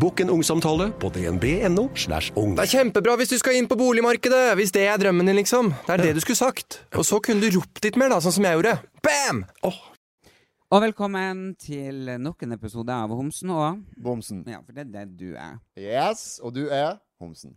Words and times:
Bokk 0.00 0.20
en 0.20 0.30
ungsamtale 0.30 0.90
på 1.00 1.08
dnb.no. 1.08 1.88
slash 1.94 2.32
ung. 2.36 2.54
Det 2.56 2.66
er 2.66 2.72
kjempebra 2.78 3.14
hvis 3.16 3.30
du 3.32 3.38
skal 3.40 3.56
inn 3.56 3.68
på 3.70 3.78
boligmarkedet, 3.80 4.50
hvis 4.58 4.72
det 4.74 4.82
er 4.90 4.98
drømmen 5.00 5.28
din, 5.30 5.38
liksom. 5.38 5.70
Det 5.86 5.94
er 5.94 6.02
det 6.04 6.14
du 6.18 6.20
skulle 6.20 6.36
sagt. 6.36 6.82
Og 6.92 7.06
så 7.08 7.20
kunne 7.24 7.40
du 7.40 7.56
ropt 7.56 7.80
litt 7.84 7.96
mer, 8.00 8.12
da, 8.12 8.18
sånn 8.20 8.34
som 8.36 8.44
jeg 8.44 8.58
gjorde. 8.58 8.74
Bam! 9.06 9.40
Og 9.64 10.82
velkommen 10.82 11.46
til 11.62 12.10
nok 12.20 12.44
en 12.44 12.56
episode 12.58 12.92
av 12.92 13.14
Homsen 13.16 13.54
og 13.54 13.80
Bomsen. 14.02 14.42
Ja, 14.50 14.60
for 14.66 14.76
det 14.76 14.84
er 14.84 14.92
det 14.98 15.06
du 15.16 15.30
er. 15.32 15.56
Yes, 15.80 16.26
og 16.44 16.52
du 16.58 16.66
er 16.66 16.98
Homsen. 17.22 17.54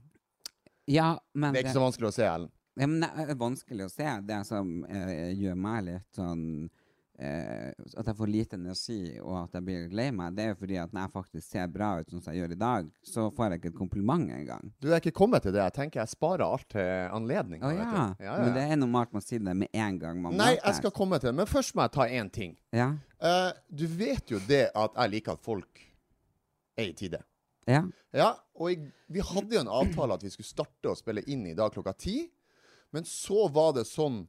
Ja, 0.89 1.17
men 1.35 1.51
Det 1.53 1.65
er 1.65 1.67
ikke 1.67 1.75
så 1.81 1.87
vanskelig 1.89 2.11
å 2.11 2.15
se, 2.15 2.27
Ellen. 2.29 2.51
ja, 2.79 2.87
men 2.87 3.03
det 3.03 3.09
er 3.33 3.35
vanskelig 3.41 3.89
å 3.89 3.91
se. 3.91 4.13
Det 4.29 4.39
som 4.47 4.71
eh, 4.87 5.33
gjør 5.35 5.57
meg 5.59 5.89
litt 5.89 6.07
sånn 6.15 6.45
eh, 7.19 7.69
At 7.99 8.07
jeg 8.07 8.15
får 8.17 8.29
lite 8.31 8.57
energi, 8.57 8.99
og 9.19 9.35
at 9.43 9.57
jeg 9.57 9.65
blir 9.67 9.91
lei 9.95 10.07
meg, 10.15 10.33
det 10.37 10.45
er 10.45 10.53
jo 10.53 10.59
fordi 10.61 10.77
at 10.81 10.93
når 10.95 11.05
jeg 11.05 11.13
faktisk 11.13 11.45
ser 11.51 11.67
bra 11.73 11.89
ut 11.99 12.09
sånn 12.13 12.23
som 12.23 12.33
jeg 12.33 12.41
gjør 12.41 12.55
i 12.55 12.59
dag, 12.63 12.89
så 13.05 13.27
får 13.35 13.53
jeg 13.53 13.61
ikke 13.61 13.71
et 13.73 13.77
kompliment 13.79 14.33
engang. 14.35 14.71
Du 14.79 14.89
er 14.89 15.01
ikke 15.03 15.15
kommet 15.19 15.43
til 15.45 15.55
det. 15.55 15.61
Jeg 15.67 15.75
tenker 15.77 16.01
jeg 16.03 16.13
sparer 16.13 16.45
alt 16.47 16.67
til 16.73 17.13
anledning. 17.15 17.61
Å 17.63 17.73
vet 17.73 17.83
ja. 17.83 17.91
ja, 17.99 18.07
ja. 18.29 18.37
Men 18.43 18.55
det 18.57 18.65
er 18.65 18.81
normalt 18.81 19.13
man 19.15 19.25
sier 19.25 19.43
det 19.43 19.55
med 19.65 19.69
en 19.73 19.99
gang 20.01 20.23
man 20.23 20.39
Nei, 20.39 20.53
jeg 20.57 20.79
skal 20.79 20.95
komme 20.95 21.19
til 21.21 21.31
det. 21.31 21.37
Men 21.41 21.49
først 21.49 21.75
må 21.75 21.85
jeg 21.87 21.95
ta 21.99 22.07
én 22.07 22.31
ting. 22.33 22.57
Ja. 22.75 22.91
Eh, 23.19 23.51
du 23.67 23.85
vet 23.99 24.31
jo 24.31 24.41
det 24.47 24.69
at 24.71 24.95
jeg 24.95 25.15
liker 25.17 25.35
at 25.35 25.43
folk 25.43 25.85
er 26.79 26.91
i 26.91 26.93
tide. 26.95 27.23
ja. 27.67 27.83
Ja, 28.09 28.31
og 28.57 28.71
jeg, 28.71 28.87
vi 29.13 29.21
hadde 29.21 29.53
jo 29.53 29.59
en 29.61 29.69
avtale 29.69 30.15
at 30.17 30.23
vi 30.25 30.31
skulle 30.33 30.47
starte 30.49 30.89
å 30.89 30.95
spille 30.97 31.21
inn 31.29 31.43
i 31.45 31.53
dag 31.53 31.69
klokka 31.75 31.93
ti. 31.93 32.23
Men 32.89 33.05
så 33.05 33.43
var 33.53 33.75
det 33.75 33.83
sånn 33.85 34.23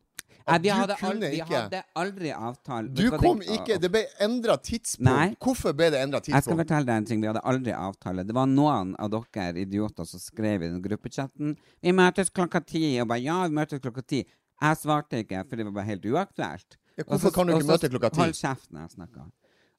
Nei, 0.50 0.58
vi 0.64 0.72
hadde 0.74 0.96
aldri, 1.08 1.30
vi 1.34 1.54
hadde 1.54 1.82
aldri 2.02 2.32
avtale 2.34 2.90
Du 2.96 3.04
kom 3.14 3.42
ikke 3.42 3.78
Det 3.82 3.90
ble 3.92 4.02
endra 4.24 4.56
tidspunkt. 4.58 5.06
Nei. 5.06 5.28
Hvorfor 5.40 5.76
ble 5.78 5.90
det 5.94 6.02
endra 6.04 6.20
Jeg 6.26 6.46
skal 6.46 6.58
fortelle 6.60 6.88
deg 6.88 7.02
en 7.02 7.08
ting. 7.08 7.22
Vi 7.22 7.30
hadde 7.30 7.44
aldri 7.52 7.74
avtale. 7.76 8.26
Det 8.26 8.36
var 8.36 8.50
noen 8.50 8.94
av 9.00 9.12
dere 9.14 9.64
idioter 9.64 10.08
som 10.08 10.22
skrev 10.22 10.66
i 10.66 10.68
den 10.68 10.82
gruppechatten 10.84 11.56
'Vi 11.56 11.92
møtes 11.96 12.30
klokka 12.30 12.60
ti.' 12.60 13.00
Og 13.00 13.08
bare 13.08 13.22
'Ja, 13.22 13.46
vi 13.46 13.54
møtes 13.54 13.80
klokka 13.80 14.02
ti'. 14.02 14.24
Jeg 14.60 14.76
svarte 14.76 15.22
ikke, 15.24 15.44
for 15.48 15.56
det 15.56 15.64
var 15.64 15.72
bare 15.72 15.88
helt 15.88 16.04
uaktuelt. 16.04 16.76
Ja, 16.96 17.04
hvorfor 17.04 17.30
også, 17.30 17.34
kan 17.34 17.46
du 17.46 17.54
ikke 17.54 17.70
møte 17.72 17.88
klokka 17.88 18.10
ti? 18.10 18.20
Hold 18.20 18.34
kjeft 18.36 18.72
når 18.72 18.80
jeg 18.80 18.90
snakker. 18.90 19.30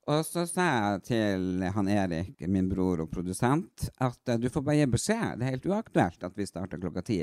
Og 0.09 0.25
så 0.25 0.47
sa 0.49 0.65
jeg 0.65 1.01
til 1.05 1.65
han 1.75 1.89
Erik, 1.93 2.41
min 2.49 2.69
bror 2.71 3.03
og 3.03 3.11
produsent, 3.13 3.89
at 4.01 4.31
eh, 4.33 4.39
du 4.41 4.49
får 4.49 4.63
bare 4.65 4.79
gi 4.79 4.87
beskjed. 4.95 5.37
Det 5.37 5.45
er 5.45 5.55
helt 5.55 5.67
uaktuelt 5.69 6.23
at 6.25 6.37
vi 6.37 6.47
starter 6.49 6.81
klokka 6.81 7.03
ti. 7.05 7.19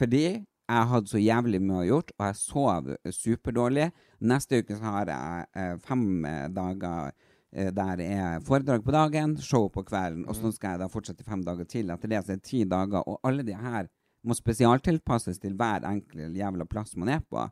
Fordi 0.00 0.24
jeg 0.66 0.88
hadde 0.90 1.10
så 1.10 1.20
jævlig 1.22 1.60
mye 1.62 1.84
å 1.84 1.86
gjort, 1.86 2.12
og 2.18 2.26
jeg 2.26 2.38
sov 2.40 2.90
superdårlig. 3.14 3.90
Neste 4.26 4.60
uke 4.62 4.78
så 4.78 4.92
har 4.96 5.12
jeg 5.12 5.46
eh, 5.62 5.74
fem 5.86 6.24
eh, 6.26 6.46
dager 6.54 7.12
eh, 7.52 7.70
der 7.74 8.02
er 8.02 8.40
foredrag 8.46 8.82
på 8.84 8.94
dagen, 8.94 9.36
show 9.38 9.68
på 9.72 9.84
kvelden, 9.86 10.24
og 10.26 10.34
så 10.38 10.50
skal 10.54 10.74
jeg 10.74 10.82
da 10.82 10.90
fortsette 10.90 11.26
fem 11.26 11.44
dager 11.46 11.68
til. 11.70 11.92
Etter 11.94 12.10
det 12.10 12.24
så 12.24 12.34
er 12.34 12.40
det 12.40 12.48
ti 12.50 12.64
dager, 12.66 13.06
og 13.06 13.20
alle 13.26 13.46
de 13.46 13.54
her 13.54 13.86
må 14.26 14.34
spesialtilpasses 14.34 15.38
til 15.38 15.54
hver 15.54 15.86
enkelt 15.86 16.34
jævla 16.34 16.66
plass 16.66 16.96
man 16.98 17.12
er 17.14 17.20
på. 17.22 17.44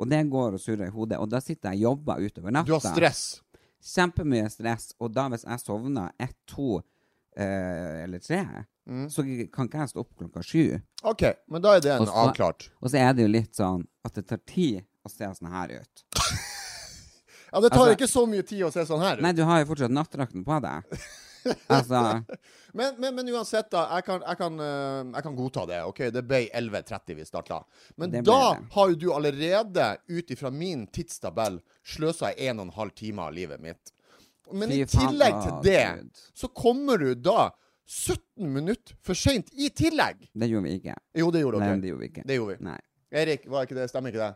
Og 0.00 0.08
det 0.08 0.22
går 0.32 0.56
og 0.56 0.62
surrer 0.62 0.86
i 0.88 0.94
hodet. 0.94 1.18
Og 1.20 1.28
da 1.28 1.42
sitter 1.44 1.74
jeg 1.74 1.82
og 1.82 1.90
jobber 1.90 2.22
utover 2.24 2.54
natta. 2.56 2.70
Du 2.70 2.78
har 2.78 2.86
stress. 2.86 3.42
Kjempemye 3.84 4.46
stress. 4.48 4.94
Og 5.02 5.12
da 5.12 5.26
hvis 5.28 5.44
jeg 5.44 5.60
sovner 5.60 6.14
ett, 6.16 6.38
to 6.48 6.78
eh, 7.36 8.04
eller 8.06 8.22
tre, 8.24 8.40
så 9.10 9.22
kan 9.54 9.68
ikke 9.68 9.78
jeg 9.84 9.92
stå 9.92 10.02
opp 10.02 10.14
klokka 10.18 10.42
sju. 10.42 10.80
OK, 11.06 11.22
men 11.48 11.62
da 11.62 11.76
er 11.76 11.84
det 11.84 11.92
en 11.94 12.08
avklart. 12.08 12.66
Og 12.82 12.90
så 12.90 12.98
er 12.98 13.12
det 13.14 13.26
jo 13.28 13.30
litt 13.30 13.54
sånn 13.54 13.84
at 14.04 14.16
det 14.18 14.24
tar 14.26 14.40
tid 14.48 14.82
å 15.06 15.10
se 15.12 15.28
sånn 15.38 15.52
her 15.52 15.78
ut. 15.80 16.06
Ja, 17.52 17.60
det 17.60 17.68
tar 17.68 17.82
Altså- 17.84 17.92
ikke 17.98 18.06
så 18.08 18.22
mye 18.24 18.42
tid 18.48 18.62
å 18.64 18.70
se 18.72 18.80
sånn 18.88 19.02
her 19.04 19.18
ut. 19.18 19.22
Nei, 19.26 19.34
du 19.36 19.42
har 19.44 19.58
jo 19.60 19.66
fortsatt 19.68 19.92
nattdrakten 19.92 20.44
på 20.46 20.56
deg. 20.64 20.86
Altså 21.68 22.22
Men, 22.72 22.94
men, 23.02 23.14
men 23.16 23.28
uansett, 23.34 23.66
da. 23.74 23.82
Jeg 23.98 24.04
kan, 24.06 24.22
jeg, 24.22 24.38
kan, 24.38 24.60
eh, 24.62 25.00
jeg 25.18 25.24
kan 25.26 25.34
godta 25.36 25.64
det. 25.68 25.80
OK, 25.84 25.98
det 26.14 26.22
ble 26.24 26.38
11.30 26.54 27.16
vi 27.18 27.24
starta. 27.26 27.58
Men 28.00 28.14
da 28.22 28.22
det. 28.54 28.68
har 28.72 28.92
jo 28.92 28.94
du 28.94 29.08
allerede, 29.12 29.88
ut 30.08 30.30
ifra 30.30 30.52
min 30.54 30.86
tidstabell, 30.86 31.58
sløsa 31.84 32.30
en 32.32 32.70
halv 32.72 32.94
time 32.96 33.26
av 33.26 33.34
livet 33.34 33.60
mitt. 33.60 33.92
Men 34.52 34.72
i 34.72 34.84
tillegg 34.88 35.42
til 35.42 35.58
det, 35.66 35.84
så 36.32 36.48
kommer 36.48 36.96
du 37.02 37.12
da 37.14 37.50
17 37.92 38.46
minutter 38.52 38.94
for 39.04 39.18
seint 39.18 39.50
i 39.52 39.68
tillegg. 39.76 40.22
Det 40.32 40.48
gjorde 40.48 40.64
vi 40.68 40.78
ikke. 40.80 40.94
Jo, 41.20 41.28
det 41.34 41.42
gjorde 41.42 41.60
Nei, 41.60 41.68
dere. 41.68 41.80
det 41.82 41.90
gjorde 41.92 42.02
vi 42.04 42.08
ikke. 42.12 42.24
Det 42.30 42.38
gjorde 42.38 42.54
vi. 42.56 42.64
Nei. 42.70 42.78
Erik, 43.22 43.44
var 43.52 43.66
ikke 43.68 43.76
det, 43.76 43.88
stemmer 43.92 44.14
ikke 44.14 44.22
det? 44.24 44.30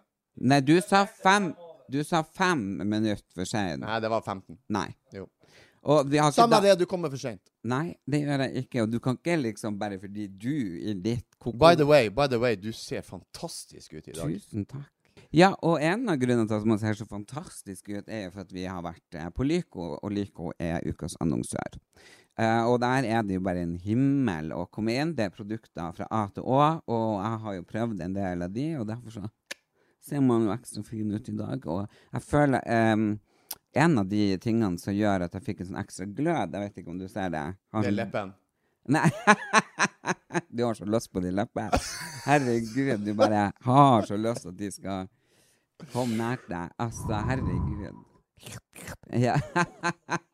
Nei, 0.53 0.59
du 0.61 0.75
sa 0.85 1.07
fem 1.09 1.55
Du 1.89 2.01
sa 2.05 2.21
fem 2.37 2.59
minutter 2.83 3.23
for 3.33 3.47
seint. 3.49 3.81
Nei, 3.81 4.01
det 4.03 4.09
var 4.11 4.21
15. 4.27 4.57
Nei. 4.75 4.89
Jo. 5.15 5.29
Og 5.87 6.09
vi 6.11 6.19
har 6.19 6.33
ikke 6.33 6.41
Samme 6.43 6.59
da- 6.59 6.65
det, 6.67 6.73
du 6.81 6.85
kommer 6.91 7.13
for 7.13 7.21
seint. 7.23 7.41
Nei, 7.63 7.95
det 8.11 8.21
gjør 8.25 8.43
jeg 8.43 8.65
ikke. 8.65 8.83
Og 8.83 8.91
du 8.91 8.99
kan 9.01 9.17
ikke 9.21 9.37
liksom 9.39 9.79
bare 9.79 10.01
fordi 10.03 10.27
du 10.27 10.51
i 10.83 10.93
ditt 10.99 11.29
koko... 11.39 11.55
By 11.63 11.79
the 11.79 11.87
way, 11.87 12.09
by 12.11 12.27
the 12.27 12.41
way, 12.43 12.57
du 12.59 12.73
ser 12.75 13.07
fantastisk 13.07 13.95
ut 13.95 14.09
i 14.11 14.17
dag. 14.19 14.35
Tusen 14.35 14.67
takk. 14.67 14.91
Ja, 15.35 15.53
og 15.63 15.79
en 15.83 16.09
av 16.11 16.19
grunnene 16.19 16.47
til 16.51 16.59
at 16.59 16.67
man 16.67 16.79
ser 16.83 16.99
så 16.99 17.07
fantastisk 17.07 17.89
ut, 17.95 18.05
er 18.09 18.27
jo 18.27 18.35
for 18.35 18.45
at 18.45 18.53
vi 18.55 18.67
har 18.67 18.83
vært 18.85 19.15
eh, 19.19 19.31
på 19.35 19.47
Lyco, 19.47 19.93
og 20.03 20.13
Lyco 20.15 20.51
er 20.59 20.83
ukas 20.87 21.15
annonsør. 21.23 21.79
Eh, 22.37 22.63
og 22.69 22.81
der 22.83 23.07
er 23.09 23.23
det 23.25 23.39
jo 23.39 23.45
bare 23.45 23.63
en 23.65 23.77
himmel 23.81 24.51
å 24.53 24.67
komme 24.69 24.93
inn. 24.93 25.15
Det 25.17 25.29
er 25.29 25.35
produkter 25.35 25.95
fra 25.97 26.09
A 26.13 26.27
til 26.35 26.45
Å, 26.45 26.63
og 26.85 27.07
jeg 27.25 27.43
har 27.45 27.57
jo 27.57 27.69
prøvd 27.71 28.03
en 28.05 28.17
del 28.17 28.45
av 28.45 28.53
de, 28.53 28.67
og 28.81 28.89
derfor 28.91 29.15
så 29.15 29.29
ser 30.07 30.21
man 30.23 30.45
jo 30.47 30.53
ekstra 30.55 30.85
fin 30.87 31.15
ut 31.15 31.31
i 31.33 31.37
dag. 31.37 31.65
Og 31.73 31.87
jeg 32.13 32.27
føler 32.27 32.93
um, 32.93 33.07
en 33.77 34.03
av 34.03 34.11
de 34.11 34.27
tingene 34.43 34.79
som 34.81 34.95
gjør 34.95 35.27
at 35.27 35.37
jeg 35.37 35.47
fikk 35.49 35.63
en 35.63 35.71
sånn 35.71 35.81
ekstra 35.81 36.09
glød, 36.09 36.53
jeg 36.53 36.67
vet 36.67 36.83
ikke 36.83 36.93
om 36.93 37.01
du 37.01 37.09
ser 37.09 37.33
det 37.33 37.47
Har 37.73 37.87
Det 37.87 37.93
er 37.93 37.97
leppen. 38.03 38.35
Nei. 38.87 39.09
du 40.55 40.63
har 40.63 40.77
så 40.79 40.87
lyst 40.87 41.11
på 41.11 41.25
de 41.25 41.33
leppene. 41.35 41.81
Herregud, 42.27 43.01
du 43.03 43.15
bare 43.19 43.49
har 43.67 44.07
så 44.07 44.19
lyst 44.21 44.47
at 44.47 44.59
de 44.61 44.71
skal 44.71 45.09
komme 45.93 46.15
nært 46.21 46.47
deg. 46.53 46.71
Altså, 46.79 47.19
herregud. 47.33 48.05
Ja. 49.17 49.41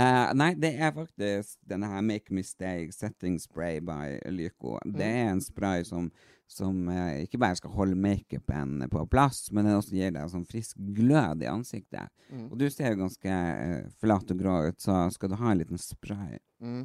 Eh, 0.00 0.30
nei, 0.38 0.54
det 0.56 0.70
er 0.80 0.92
faktisk 0.96 1.58
denne 1.68 1.88
her 1.90 2.04
Make 2.06 2.32
Mistake 2.32 2.94
Setting 2.94 3.36
Spray 3.42 3.82
by 3.84 4.16
Lyco. 4.32 4.78
Det 4.84 5.04
er 5.04 5.32
en 5.34 5.42
spray 5.44 5.84
som, 5.84 6.06
som 6.48 6.86
uh, 6.88 7.18
ikke 7.20 7.40
bare 7.42 7.58
skal 7.58 7.74
holde 7.74 7.98
makeupen 8.00 8.78
på 8.92 9.02
plass, 9.12 9.50
men 9.52 9.68
den 9.68 9.76
også 9.76 9.98
gir 9.98 10.14
deg 10.14 10.30
sånn 10.32 10.46
frisk 10.48 10.80
glød 10.96 11.44
i 11.44 11.50
ansiktet. 11.50 12.08
Og 12.46 12.56
du 12.62 12.64
ser 12.72 12.94
jo 12.94 13.02
ganske 13.02 13.34
uh, 13.34 13.90
flat 14.00 14.32
og 14.32 14.40
grå 14.40 14.56
ut, 14.70 14.80
så 14.80 15.02
skal 15.12 15.34
du 15.34 15.36
ha 15.42 15.52
en 15.52 15.62
liten 15.64 15.80
spray 15.80 16.38
Mm. 16.60 16.82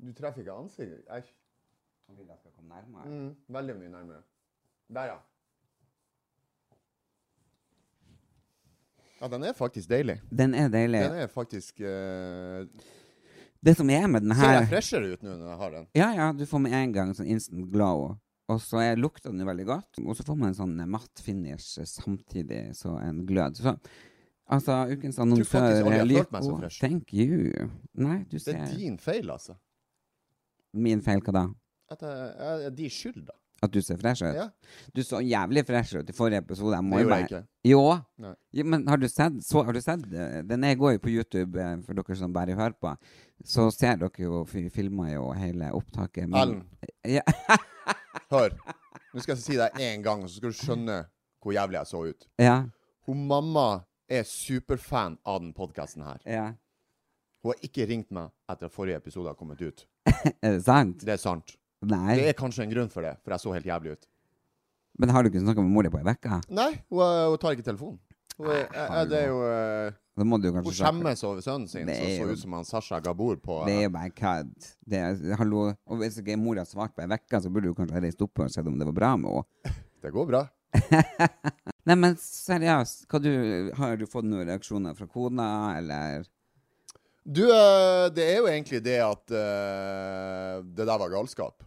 Du 0.00 0.12
treffer 0.16 0.42
ikke 0.42 0.52
ansiktet? 0.52 1.00
Æsj. 1.08 1.30
Han 2.08 2.18
vil 2.18 2.26
jeg 2.28 2.38
skal 2.40 2.52
komme 2.56 2.74
nærmere. 2.74 3.08
Mm, 3.08 3.54
veldig 3.56 3.76
mye 3.78 3.92
nærmere. 3.92 4.22
Der, 4.92 5.04
ja. 5.12 5.16
Ja, 9.20 9.28
den 9.28 9.44
er 9.44 9.52
faktisk 9.52 9.90
deilig. 9.90 10.16
Den 10.32 10.54
er 10.56 10.70
deilig. 10.72 11.00
Den 11.04 11.18
er 11.26 11.28
faktisk 11.28 11.80
uh, 11.84 12.64
Det 13.60 13.74
som 13.76 13.90
er 13.92 14.06
med 14.08 14.24
den 14.24 14.32
Ser 14.32 14.54
jeg 14.54 14.62
her 14.64 14.70
freshere 14.70 15.10
ut 15.12 15.22
nå 15.26 15.34
når 15.36 15.50
jeg 15.50 15.58
har 15.60 15.74
den? 15.76 15.86
Ja, 15.98 16.08
ja, 16.16 16.28
du 16.32 16.46
får 16.48 16.62
med 16.64 16.76
en 16.78 16.94
gang 16.96 17.12
sånn 17.16 17.28
instant 17.28 17.68
glow. 17.72 18.14
Og 18.50 18.60
så 18.64 18.80
er- 18.82 18.96
lukter 18.98 19.30
den 19.30 19.40
jo 19.44 19.46
veldig 19.46 19.66
godt. 19.68 20.00
Og 20.06 20.16
så 20.16 20.24
får 20.26 20.38
man 20.40 20.48
en 20.50 20.56
sånn 20.58 20.80
eh, 20.80 20.88
matt 20.88 21.20
finish 21.22 21.78
eh, 21.78 21.86
samtidig, 21.86 22.62
så 22.74 22.96
en 22.98 23.20
glød. 23.28 23.60
Så 23.60 23.76
altså, 24.48 24.78
ukens 24.90 25.20
annonsør 25.22 25.68
så 25.84 26.04
Lyko, 26.08 26.40
Oh, 26.40 26.64
Thank 26.80 27.12
you. 27.14 27.68
Nei, 27.94 28.24
du 28.30 28.38
ser 28.38 28.56
Det 28.56 28.60
er 28.72 28.76
din 28.80 28.98
feil, 28.98 29.30
altså. 29.30 29.54
Min 30.72 31.02
feil, 31.02 31.20
hva 31.20 31.32
da? 31.36 31.44
At 31.90 32.02
jeg, 32.02 32.34
jeg, 32.38 32.64
er 32.66 32.74
de 32.80 32.90
skyld, 32.90 33.22
da. 33.26 33.36
At 33.62 33.72
du 33.74 33.80
ser 33.84 33.98
fresh 34.00 34.24
ut? 34.24 34.34
Ja. 34.34 34.46
Du 34.96 35.02
så 35.04 35.18
jævlig 35.20 35.66
fresh 35.68 35.98
ut 36.00 36.08
i 36.08 36.14
forrige 36.16 36.38
episode. 36.40 36.72
Jeg 36.78 36.84
må 36.84 36.96
Det 36.96 37.04
gjorde 37.04 37.16
jeg 37.18 37.24
ikke. 37.28 37.40
Jo. 37.68 37.82
Ja, 38.56 38.64
men 38.64 38.86
har 38.88 38.96
du 38.96 39.08
sett, 39.08 39.36
så, 39.44 39.62
har 39.66 39.72
du 39.76 39.80
sett 39.84 40.06
eh, 40.16 40.40
Den 40.48 40.64
er 40.64 40.74
går 40.80 40.94
jo 40.94 41.02
på 41.04 41.10
YouTube, 41.12 41.60
eh, 41.60 41.74
for 41.84 41.92
dere 41.98 42.16
som 42.16 42.32
bare 42.32 42.54
hører 42.56 42.72
på. 42.80 42.94
Så 43.44 43.66
ser 43.76 43.96
dere 44.00 44.24
jo 44.24 44.44
vi 44.48 44.68
filmer 44.72 45.12
jo 45.12 45.26
hele 45.36 45.68
opptaket. 45.76 46.28
men- 46.28 46.40
Ellen. 46.40 46.62
Ja. 47.04 47.22
Hør. 48.30 48.50
Nå 49.12 49.20
skal 49.20 49.34
jeg 49.36 49.42
si 49.44 49.56
deg 49.58 49.76
én 49.82 50.02
gang, 50.02 50.22
så 50.28 50.36
skal 50.40 50.50
du 50.52 50.56
skjønne 50.56 50.98
hvor 51.42 51.52
jævlig 51.52 51.80
jeg 51.80 51.86
så 51.92 52.04
ut. 52.08 52.26
ja. 52.38 52.62
Hun 53.08 53.26
mamma 53.26 53.84
er 54.08 54.22
superfan 54.28 55.16
av 55.26 55.40
den 55.40 55.52
podkasten 55.52 56.02
her. 56.04 56.18
ja. 56.26 56.52
Hun 57.42 57.54
har 57.54 57.62
ikke 57.64 57.86
ringt 57.88 58.10
meg 58.12 58.28
etter 58.52 58.66
at 58.68 58.72
forrige 58.74 58.96
episode 59.00 59.26
har 59.30 59.34
kommet 59.34 59.60
ut. 59.64 59.86
Er 60.44 60.52
det 60.58 60.64
sant? 60.66 61.00
Det 61.00 61.14
er 61.14 61.16
sant. 61.16 61.54
Nei. 61.88 62.16
Det 62.20 62.28
er 62.32 62.36
kanskje 62.36 62.66
en 62.66 62.72
grunn 62.74 62.90
for 62.92 63.06
det, 63.06 63.14
for 63.24 63.32
jeg 63.34 63.42
så 63.44 63.54
helt 63.56 63.68
jævlig 63.70 63.94
ut. 63.96 64.08
Men 65.00 65.12
har 65.14 65.24
du 65.24 65.30
ikke 65.30 65.40
snakka 65.40 65.62
med 65.64 65.72
mor 65.72 65.86
di 65.86 65.92
på 65.92 66.00
ei 66.00 66.12
uke? 66.12 66.40
Nei, 66.52 66.70
hun, 66.92 67.00
hun 67.32 67.40
tar 67.40 67.56
ikke 67.56 67.64
telefonen. 67.64 67.98
Hun, 68.40 68.50
er- 68.52 68.68
eh, 68.72 69.04
det 69.08 69.18
er 69.20 69.26
jo 69.28 69.40
eh, 69.44 69.96
Da 70.16 70.24
må 70.24 70.38
du 70.40 70.48
Hun 70.52 70.64
skjemmes 70.72 71.22
over 71.28 71.42
sønnen 71.44 71.68
sin, 71.68 71.88
som 71.88 72.06
så, 72.08 72.12
så 72.16 72.28
ut 72.32 72.40
som 72.42 72.54
han 72.56 72.64
Sasha 72.68 73.00
Gabor 73.04 73.36
på 73.40 73.58
Det 73.68 73.74
er 73.74 73.82
eh, 73.82 73.86
jo 73.86 73.92
bare 73.96 74.12
kødd. 74.16 75.36
Hallo. 75.40 75.66
Og 75.88 76.00
hvis 76.00 76.20
ikke 76.20 76.38
mor 76.40 76.60
har 76.60 76.68
svart 76.68 76.94
på 76.96 77.04
ei 77.04 77.08
uke, 77.12 77.40
så 77.40 77.52
burde 77.52 77.68
du 77.72 77.76
kanskje 77.76 77.96
ha 77.98 78.04
reist 78.04 78.24
opp 78.24 78.44
og 78.44 78.52
sett 78.52 78.68
om 78.68 78.78
det 78.80 78.88
var 78.92 78.96
bra 78.96 79.14
med 79.20 79.40
henne. 79.40 79.78
Det 80.00 80.08
går 80.14 80.28
bra. 80.30 80.38
Nei, 81.88 81.96
men 81.98 82.14
seriøst, 82.16 83.02
du, 83.20 83.32
har 83.76 83.98
du 84.00 84.06
fått 84.08 84.24
noen 84.24 84.46
reaksjoner 84.48 84.94
fra 84.96 85.04
kona, 85.10 85.48
eller 85.76 86.22
Du, 87.20 87.42
eh, 87.52 88.06
det 88.16 88.24
er 88.24 88.38
jo 88.38 88.48
egentlig 88.48 88.80
det 88.86 88.96
at 89.04 89.34
uh, 89.34 90.62
det 90.64 90.86
der 90.88 91.02
var 91.02 91.12
galskap. 91.12 91.66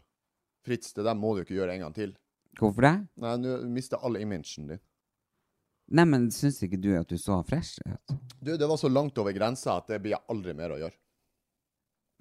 Fritz, 0.64 0.94
det 0.96 1.06
der 1.06 1.18
må 1.20 1.36
du 1.36 1.44
ikke 1.44 1.58
gjøre 1.58 1.76
en 1.76 1.86
gang 1.88 1.96
til. 1.96 2.14
Hvorfor 2.60 2.86
det? 2.86 2.96
Nei, 3.24 3.38
Du 3.44 3.68
mister 3.74 4.02
all 4.04 4.18
imagen 4.22 4.68
din. 4.70 4.82
Nei, 5.94 6.06
men 6.08 6.30
syns 6.32 6.62
ikke 6.64 6.80
du 6.80 6.94
at 6.96 7.10
du 7.12 7.18
så 7.20 7.42
fresh 7.46 7.82
ut? 7.84 8.14
Du, 8.40 8.54
det 8.58 8.68
var 8.70 8.80
så 8.80 8.90
langt 8.90 9.18
over 9.20 9.36
grensa 9.36 9.78
at 9.82 9.90
det 9.92 10.00
blir 10.04 10.16
jeg 10.16 10.24
aldri 10.32 10.54
mer 10.56 10.72
å 10.76 10.80
gjøre. 10.80 10.96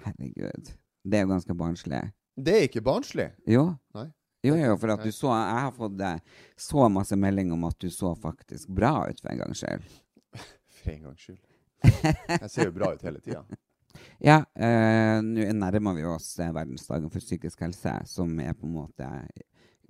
Herregud. 0.03 0.73
Det 1.03 1.19
er 1.19 1.25
jo 1.25 1.31
ganske 1.31 1.55
barnslig. 1.59 2.01
Det 2.37 2.57
er 2.57 2.67
ikke 2.67 2.83
barnslig. 2.85 3.29
Jo. 3.47 3.69
Nei. 3.95 4.09
Jo, 4.43 4.57
jo, 4.59 4.75
for 4.81 4.91
at 4.91 5.05
du 5.07 5.13
så 5.15 5.31
Jeg 5.31 5.59
har 5.63 5.75
fått 5.77 6.01
eh, 6.03 6.39
så 6.59 6.89
masse 6.91 7.15
melding 7.15 7.53
om 7.55 7.69
at 7.69 7.77
du 7.79 7.87
så 7.95 8.11
faktisk 8.19 8.73
bra 8.75 9.05
ut 9.07 9.21
for 9.23 9.31
en 9.31 9.45
gangs 9.45 9.63
skyld. 9.63 9.85
For 10.83 10.91
en 10.91 11.05
gangs 11.07 11.27
skyld. 11.29 11.39
Jeg 12.43 12.51
ser 12.51 12.67
jo 12.67 12.75
bra 12.75 12.89
ut 12.97 13.05
hele 13.07 13.21
tida. 13.23 13.45
Ja, 14.23 14.43
eh, 14.57 15.19
nå 15.25 15.49
nærmer 15.59 15.97
vi 15.99 16.05
oss 16.09 16.35
eh, 16.39 16.53
verdensdagen 16.55 17.11
for 17.13 17.25
psykisk 17.25 17.65
helse, 17.67 17.95
som 18.11 18.35
er 18.41 18.55
på 18.57 18.69
en 18.69 18.77
måte 18.81 19.09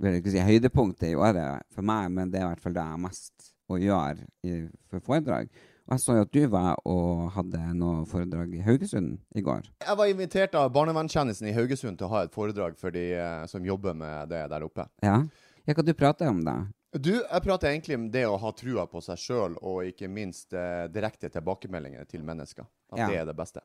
vil 0.02 0.19
ikke 0.19 0.32
si 0.34 0.43
høydepunktet 0.43 1.12
i 1.12 1.19
året 1.19 1.66
for 1.72 1.87
meg, 1.87 2.08
men 2.14 2.31
det 2.32 2.40
er 2.40 2.46
i 2.46 2.52
hvert 2.52 2.64
fall 2.64 2.75
det 2.75 2.82
jeg 2.82 2.94
har 2.94 3.02
mest 3.02 3.52
å 3.70 3.78
gjøre 3.78 4.26
i, 4.46 4.56
for 4.90 5.04
foredrag. 5.04 5.52
Og 5.82 5.94
jeg 5.96 6.02
så 6.04 6.16
jo 6.16 6.25
at 6.25 6.34
du 6.34 6.43
var 6.50 6.78
og 6.88 7.31
hadde 7.34 7.62
noe 7.76 8.04
foredrag 8.08 8.52
i 8.54 8.62
Haugesund 8.64 9.16
i 9.34 9.43
går. 9.44 9.66
Jeg 9.82 9.99
var 9.99 10.10
invitert 10.10 10.54
av 10.58 10.70
barnevernstjenesten 10.75 11.50
i 11.50 11.54
Haugesund 11.56 11.99
til 11.99 12.06
å 12.08 12.12
ha 12.14 12.22
et 12.26 12.34
foredrag 12.34 12.78
for 12.81 12.94
de 12.94 13.08
eh, 13.19 13.43
som 13.50 13.66
jobber 13.66 13.96
med 13.99 14.31
det 14.32 14.44
der 14.52 14.66
oppe. 14.66 14.87
Ja? 15.04 15.19
Ja, 15.66 15.75
hva 15.75 15.84
du 15.87 15.93
prater 15.94 16.31
om 16.31 16.43
da? 16.46 16.56
Du, 16.93 17.14
jeg 17.16 17.44
prater 17.44 17.70
egentlig 17.70 17.96
om 17.96 18.08
det 18.12 18.25
å 18.28 18.37
ha 18.37 18.50
trua 18.52 18.84
på 18.90 19.00
seg 19.00 19.20
sjøl, 19.20 19.54
og 19.64 19.87
ikke 19.88 20.10
minst 20.12 20.52
eh, 20.52 20.87
direkte 20.93 21.31
tilbakemeldinger 21.32 22.04
til 22.10 22.25
mennesker. 22.26 22.66
At 22.93 23.04
Ja. 23.04 23.06
det 23.08 23.20
er 23.22 23.31
det 23.31 23.37
beste. 23.38 23.62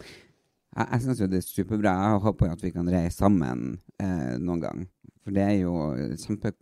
Jeg, 0.00 0.86
jeg 0.86 1.02
syns 1.04 1.22
jo 1.22 1.30
det 1.30 1.40
er 1.40 1.46
superbra. 1.46 1.94
Jeg 2.06 2.24
håper 2.26 2.50
jo 2.50 2.56
at 2.56 2.64
vi 2.64 2.72
kan 2.74 2.90
reise 2.90 3.18
sammen 3.18 3.72
eh, 4.00 4.36
noen 4.38 4.64
gang. 4.64 4.84
For 5.20 5.36
det 5.36 5.46
er 5.46 5.56
jo 5.60 5.74
kjempe 6.20 6.54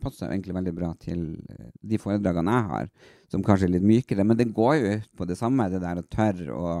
passer 0.00 0.30
egentlig 0.30 0.56
veldig 0.56 0.72
bra 0.74 0.90
til 1.00 1.24
eh, 1.50 1.68
de 1.92 2.00
foredragene 2.00 2.56
jeg 2.56 2.68
har, 2.70 2.88
som 3.32 3.44
kanskje 3.44 3.68
er 3.68 3.74
litt 3.76 3.86
mykere. 3.86 4.24
Men 4.26 4.38
det 4.38 4.50
går 4.56 4.74
jo 4.78 4.94
ut 4.96 5.10
på 5.20 5.28
det 5.28 5.38
samme, 5.38 5.68
det 5.72 5.82
der 5.84 6.00
å 6.00 6.08
tørre 6.08 6.56
å, 6.56 6.72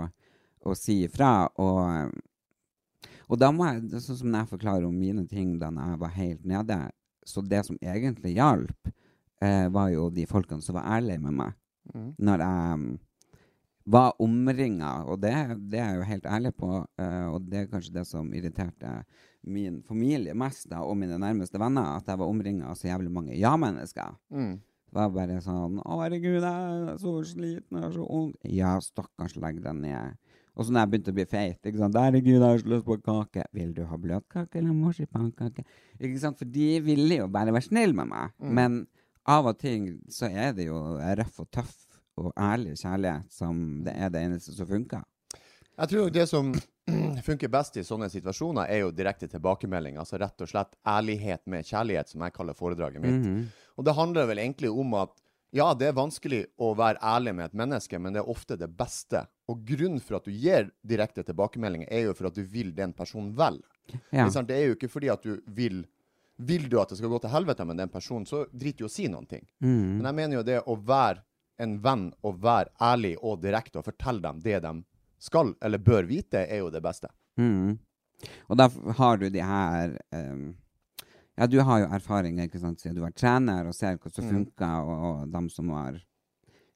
å 0.64 0.76
si 0.78 1.02
ifra. 1.06 1.34
Og, 1.60 2.14
og 3.28 3.40
da 3.40 3.52
må 3.54 3.68
jeg, 3.68 4.00
sånn 4.06 4.22
som 4.24 4.38
jeg 4.40 4.52
forklarer 4.54 4.88
om 4.88 4.96
mine 4.96 5.26
ting 5.30 5.58
da 5.60 5.70
jeg 5.76 6.00
var 6.00 6.16
helt 6.16 6.48
nede, 6.48 6.80
så 7.26 7.44
det 7.44 7.62
som 7.66 7.78
egentlig 7.84 8.34
hjalp, 8.38 8.94
eh, 9.44 9.68
var 9.72 9.92
jo 9.92 10.08
de 10.14 10.26
folkene 10.28 10.64
som 10.64 10.78
var 10.78 10.88
ærlige 10.96 11.22
med 11.26 11.36
meg. 11.42 11.56
Når 11.90 12.42
jeg 12.44 12.80
mm, 12.80 12.90
var 13.84 14.14
omringa, 14.22 15.04
og 15.08 15.20
det, 15.22 15.32
det 15.72 15.80
er 15.80 15.92
jeg 15.92 16.00
jo 16.00 16.08
helt 16.10 16.26
ærlig 16.26 16.54
på, 16.54 16.70
uh, 16.84 17.26
og 17.32 17.46
det 17.48 17.62
er 17.62 17.70
kanskje 17.70 17.94
det 17.94 18.06
som 18.08 18.28
irriterte 18.36 19.00
min 19.48 19.80
familie 19.82 20.34
mest, 20.36 20.68
da, 20.70 20.82
og 20.84 20.98
mine 21.00 21.18
nærmeste 21.18 21.60
venner, 21.60 21.96
at 21.96 22.08
jeg 22.08 22.20
var 22.20 22.28
omringa 22.28 22.68
av 22.68 22.76
så 22.76 22.90
jævlig 22.90 23.12
mange 23.12 23.38
ja-mennesker. 23.38 24.12
Mm. 24.30 24.58
Det 24.90 24.98
var 24.98 25.10
bare 25.14 25.38
sånn 25.38 25.78
'Å, 25.78 26.00
herregud, 26.02 26.42
jeg 26.42 26.90
er 26.90 26.96
så 26.98 27.12
sliten, 27.22 27.78
jeg 27.78 27.84
er 27.86 27.92
så 27.94 28.06
ung'. 28.10 28.34
Ja, 28.42 28.72
stakkars, 28.82 29.36
legg 29.38 29.62
deg 29.62 29.76
ned. 29.78 30.16
Og 30.58 30.66
så 30.66 30.74
når 30.74 30.82
jeg 30.82 30.90
begynte 30.90 31.12
å 31.12 31.16
bli 31.16 31.26
feit, 31.30 31.60
ikke 31.62 31.78
sant 31.78 31.94
'Herregud, 31.94 32.40
jeg 32.40 32.42
har 32.42 32.58
så 32.58 32.72
lyst 32.72 32.84
på 32.84 32.96
kake'. 33.06 33.44
'Vil 33.54 33.72
du 33.72 33.84
ha 33.84 33.96
bløtkake 33.96 34.58
eller 34.58 34.74
marsipankake?' 34.74 35.64
Ikke 36.00 36.18
sant? 36.18 36.38
For 36.38 36.44
de 36.44 36.80
ville 36.80 37.16
jo 37.22 37.28
bare 37.28 37.52
være 37.52 37.68
snille 37.70 37.94
med 37.94 38.08
meg. 38.08 38.30
Men 38.40 38.86
av 39.26 39.46
og 39.46 39.58
til 39.58 40.00
så 40.08 40.26
er 40.26 40.52
det 40.52 40.66
jo 40.66 40.98
røff 40.98 41.40
og 41.40 41.50
tøff 41.50 41.86
og 42.20 42.34
ærlig 42.36 42.76
kjærlighet 42.80 43.32
som 43.32 43.80
det 43.86 43.94
er 43.96 44.12
det 44.12 44.24
eneste 44.26 44.54
som 44.56 44.68
funker. 44.68 45.06
Jeg 45.80 45.88
tror 45.88 46.10
det 46.12 46.26
som 46.28 46.52
funker 47.28 47.48
best 47.52 47.78
i 47.80 47.86
sånne 47.86 48.10
situasjoner, 48.12 48.68
er 48.68 48.82
jo 48.84 48.92
direkte 48.92 49.28
tilbakemelding. 49.30 49.96
Altså 50.00 50.20
rett 50.20 50.44
og 50.44 50.50
slett 50.50 50.76
ærlighet 50.88 51.46
med 51.48 51.66
kjærlighet, 51.66 52.12
som 52.12 52.24
jeg 52.26 52.36
kaller 52.36 52.58
foredraget 52.58 53.02
mitt. 53.02 53.20
Mhm. 53.24 53.42
Og 53.80 53.86
det 53.86 53.96
handler 53.96 54.26
vel 54.28 54.42
egentlig 54.42 54.70
om 54.70 54.92
at 55.00 55.14
ja, 55.56 55.72
det 55.74 55.88
er 55.88 55.96
vanskelig 55.96 56.44
å 56.62 56.74
være 56.78 57.00
ærlig 57.02 57.32
med 57.34 57.48
et 57.48 57.56
menneske, 57.58 57.98
men 57.98 58.14
det 58.14 58.20
er 58.20 58.28
ofte 58.30 58.58
det 58.60 58.68
beste. 58.78 59.24
Og 59.50 59.64
grunnen 59.66 60.02
for 60.04 60.20
at 60.20 60.28
du 60.28 60.30
gir 60.30 60.68
direkte 60.86 61.24
tilbakemeldinger, 61.26 61.88
er 61.90 62.04
jo 62.06 62.14
for 62.14 62.28
at 62.28 62.36
du 62.36 62.44
vil 62.46 62.70
den 62.76 62.92
personen 62.94 63.32
vel. 63.38 63.58
Ja. 64.14 64.28
Det 64.28 64.54
er 64.54 64.68
jo 64.68 64.76
ikke 64.76 64.92
fordi 64.92 65.10
at 65.10 65.24
du 65.26 65.40
vil 65.46 65.82
Vil 66.40 66.70
du 66.72 66.78
at 66.80 66.88
det 66.88 66.96
skal 66.96 67.10
gå 67.12 67.18
til 67.20 67.28
helvete 67.28 67.64
med 67.68 67.76
den 67.76 67.90
personen, 67.92 68.24
så 68.24 68.46
drit 68.48 68.78
i 68.80 68.84
å 68.86 68.88
si 68.88 69.10
noen 69.12 69.26
ting. 69.28 69.42
Mhm. 69.60 69.98
Men 69.98 70.06
jeg 70.08 70.16
mener 70.16 70.36
jo 70.38 70.42
det 70.42 70.62
å 70.64 70.76
være 70.88 71.20
en 71.60 71.76
venn 71.84 72.08
og 72.26 72.40
være 72.42 72.72
ærlig 72.80 73.14
og 73.20 73.40
direkte 73.42 73.80
og 73.80 73.86
fortelle 73.86 74.22
dem 74.24 74.40
det 74.44 74.58
de 74.64 74.72
skal 75.20 75.54
eller 75.60 75.78
bør 75.84 76.06
vite, 76.08 76.46
er 76.48 76.62
jo 76.62 76.70
det 76.72 76.80
beste. 76.82 77.10
Mm. 77.36 77.78
Og 78.48 78.56
da 78.56 78.68
har 78.98 79.16
du 79.20 79.28
de 79.32 79.40
her 79.44 79.94
um, 80.12 80.54
Ja, 81.40 81.46
du 81.48 81.56
har 81.64 81.78
jo 81.80 81.86
erfaring 81.94 82.36
ikke 82.42 82.58
sant, 82.60 82.80
siden 82.82 82.96
du 82.98 83.02
har 83.04 83.12
trener 83.16 83.64
og 83.70 83.74
ser 83.74 83.96
hva 83.96 84.10
som 84.12 84.24
Mm. 84.26 84.30
funker, 84.34 84.80
og, 84.84 85.04
og 85.22 85.28
dem 85.32 85.46
som 85.48 85.70
har 85.72 86.00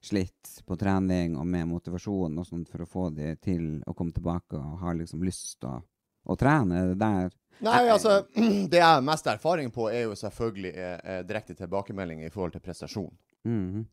slitt 0.05 0.61
på 0.65 0.77
trening 0.77 1.35
og 1.37 1.45
med 1.49 1.67
motivasjon 1.69 2.37
og 2.37 2.45
sånt 2.45 2.69
for 2.69 2.81
å 2.81 2.87
få 2.89 3.09
de 3.13 3.35
til 3.41 3.81
å 3.85 3.93
komme 3.97 4.13
tilbake 4.13 4.57
og 4.57 4.79
har 4.81 4.97
liksom 4.97 5.21
lyst 5.25 5.59
til 5.59 5.69
å, 5.69 5.81
å 6.25 6.37
trene. 6.37 6.87
Det 6.93 6.97
der 7.01 7.33
Nei, 7.65 7.87
altså, 7.87 8.25
Det 8.71 8.77
jeg 8.81 8.83
har 8.85 9.01
mest 9.05 9.27
erfaring 9.31 9.69
på, 9.71 9.87
er 9.89 10.05
jo 10.09 10.15
selvfølgelig 10.19 10.73
eh, 10.75 10.97
eh, 11.03 11.21
direkte 11.25 11.55
tilbakemelding 11.55 12.25
i 12.25 12.29
forhold 12.33 12.51
til 12.57 12.61
prestasjon. 12.65 13.13
Mhm. 13.47 13.85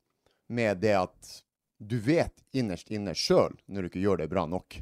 Med 0.53 0.83
det 0.83 0.95
at 0.99 1.35
du 1.83 1.97
vet 2.03 2.45
innerst 2.55 2.93
inne 2.95 3.15
sjøl 3.19 3.57
når 3.67 3.87
du 3.87 3.91
ikke 3.91 4.03
gjør 4.03 4.23
det 4.23 4.29
bra 4.31 4.45
nok. 4.47 4.79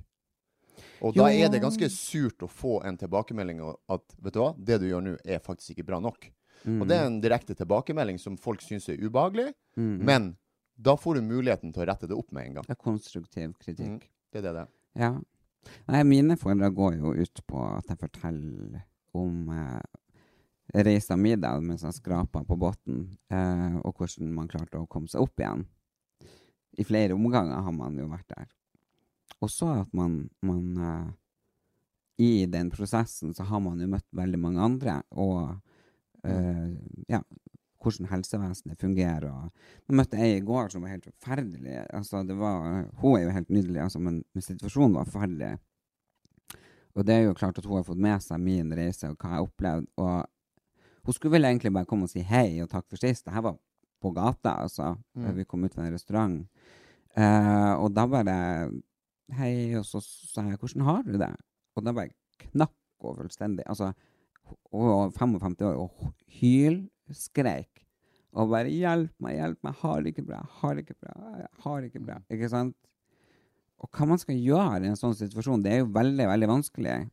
Og 1.05 1.17
da 1.17 1.31
er 1.33 1.49
det 1.53 1.62
ganske 1.62 1.89
surt 1.93 2.43
å 2.45 2.49
få 2.50 2.81
en 2.85 2.99
tilbakemelding 3.00 3.62
at 3.65 4.17
vet 4.21 4.37
du 4.37 4.41
hva, 4.43 4.50
det 4.57 4.81
du 4.83 4.89
gjør 4.91 5.05
nå, 5.05 5.17
er 5.25 5.41
faktisk 5.45 5.75
ikke 5.75 5.89
bra 5.93 6.00
nok. 6.03 6.29
Og 6.69 6.85
det 6.89 6.97
er 6.99 7.07
en 7.09 7.21
direkte 7.23 7.57
tilbakemelding 7.57 8.19
som 8.21 8.37
folk 8.41 8.61
syns 8.61 8.91
er 8.93 9.00
ubehagelig, 9.00 9.49
mm. 9.81 9.97
men 10.05 10.35
da 10.81 10.97
får 10.97 11.17
du 11.17 11.29
muligheten 11.29 11.73
til 11.73 11.85
å 11.85 11.89
rette 11.89 12.09
det 12.09 12.17
opp 12.17 12.29
med 12.37 12.50
en 12.50 12.59
gang. 12.59 12.69
Det 12.69 12.77
er 12.77 12.83
konstruktiv 12.85 13.55
kritikk. 13.61 14.05
Det 14.33 14.43
er 14.43 14.47
det 14.49 14.55
det. 14.59 14.67
Ja. 15.00 15.15
Nei, 15.93 16.03
mine 16.09 16.37
foredrag 16.41 16.77
går 16.77 17.00
jo 17.00 17.15
ut 17.17 17.43
på 17.49 17.65
at 17.77 17.89
jeg 17.93 18.00
forteller 18.00 18.85
om 19.17 19.50
eh, 19.53 19.81
reisa 20.75 21.17
mi 21.17 21.35
da, 21.37 21.57
mens 21.61 21.85
jeg 21.85 21.97
skrapa 21.97 22.43
på 22.47 22.57
bunnen, 22.59 23.07
eh, 23.33 23.77
og 23.83 23.97
hvordan 23.97 24.33
man 24.35 24.50
klarte 24.50 24.81
å 24.81 24.89
komme 24.91 25.11
seg 25.11 25.25
opp 25.25 25.43
igjen. 25.43 25.67
I 26.79 26.87
flere 26.87 27.17
omganger 27.17 27.65
har 27.67 27.75
man 27.75 27.99
jo 27.99 28.07
vært 28.11 28.29
der. 28.31 28.50
Og 29.41 29.50
så 29.50 29.73
at 29.81 29.93
man, 29.97 30.23
man 30.47 30.85
eh, 30.87 31.09
I 32.21 32.47
den 32.53 32.71
prosessen 32.71 33.35
så 33.35 33.47
har 33.49 33.62
man 33.65 33.81
jo 33.81 33.89
møtt 33.89 34.07
veldig 34.12 34.41
mange 34.41 34.61
andre, 34.61 35.00
og 35.11 35.57
eh, 36.29 36.69
ja, 37.09 37.23
hvordan 37.81 38.11
helsevesenet 38.11 38.81
fungerer. 38.81 39.31
Og 39.31 39.89
jeg 39.89 39.97
møtte 39.97 40.21
ei 40.21 40.35
i 40.37 40.45
går 40.45 40.69
som 40.73 40.85
var 40.85 40.95
helt 40.95 41.09
forferdelig. 41.09 41.79
Altså, 41.97 42.23
det 42.29 42.37
var, 42.37 42.85
hun 43.00 43.17
er 43.17 43.25
jo 43.25 43.35
helt 43.39 43.50
nydelig, 43.50 43.81
altså, 43.87 44.03
men, 44.05 44.21
men 44.35 44.45
situasjonen 44.45 44.99
var 45.00 45.09
forferdelig. 45.09 45.55
Og 46.99 47.07
det 47.07 47.15
er 47.15 47.25
jo 47.25 47.39
klart 47.39 47.59
at 47.59 47.67
hun 47.67 47.79
har 47.79 47.87
fått 47.87 48.03
med 48.03 48.23
seg 48.23 48.43
min 48.43 48.73
reise 48.77 49.09
og 49.09 49.17
hva 49.17 49.31
jeg 49.31 49.39
har 49.39 49.47
opplevd. 49.47 49.89
Og 50.03 50.15
hun 51.04 51.16
skulle 51.16 51.37
vel 51.38 51.49
egentlig 51.49 51.73
bare 51.73 51.88
komme 51.88 52.09
og 52.09 52.12
si 52.12 52.23
hei 52.26 52.61
og 52.62 52.71
takk 52.73 52.87
for 52.88 53.00
sist. 53.00 53.25
Det 53.26 53.35
her 53.35 53.45
var 53.47 53.59
på 54.00 54.12
gata, 54.16 54.57
altså. 54.64 54.95
Mm. 55.14 55.33
Vi 55.37 55.47
kom 55.49 55.64
ut 55.64 55.75
fra 55.75 55.87
en 55.87 55.95
restaurant. 55.95 56.38
Uh, 57.16 57.75
og 57.83 57.90
da 57.97 58.07
bare 58.09 58.37
Hei, 59.30 59.76
og 59.78 59.85
så 59.87 60.00
sa 60.02 60.42
jeg 60.42 60.59
'Hvordan 60.59 60.83
har 60.83 61.02
du 61.02 61.12
det?' 61.12 61.37
Og 61.76 61.85
da 61.85 61.92
bare 61.92 62.11
knakk 62.38 62.75
hun 63.00 63.16
fullstendig. 63.16 63.62
Altså, 63.66 63.92
og 64.73 65.12
55 65.14 65.62
år 65.62 65.76
og 65.78 66.14
hylskreik 66.26 67.87
og 68.33 68.50
bare 68.50 68.71
'Hjelp 68.71 69.14
meg, 69.21 69.37
hjelp 69.38 69.59
meg, 69.62 69.75
har 69.75 70.02
det 70.02 70.07
ikke 70.14 70.26
bra, 70.26 70.40
har 70.61 70.75
det 70.75 70.85
ikke 70.85 71.00
bra, 71.00 71.47
har 71.62 71.80
det 71.80 71.90
ikke 71.90 72.07
bra'. 72.07 72.23
Ikke 72.30 72.49
sant? 72.49 72.76
Og 73.78 73.88
hva 73.90 74.07
man 74.07 74.19
skal 74.19 74.37
gjøre 74.37 74.85
i 74.85 74.90
en 74.90 74.99
sånn 74.99 75.16
situasjon, 75.16 75.62
det 75.62 75.73
er 75.73 75.78
jo 75.80 75.92
veldig, 75.95 76.26
veldig 76.28 76.49
vanskelig. 76.49 77.11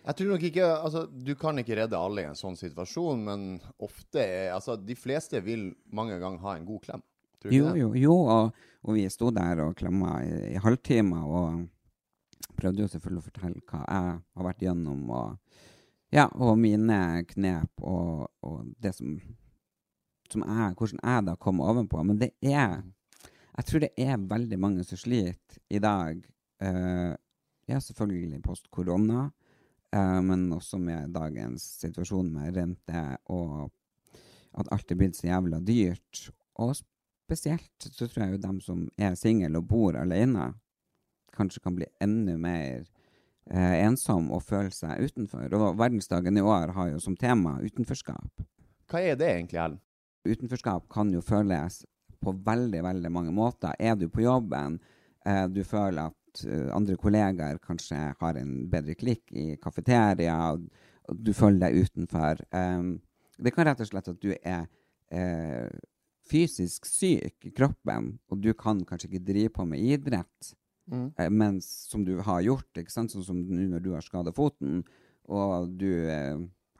Jeg 0.00 0.16
tror 0.16 0.30
nok 0.32 0.44
ikke 0.48 0.66
Altså, 0.66 1.04
du 1.06 1.34
kan 1.38 1.58
ikke 1.60 1.76
redde 1.78 1.98
alle 1.98 2.24
i 2.24 2.28
en 2.30 2.38
sånn 2.38 2.56
situasjon, 2.58 3.24
men 3.24 3.46
ofte 3.82 4.22
er 4.22 4.54
Altså, 4.56 4.76
de 4.76 4.96
fleste 4.98 5.40
vil 5.44 5.70
mange 5.92 6.18
ganger 6.20 6.44
ha 6.44 6.56
en 6.56 6.68
god 6.68 6.84
klem. 6.86 7.04
Tror 7.40 7.50
du 7.52 7.56
Jo, 7.56 7.66
det? 7.70 7.80
jo, 7.80 7.90
jo, 7.96 8.16
og, 8.36 8.64
og 8.84 8.96
vi 8.96 9.06
sto 9.12 9.30
der 9.34 9.64
og 9.64 9.76
klemma 9.78 10.18
i, 10.24 10.54
i 10.54 10.60
halvtimer 10.60 11.24
og 11.24 11.68
prøvde 12.60 12.84
jo 12.84 12.90
selvfølgelig 12.92 13.22
å 13.22 13.28
fortelle 13.28 13.62
hva 13.70 13.80
jeg 13.80 14.16
har 14.20 14.46
vært 14.46 14.64
gjennom, 14.64 15.04
og, 15.16 15.60
ja, 16.12 16.26
og 16.36 16.58
mine 16.60 16.98
knep 17.30 17.84
og, 17.86 18.26
og 18.44 18.66
det 18.82 18.92
som, 18.96 19.14
som 20.28 20.44
jeg, 20.44 20.74
hvordan 20.76 21.00
jeg 21.00 21.26
da 21.30 21.36
kom 21.40 21.62
ovenpå. 21.64 22.02
Men 22.04 22.20
det 22.20 22.34
er 22.44 22.82
Jeg 23.56 23.66
tror 23.66 23.80
det 23.82 23.90
er 23.98 24.28
veldig 24.30 24.56
mange 24.60 24.84
som 24.88 24.96
sliter 24.96 25.58
i 25.68 25.80
dag. 25.82 26.20
Uh, 26.62 27.12
ja, 27.68 27.80
selvfølgelig 27.80 28.42
post 28.42 28.70
korona, 28.70 29.30
eh, 29.96 30.20
men 30.24 30.48
også 30.54 30.78
med 30.78 31.12
dagens 31.14 31.64
situasjon 31.82 32.30
med 32.34 32.56
rente 32.56 33.04
og 33.32 33.70
at 34.58 34.70
alt 34.74 34.90
er 34.90 34.98
blitt 34.98 35.18
så 35.18 35.28
jævla 35.28 35.60
dyrt. 35.62 36.30
Og 36.60 36.74
spesielt 36.76 37.86
så 37.86 38.08
tror 38.08 38.24
jeg 38.24 38.34
jo 38.34 38.42
dem 38.42 38.58
som 38.64 38.86
er 38.98 39.14
single 39.18 39.60
og 39.60 39.68
bor 39.70 39.98
alene, 39.98 40.52
kanskje 41.36 41.62
kan 41.62 41.76
bli 41.76 41.86
enda 42.02 42.34
mer 42.40 42.82
eh, 43.50 43.76
ensom 43.84 44.30
og 44.34 44.42
føle 44.46 44.72
seg 44.74 45.06
utenfor. 45.06 45.46
Og 45.54 45.78
verdensdagen 45.78 46.38
i 46.38 46.44
år 46.44 46.74
har 46.76 46.90
jo 46.90 47.02
som 47.02 47.16
tema 47.16 47.58
utenforskap. 47.62 48.44
Hva 48.90 49.02
er 49.06 49.18
det 49.18 49.30
egentlig, 49.30 49.60
Ellen? 49.62 49.80
Utenforskap 50.26 50.88
kan 50.92 51.12
jo 51.14 51.22
føles 51.24 51.84
på 52.20 52.34
veldig, 52.44 52.82
veldig 52.84 53.12
mange 53.12 53.32
måter. 53.32 53.72
Er 53.78 53.94
du 53.96 54.08
på 54.12 54.26
jobben, 54.26 54.80
eh, 55.24 55.46
du 55.48 55.62
føler 55.64 56.10
at 56.10 56.19
eh, 56.46 56.68
andre 56.76 56.96
kollegaer 57.00 57.58
kanskje 57.64 57.98
har 58.20 58.38
en 58.40 58.52
bedre 58.70 58.94
klikk 58.98 59.32
i 59.32 59.56
kafeteria, 59.62 60.36
og, 60.54 60.68
du 61.10 61.32
føler 61.34 61.58
deg 61.64 61.88
utenfor. 61.88 62.38
Um, 62.54 63.00
det 63.40 63.50
kan 63.56 63.66
rett 63.66 63.80
og 63.82 63.88
slett 63.88 64.08
at 64.12 64.20
du 64.22 64.30
er 64.36 64.66
eh, 65.10 65.66
fysisk 66.30 66.86
syk 66.86 67.48
i 67.48 67.50
kroppen, 67.56 68.12
og 68.30 68.40
du 68.44 68.52
kan 68.54 68.84
kanskje 68.86 69.08
ikke 69.10 69.24
drive 69.32 69.50
på 69.58 69.66
med 69.66 69.80
idrett, 69.96 70.54
Mm. 70.90 71.12
eh, 71.18 71.28
mens 71.30 71.66
som 71.90 72.02
du 72.04 72.16
har 72.20 72.40
gjort, 72.42 72.66
ikke 72.74 72.90
sant? 72.90 73.12
sånn 73.12 73.22
som 73.24 73.36
nå 73.46 73.68
når 73.70 73.82
du 73.84 73.92
har 73.94 74.02
skada 74.02 74.32
foten, 74.34 74.80
og 75.28 75.68
du 75.78 75.86
eh, 76.10 76.36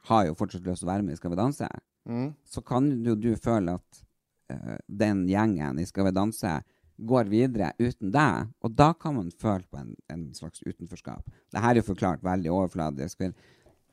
har 0.09 0.25
jo 0.27 0.33
fortsatt 0.35 0.65
lyst 0.67 0.81
til 0.83 0.89
å 0.89 0.91
være 0.91 1.03
med 1.07 1.13
i 1.13 1.15
Skal 1.21 1.31
vi 1.31 1.37
danse, 1.39 1.67
Mm. 2.09 2.33
så 2.43 2.61
kan 2.65 2.89
jo 3.05 3.15
du 3.15 3.35
føle 3.37 3.75
at 3.77 4.03
eh, 4.49 4.77
den 4.89 5.27
gjengen 5.29 5.79
i 5.79 5.85
Skal 5.85 6.05
vi 6.05 6.11
danse 6.11 6.61
går 7.07 7.29
videre 7.31 7.71
uten 7.79 8.11
deg, 8.13 8.47
og 8.61 8.75
da 8.77 8.91
kan 8.93 9.15
man 9.15 9.31
føle 9.41 9.63
på 9.71 9.79
en, 9.81 9.95
en 10.13 10.27
slags 10.37 10.61
utenforskap. 10.65 11.23
Dette 11.51 11.63
er 11.71 11.79
jo 11.81 11.87
forklart 11.87 12.23
veldig 12.23 12.51
overfladisk. 12.53 13.17
for 13.17 13.33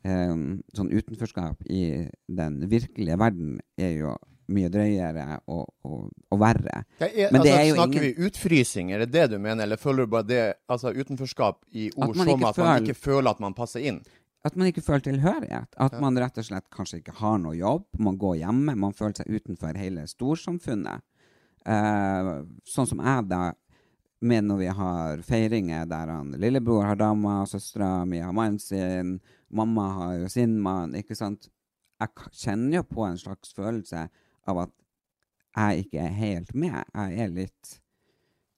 eh, 0.03 0.35
sånn 0.77 0.91
utenforskap 0.93 1.63
i 1.69 2.07
den 2.27 2.59
virkelige 2.71 3.17
verden 3.19 3.57
er 3.77 3.95
jo 3.97 4.13
mye 4.49 4.69
drøyere 4.73 5.39
og, 5.53 5.67
og, 5.85 6.07
og 6.31 6.39
verre. 6.41 6.83
Ja, 6.99 7.05
er, 7.07 7.31
Men 7.31 7.43
det 7.45 7.51
altså, 7.51 7.59
er 7.59 7.67
jo 7.67 7.75
snakker 7.75 8.01
ingen- 8.05 8.15
vi 8.15 8.29
utfrysing, 8.29 8.91
er 8.91 9.03
det 9.03 9.11
det 9.13 9.25
du 9.29 9.37
mener, 9.37 9.63
eller 9.63 9.77
føler 9.77 10.05
du 10.07 10.13
bare 10.15 10.25
det 10.25 10.39
altså 10.67 10.89
utenforskap 10.95 11.59
i 11.73 11.91
ord 11.95 12.15
som 12.15 12.29
at 12.33 12.39
man 12.41 12.53
føler- 12.57 12.81
ikke 12.87 12.97
føler 12.97 13.29
at 13.29 13.39
man 13.39 13.53
passer 13.53 13.79
inn? 13.85 14.01
At 14.45 14.55
man 14.55 14.67
ikke 14.71 14.81
føler 14.81 15.03
tilhørighet. 15.03 15.67
At 15.77 15.99
man 15.99 16.15
rett 16.17 16.37
og 16.39 16.45
slett 16.47 16.69
kanskje 16.71 17.01
ikke 17.01 17.11
har 17.19 17.37
noe 17.43 17.57
jobb. 17.59 17.83
Man 17.99 18.15
går 18.17 18.37
hjemme. 18.39 18.73
Man 18.79 18.93
føler 18.95 19.17
seg 19.19 19.27
utenfor 19.35 19.75
hele 19.75 20.05
storsamfunnet. 20.07 21.01
Eh, 21.65 22.29
sånn 22.67 22.87
som 22.87 23.01
jeg, 23.03 23.25
da, 23.29 23.41
med 24.19 24.47
når 24.47 24.59
vi 24.59 24.69
har 24.79 25.21
feiringer 25.23 25.85
der 25.87 26.11
han 26.11 26.33
lillebror 26.39 26.87
har 26.87 26.99
dama, 26.99 27.41
søstera 27.47 28.05
mi 28.07 28.19
har 28.23 28.35
mannen 28.35 28.59
sin, 28.59 29.17
mamma 29.47 29.87
har 29.95 30.15
jo 30.23 30.31
sin 30.31 30.57
mann, 30.61 30.95
ikke 30.99 31.15
sant. 31.17 31.49
Jeg 31.99 32.31
kjenner 32.31 32.79
jo 32.79 32.87
på 32.87 33.03
en 33.07 33.19
slags 33.19 33.53
følelse 33.55 34.05
av 34.47 34.63
at 34.65 34.73
jeg 35.59 35.85
ikke 35.85 36.03
er 36.03 36.15
helt 36.15 36.53
med. 36.55 36.77
Jeg 36.93 37.23
er 37.23 37.33
litt 37.33 37.79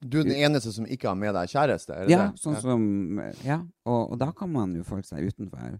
Du 0.01 0.20
er 0.20 0.27
den 0.27 0.43
eneste 0.46 0.74
som 0.74 0.86
ikke 0.89 1.10
har 1.10 1.17
med 1.17 1.34
deg 1.38 1.50
kjæreste? 1.50 1.93
er 1.93 2.05
det 2.05 2.13
ja, 2.13 2.27
det? 2.29 2.41
sånn 2.41 2.60
som 2.62 2.84
Ja, 3.46 3.62
og, 3.86 4.13
og 4.13 4.20
da 4.22 4.31
kan 4.38 4.51
man 4.53 4.75
jo 4.77 4.86
føle 4.86 5.05
seg 5.05 5.29
utenfor. 5.29 5.77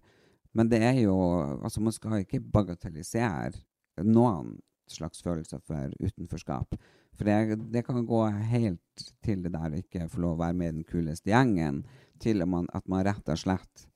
Men 0.52 0.68
det 0.70 0.82
er 0.84 0.98
jo 1.04 1.16
Altså, 1.62 1.80
man 1.80 1.94
skal 1.94 2.22
ikke 2.22 2.42
bagatellisere 2.42 3.58
noen 4.02 4.56
slags 4.90 5.22
følelser 5.24 5.62
for 5.64 5.92
utenforskap. 6.02 6.74
For 7.16 7.28
det, 7.28 7.58
det 7.72 7.84
kan 7.86 8.06
gå 8.08 8.22
helt 8.52 9.04
til 9.24 9.42
det 9.44 9.52
der 9.52 9.74
å 9.74 9.80
ikke 9.82 10.08
få 10.10 10.22
lov 10.24 10.38
å 10.38 10.42
være 10.46 10.56
med 10.58 10.70
i 10.70 10.76
den 10.78 10.88
kuleste 10.88 11.32
gjengen, 11.32 11.82
til 12.22 12.42
at 12.44 12.48
man, 12.48 12.68
at 12.72 12.88
man 12.88 13.04
rett 13.06 13.28
og 13.28 13.40
slett 13.40 13.86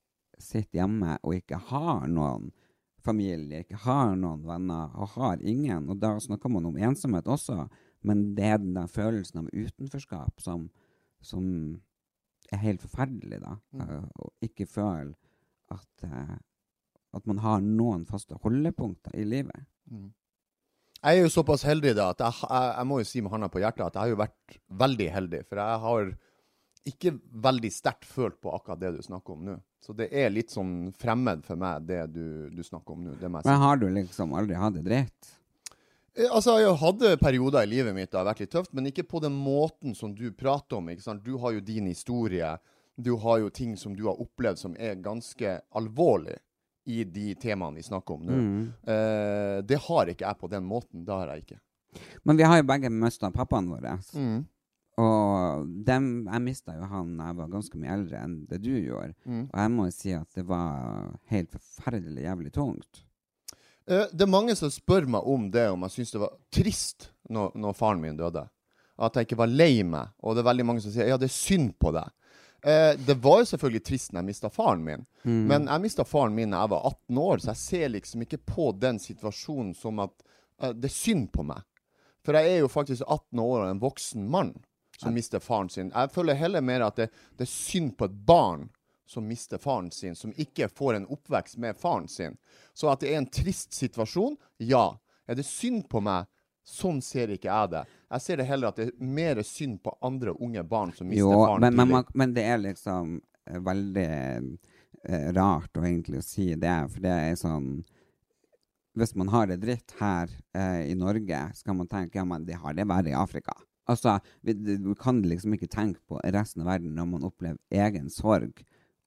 sitter 0.43 0.83
hjemme 0.83 1.17
og 1.23 1.39
ikke 1.39 1.59
har 1.71 2.07
noen 2.11 2.51
familie, 3.07 3.63
ikke 3.63 3.79
har 3.87 4.17
noen 4.19 4.43
venner, 4.47 4.91
og 4.99 5.15
har 5.15 5.43
ingen. 5.43 5.89
Og 5.93 6.01
da 6.03 6.17
snakker 6.21 6.51
man 6.53 6.67
om 6.69 6.77
ensomhet 6.77 7.29
også, 7.31 7.69
men 8.07 8.33
det 8.37 8.51
er 8.51 8.59
den 8.63 8.75
der 8.77 8.91
følelsen 8.91 9.45
av 9.45 9.53
utenforskap 9.55 10.43
som, 10.43 10.69
som 11.25 11.47
er 12.53 12.63
helt 12.63 12.83
forferdelig, 12.85 13.41
da. 13.43 13.57
Eh, 13.79 14.03
Å 14.23 14.31
ikke 14.47 14.69
føle 14.71 15.15
at, 15.73 16.07
eh, 16.07 16.37
at 17.17 17.27
man 17.31 17.41
har 17.43 17.65
noen 17.65 18.05
faste 18.07 18.39
holdepunkter 18.43 19.17
i 19.19 19.25
livet. 19.27 19.67
Jeg 21.03 21.19
er 21.21 21.23
jo 21.27 21.33
såpass 21.33 21.63
heldig 21.67 21.93
da 21.99 22.09
at 22.15 22.23
jeg, 22.25 22.39
jeg, 22.49 22.71
jeg 22.79 22.89
må 22.91 22.99
jo 23.03 23.07
si 23.09 23.21
med 23.23 23.33
hånda 23.35 23.49
på 23.53 23.61
hjertet 23.63 23.85
at 23.87 23.95
jeg 23.99 24.03
har 24.03 24.13
jo 24.15 24.21
vært 24.23 24.57
veldig 24.85 25.09
heldig. 25.17 25.41
For 25.49 25.61
jeg 25.63 25.83
har 25.85 26.11
ikke 26.87 27.13
veldig 27.47 27.71
sterkt 27.75 28.07
følt 28.09 28.39
på 28.43 28.53
akkurat 28.55 28.81
det 28.81 28.93
du 28.97 29.01
snakker 29.05 29.35
om 29.37 29.43
nå. 29.49 29.57
Så 29.83 29.95
det 29.95 30.09
er 30.15 30.33
litt 30.35 30.51
sånn 30.55 30.93
fremmed 30.99 31.45
for 31.47 31.59
meg, 31.61 31.85
det 31.87 32.01
du, 32.15 32.49
du 32.51 32.63
snakker 32.67 32.95
om 32.97 33.05
nå. 33.07 33.17
Men 33.21 33.61
har 33.63 33.79
du 33.79 33.87
liksom 33.93 34.35
aldri 34.39 34.57
hatt 34.59 34.79
det 34.79 34.85
dritt? 34.87 35.33
Eh, 36.17 36.31
Altså, 36.33 36.57
Jeg 36.63 36.79
hadde 36.81 37.13
perioder 37.21 37.67
i 37.67 37.71
livet 37.71 37.95
mitt 37.95 38.11
det 38.11 38.19
har 38.19 38.27
vært 38.31 38.41
litt 38.43 38.55
tøft, 38.55 38.73
men 38.75 38.89
ikke 38.91 39.05
på 39.07 39.21
den 39.23 39.37
måten 39.37 39.95
som 39.95 40.15
du 40.17 40.31
prater 40.33 40.81
om. 40.81 40.89
ikke 40.91 41.05
sant? 41.05 41.23
Du 41.27 41.37
har 41.43 41.55
jo 41.55 41.61
din 41.61 41.87
historie. 41.91 42.55
Du 42.97 43.13
har 43.21 43.43
jo 43.45 43.51
ting 43.53 43.77
som 43.77 43.95
du 43.95 44.07
har 44.09 44.19
opplevd 44.23 44.59
som 44.59 44.75
er 44.81 44.97
ganske 45.05 45.59
alvorlig 45.77 46.39
i 46.87 47.05
de 47.05 47.35
temaene 47.35 47.81
vi 47.81 47.87
snakker 47.87 48.15
om 48.15 48.27
nå. 48.27 48.33
Mm. 48.33 48.67
Uh, 48.87 49.63
det 49.67 49.79
har 49.89 50.11
ikke 50.13 50.27
jeg 50.27 50.39
på 50.39 50.51
den 50.51 50.67
måten. 50.67 51.05
Det 51.07 51.15
har 51.15 51.33
jeg 51.33 51.47
ikke. 51.47 51.59
Men 52.29 52.39
vi 52.39 52.47
har 52.47 52.61
jo 52.61 52.69
begge 52.69 52.91
mista 52.93 53.31
pappaen 53.35 53.71
vår. 53.73 53.89
Mm. 54.15 54.45
Og 55.03 55.67
dem, 55.85 56.07
jeg 56.25 56.45
mista 56.45 56.77
jo 56.77 56.87
han 56.89 57.17
da 57.19 57.31
jeg 57.31 57.39
var 57.41 57.51
ganske 57.53 57.81
mye 57.81 57.97
eldre 57.99 58.21
enn 58.23 58.37
det 58.49 58.61
du 58.65 58.71
gjorde. 58.73 59.17
Mm. 59.27 59.43
Og 59.49 59.59
jeg 59.61 59.73
må 59.75 59.89
jo 59.89 59.97
si 59.97 60.15
at 60.17 60.39
det 60.39 60.47
var 60.49 61.11
helt 61.33 61.53
forferdelig 61.53 62.27
jævlig 62.29 62.53
tungt. 62.55 63.03
Uh, 63.87 64.07
det 64.13 64.25
er 64.25 64.31
mange 64.31 64.55
som 64.59 64.73
spør 64.73 65.09
meg 65.17 65.27
om 65.27 65.51
det, 65.53 65.67
om 65.73 65.89
jeg 65.89 65.99
syns 65.99 66.15
det 66.15 66.23
var 66.23 66.39
trist 66.55 67.11
når, 67.29 67.51
når 67.59 67.77
faren 67.79 68.03
min 68.03 68.19
døde. 68.19 68.47
At 68.97 69.19
jeg 69.19 69.27
ikke 69.27 69.43
var 69.43 69.51
lei 69.53 69.83
meg. 69.85 70.15
Og 70.23 70.37
det 70.37 70.45
er 70.45 70.51
veldig 70.53 70.71
mange 70.71 70.85
som 70.85 70.95
sier 70.95 71.11
ja, 71.11 71.19
det 71.21 71.29
er 71.29 71.35
synd 71.35 71.75
på 71.83 71.93
deg. 71.99 72.15
Eh, 72.67 72.99
det 72.99 73.15
var 73.23 73.39
jo 73.41 73.47
selvfølgelig 73.53 73.83
trist 73.87 74.11
når 74.13 74.25
jeg 74.25 74.27
mista 74.33 74.49
faren 74.51 74.81
min, 74.83 75.05
men 75.47 75.69
jeg 75.71 75.83
mista 75.85 76.03
faren 76.05 76.35
min 76.35 76.51
da 76.51 76.65
jeg 76.65 76.73
var 76.73 76.87
18 76.89 77.19
år, 77.23 77.39
så 77.39 77.53
jeg 77.53 77.61
ser 77.63 77.93
liksom 77.95 78.23
ikke 78.25 78.41
på 78.43 78.73
den 78.75 78.99
situasjonen 78.99 79.75
som 79.79 80.01
at 80.03 80.15
eh, 80.63 80.73
det 80.75 80.89
er 80.91 80.97
synd 80.97 81.29
på 81.33 81.45
meg. 81.47 81.63
For 82.27 82.35
jeg 82.35 82.57
er 82.57 82.65
jo 82.65 82.69
faktisk 82.73 83.05
18 83.07 83.39
år 83.39 83.61
og 83.61 83.71
en 83.71 83.83
voksen 83.85 84.27
mann 84.27 84.57
som 84.99 85.15
mister 85.15 85.39
faren 85.39 85.71
sin. 85.71 85.93
Jeg 85.95 86.11
føler 86.11 86.35
heller 86.35 86.65
mer 86.65 86.89
at 86.89 86.97
det, 86.97 87.11
det 87.39 87.47
er 87.47 87.53
synd 87.53 87.95
på 87.99 88.09
et 88.09 88.19
barn 88.27 88.67
som 89.07 89.29
mister 89.29 89.63
faren 89.63 89.93
sin, 89.95 90.17
som 90.19 90.33
ikke 90.35 90.67
får 90.69 90.97
en 90.99 91.07
oppvekst 91.07 91.61
med 91.63 91.79
faren 91.79 92.09
sin. 92.11 92.35
Så 92.75 92.91
at 92.91 93.05
det 93.05 93.13
er 93.13 93.21
en 93.21 93.31
trist 93.31 93.77
situasjon, 93.79 94.35
ja. 94.59 94.97
Er 95.27 95.39
det 95.39 95.47
synd 95.47 95.87
på 95.91 96.03
meg? 96.03 96.27
Sånn 96.67 96.99
ser 97.05 97.31
ikke 97.31 97.47
jeg 97.47 97.71
det. 97.77 97.83
Jeg 98.11 98.23
ser 98.25 98.41
det 98.41 98.47
heller 98.49 98.73
at 98.73 98.79
det 98.81 98.89
er 98.89 99.11
mer 99.19 99.41
synd 99.47 99.79
på 99.85 99.93
andre 100.05 100.33
unge 100.43 100.65
barn 100.67 100.93
som 100.95 101.07
mister 101.07 101.23
Jo, 101.23 101.45
faren 101.45 101.63
men, 101.63 101.93
men, 101.93 102.09
men 102.19 102.33
det 102.35 102.43
er 102.43 102.59
liksom 102.59 103.13
eh, 103.47 103.61
veldig 103.63 104.09
eh, 104.11 105.29
rart 105.37 105.79
å 105.79 105.85
egentlig 105.87 106.25
si 106.27 106.49
det, 106.59 106.75
for 106.91 107.07
det 107.07 107.13
er 107.15 107.39
sånn 107.39 107.71
Hvis 108.99 109.15
man 109.15 109.31
har 109.31 109.47
det 109.51 109.61
dritt 109.63 109.95
her 110.01 110.33
eh, 110.59 110.91
i 110.91 110.99
Norge, 110.99 111.45
så 111.55 111.71
kan 111.71 111.79
man 111.79 111.91
tenke 111.91 112.19
ja, 112.19 112.27
men 112.27 112.49
de 112.49 112.59
har 112.59 112.75
det 112.75 112.89
verre 112.91 113.13
i 113.13 113.19
Afrika. 113.19 113.55
Altså, 113.87 114.17
vi, 114.43 114.57
vi, 114.59 114.95
kan 114.99 115.23
liksom 115.23 115.55
ikke 115.55 115.71
tenke 115.71 116.03
på 116.09 116.19
resten 116.35 116.65
av 116.65 116.73
verden 116.73 116.97
når 116.99 117.11
man 117.13 117.27
opplever 117.29 117.85
egen 117.87 118.11
sorg. 118.11 118.65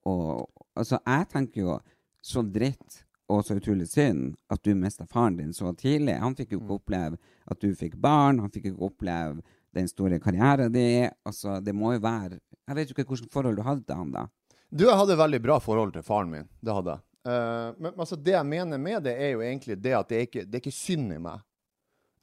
Og 0.08 0.48
altså, 0.80 1.02
jeg 1.04 1.28
tenker 1.34 1.66
jo 1.66 1.80
så 2.24 2.44
dritt 2.46 3.04
og 3.30 3.46
så 3.46 3.60
utrolig 3.60 3.88
synd 3.90 4.34
at 4.50 4.64
du 4.66 4.74
mista 4.78 5.06
faren 5.10 5.38
din 5.38 5.54
så 5.54 5.72
tidlig. 5.78 6.18
Han 6.18 6.36
fikk 6.38 6.56
jo 6.56 6.62
ikke 6.64 6.78
oppleve 6.80 7.20
at 7.46 7.62
du 7.62 7.70
fikk 7.78 7.96
barn, 8.02 8.42
han 8.42 8.52
fikk 8.54 8.72
ikke 8.72 8.90
oppleve 8.90 9.44
den 9.78 9.90
store 9.90 10.18
karrieren 10.22 10.74
din. 10.74 11.12
Altså, 11.28 11.60
det 11.62 11.76
må 11.78 11.94
jo 11.94 12.02
være 12.04 12.40
Jeg 12.40 12.76
vet 12.78 12.90
jo 12.90 12.98
ikke 12.98 13.14
hvilket 13.14 13.34
forhold 13.34 13.58
du 13.58 13.66
hadde 13.66 13.86
til 13.86 14.02
han 14.02 14.12
da. 14.14 14.26
Du, 14.70 14.86
jeg 14.86 14.98
hadde 14.98 15.18
veldig 15.18 15.42
bra 15.42 15.58
forhold 15.62 15.94
til 15.94 16.06
faren 16.06 16.30
min. 16.34 16.50
Det 16.62 16.74
hadde 16.74 16.98
jeg. 16.98 17.06
Eh, 17.30 17.70
men 17.78 17.94
altså, 17.96 18.16
det 18.16 18.36
jeg 18.36 18.46
mener 18.46 18.78
med 18.78 19.04
det, 19.06 19.16
er 19.18 19.34
jo 19.34 19.42
egentlig 19.42 19.78
det 19.82 19.96
at 19.98 20.10
det 20.10 20.18
er 20.18 20.28
ikke, 20.28 20.46
det 20.46 20.60
er 20.60 20.64
ikke 20.64 20.76
synd 20.76 21.14
i 21.14 21.22
meg. 21.22 21.42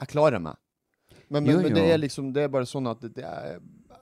Jeg 0.02 0.12
klarer 0.12 0.42
meg. 0.42 0.58
Men, 1.28 1.42
men, 1.42 1.50
Jo, 1.50 1.62
men 1.62 1.74
det 1.74 1.82
er 1.90 1.98
liksom 1.98 2.28
Det 2.34 2.44
er 2.44 2.50
bare 2.52 2.68
sånn 2.68 2.86
at 2.86 3.00
det, 3.02 3.16
det 3.16 3.24
er, 3.26 3.56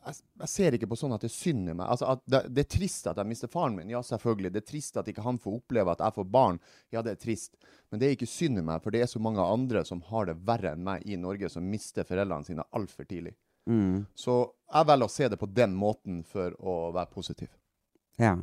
jeg, 0.07 0.19
jeg 0.43 0.51
ser 0.51 0.77
ikke 0.77 0.89
på 0.91 0.99
sånn 0.99 1.15
at 1.17 1.25
det 1.25 1.31
synder 1.33 1.77
meg. 1.77 1.87
Altså 1.89 2.11
at 2.13 2.23
det, 2.29 2.41
det 2.55 2.65
er 2.65 2.71
trist 2.77 3.09
at 3.11 3.21
jeg 3.21 3.31
mister 3.31 3.51
faren 3.53 3.77
min. 3.79 3.91
Ja, 3.93 4.03
selvfølgelig. 4.05 4.53
Det 4.55 4.63
er 4.63 4.69
trist 4.69 4.99
at 5.01 5.09
ikke 5.11 5.25
han 5.25 5.41
får 5.41 5.59
oppleve 5.61 5.95
at 5.95 6.05
jeg 6.05 6.17
får 6.19 6.29
barn. 6.37 6.61
Ja, 6.95 7.03
det 7.05 7.15
er 7.15 7.23
trist. 7.23 7.57
Men 7.91 8.01
det 8.01 8.09
er 8.09 8.17
ikke 8.17 8.31
synd 8.31 8.61
i 8.61 8.67
meg, 8.67 8.83
for 8.85 8.95
det 8.95 9.05
er 9.05 9.11
så 9.11 9.23
mange 9.23 9.45
andre 9.45 9.85
som 9.89 10.03
har 10.11 10.29
det 10.31 10.39
verre 10.47 10.75
enn 10.75 10.85
meg 10.87 11.05
i 11.09 11.19
Norge, 11.21 11.51
som 11.53 11.67
mister 11.71 12.07
foreldrene 12.09 12.49
sine 12.49 12.67
altfor 12.77 13.09
tidlig. 13.09 13.35
Mm. 13.71 14.05
Så 14.15 14.39
jeg 14.73 14.89
velger 14.91 15.09
å 15.09 15.15
se 15.15 15.31
det 15.33 15.41
på 15.41 15.49
den 15.49 15.77
måten 15.79 16.21
for 16.29 16.57
å 16.61 16.77
være 16.95 17.13
positiv. 17.15 17.53
Ja. 18.21 18.37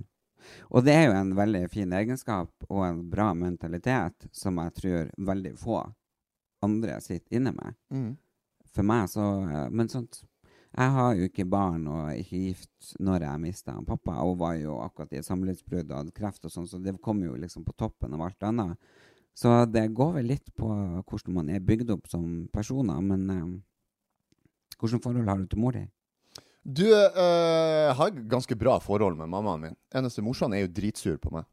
Og 0.74 0.86
det 0.86 0.96
er 0.98 1.08
jo 1.08 1.18
en 1.20 1.36
veldig 1.38 1.68
fin 1.70 1.91
egenskap 1.94 2.65
og 2.70 2.86
en 2.88 3.03
bra 3.12 3.30
mentalitet 3.38 4.25
som 4.34 4.58
jeg 4.63 4.74
tror 4.80 5.12
veldig 5.30 5.53
få 5.62 5.84
andre 6.65 6.98
sitter 7.01 7.38
inne 7.38 7.53
med. 7.53 7.77
Mm. 7.94 8.12
For 8.72 8.88
meg 8.88 9.10
så 9.12 9.25
eh, 9.44 9.70
Men 9.74 9.89
sånt 9.91 10.24
Jeg 10.72 10.92
har 10.96 11.16
jo 11.20 11.28
ikke 11.28 11.44
barn 11.51 11.84
og 11.92 12.13
ikke 12.16 12.42
gift 12.46 12.92
når 13.04 13.25
jeg 13.25 13.44
mista 13.44 13.74
pappa. 13.88 14.16
Hun 14.24 14.38
var 14.40 14.56
jo 14.56 14.78
akkurat 14.80 15.12
i 15.12 15.20
et 15.20 15.28
samlivsbrudd 15.28 15.90
og 15.90 15.98
hadde 15.98 16.16
kreft 16.16 16.48
og 16.48 16.54
sånn, 16.54 16.70
så 16.70 16.80
det 16.80 16.96
kom 17.04 17.20
jo 17.25 17.36
liksom 17.36 17.66
på 17.68 17.75
toppen 17.75 18.16
av 18.16 18.24
alt 18.30 18.48
annet. 18.48 18.94
Så 19.36 19.51
det 19.68 19.90
går 19.96 20.13
vel 20.20 20.32
litt 20.32 20.48
på 20.56 20.68
hvordan 20.68 21.36
man 21.36 21.51
er 21.51 21.63
bygd 21.63 21.92
opp 21.96 22.08
som 22.12 22.48
personer, 22.54 23.04
men 23.04 23.28
eh, 23.30 23.51
Hvilket 24.82 25.04
forhold 25.04 25.28
har 25.30 25.38
du 25.38 25.46
til 25.46 25.60
mor 25.62 25.75
di? 25.75 25.84
Du 26.66 26.88
eh, 26.90 27.92
har 27.94 28.16
ganske 28.30 28.56
bra 28.58 28.80
forhold 28.82 29.18
med 29.18 29.30
mammaen 29.30 29.62
min. 29.62 29.75
Eneste 29.94 30.24
morsan 30.25 30.56
er 30.58 30.63
jo 30.63 30.72
dritsur 30.74 31.20
på 31.22 31.34
meg. 31.36 31.46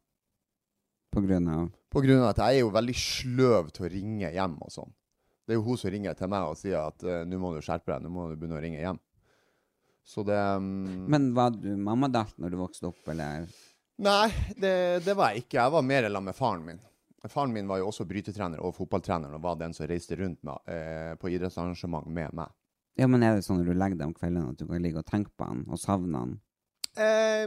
På 1.12 1.20
grunn 1.24 1.48
av 1.48 1.66
På 1.92 2.00
grunn 2.04 2.22
av 2.22 2.30
at 2.30 2.40
jeg 2.40 2.58
er 2.58 2.64
jo 2.64 2.72
veldig 2.72 2.94
sløv 2.96 3.68
til 3.72 3.84
å 3.84 3.90
ringe 3.92 4.32
hjem 4.32 4.56
og 4.64 4.72
sånn. 4.72 4.94
Det 5.44 5.54
er 5.54 5.60
jo 5.60 5.64
hun 5.64 5.80
som 5.80 5.92
ringer 5.92 6.16
til 6.16 6.28
meg 6.28 6.48
og 6.48 6.56
sier 6.60 6.80
at 6.82 7.04
eh, 7.04 7.22
nå 7.28 7.40
må 7.40 7.54
du 7.54 7.60
skjerpe 7.64 7.92
deg, 7.92 8.04
nå 8.04 8.12
må 8.12 8.26
du 8.28 8.36
begynne 8.36 8.58
å 8.58 8.64
ringe 8.64 8.80
hjem. 8.80 9.00
Så 10.08 10.24
det 10.24 10.38
um... 10.56 11.06
Men 11.10 11.32
var 11.36 11.52
du 11.52 11.74
mammadalt 11.76 12.38
når 12.40 12.54
du 12.54 12.60
vokste 12.62 12.88
opp, 12.88 13.02
eller? 13.12 13.48
Nei, 14.00 14.28
det, 14.56 15.04
det 15.04 15.14
var 15.18 15.34
jeg 15.34 15.44
ikke. 15.44 15.58
Jeg 15.58 15.74
var 15.74 15.84
mer 15.84 16.06
sammen 16.06 16.30
med 16.30 16.38
faren 16.38 16.64
min. 16.64 16.80
Faren 17.28 17.52
min 17.52 17.68
var 17.68 17.82
jo 17.82 17.90
også 17.90 18.06
brytetrener 18.08 18.62
og 18.64 18.76
fotballtrener 18.76 19.34
og 19.36 19.42
var 19.44 19.58
den 19.60 19.74
som 19.76 19.88
reiste 19.90 20.16
rundt 20.16 20.38
med, 20.46 20.62
eh, 20.70 21.12
på 21.18 21.32
idrettsarrangement 21.34 22.06
med 22.06 22.36
meg. 22.38 22.54
Ja, 22.98 23.08
men 23.10 23.22
er 23.26 23.36
det 23.36 23.44
sånn 23.46 23.60
når 23.60 23.72
du 23.72 23.78
legger 23.78 23.98
deg 23.98 24.08
om 24.08 24.14
kvelden 24.16 24.52
at 24.54 24.60
du 24.60 24.64
kan 24.70 24.82
ligge 24.82 25.02
og 25.02 25.06
tenke 25.06 25.34
på 25.36 25.46
han 25.50 25.64
og 25.68 25.82
savne 25.82 26.22
han? 26.22 26.36
Eh, 26.96 27.44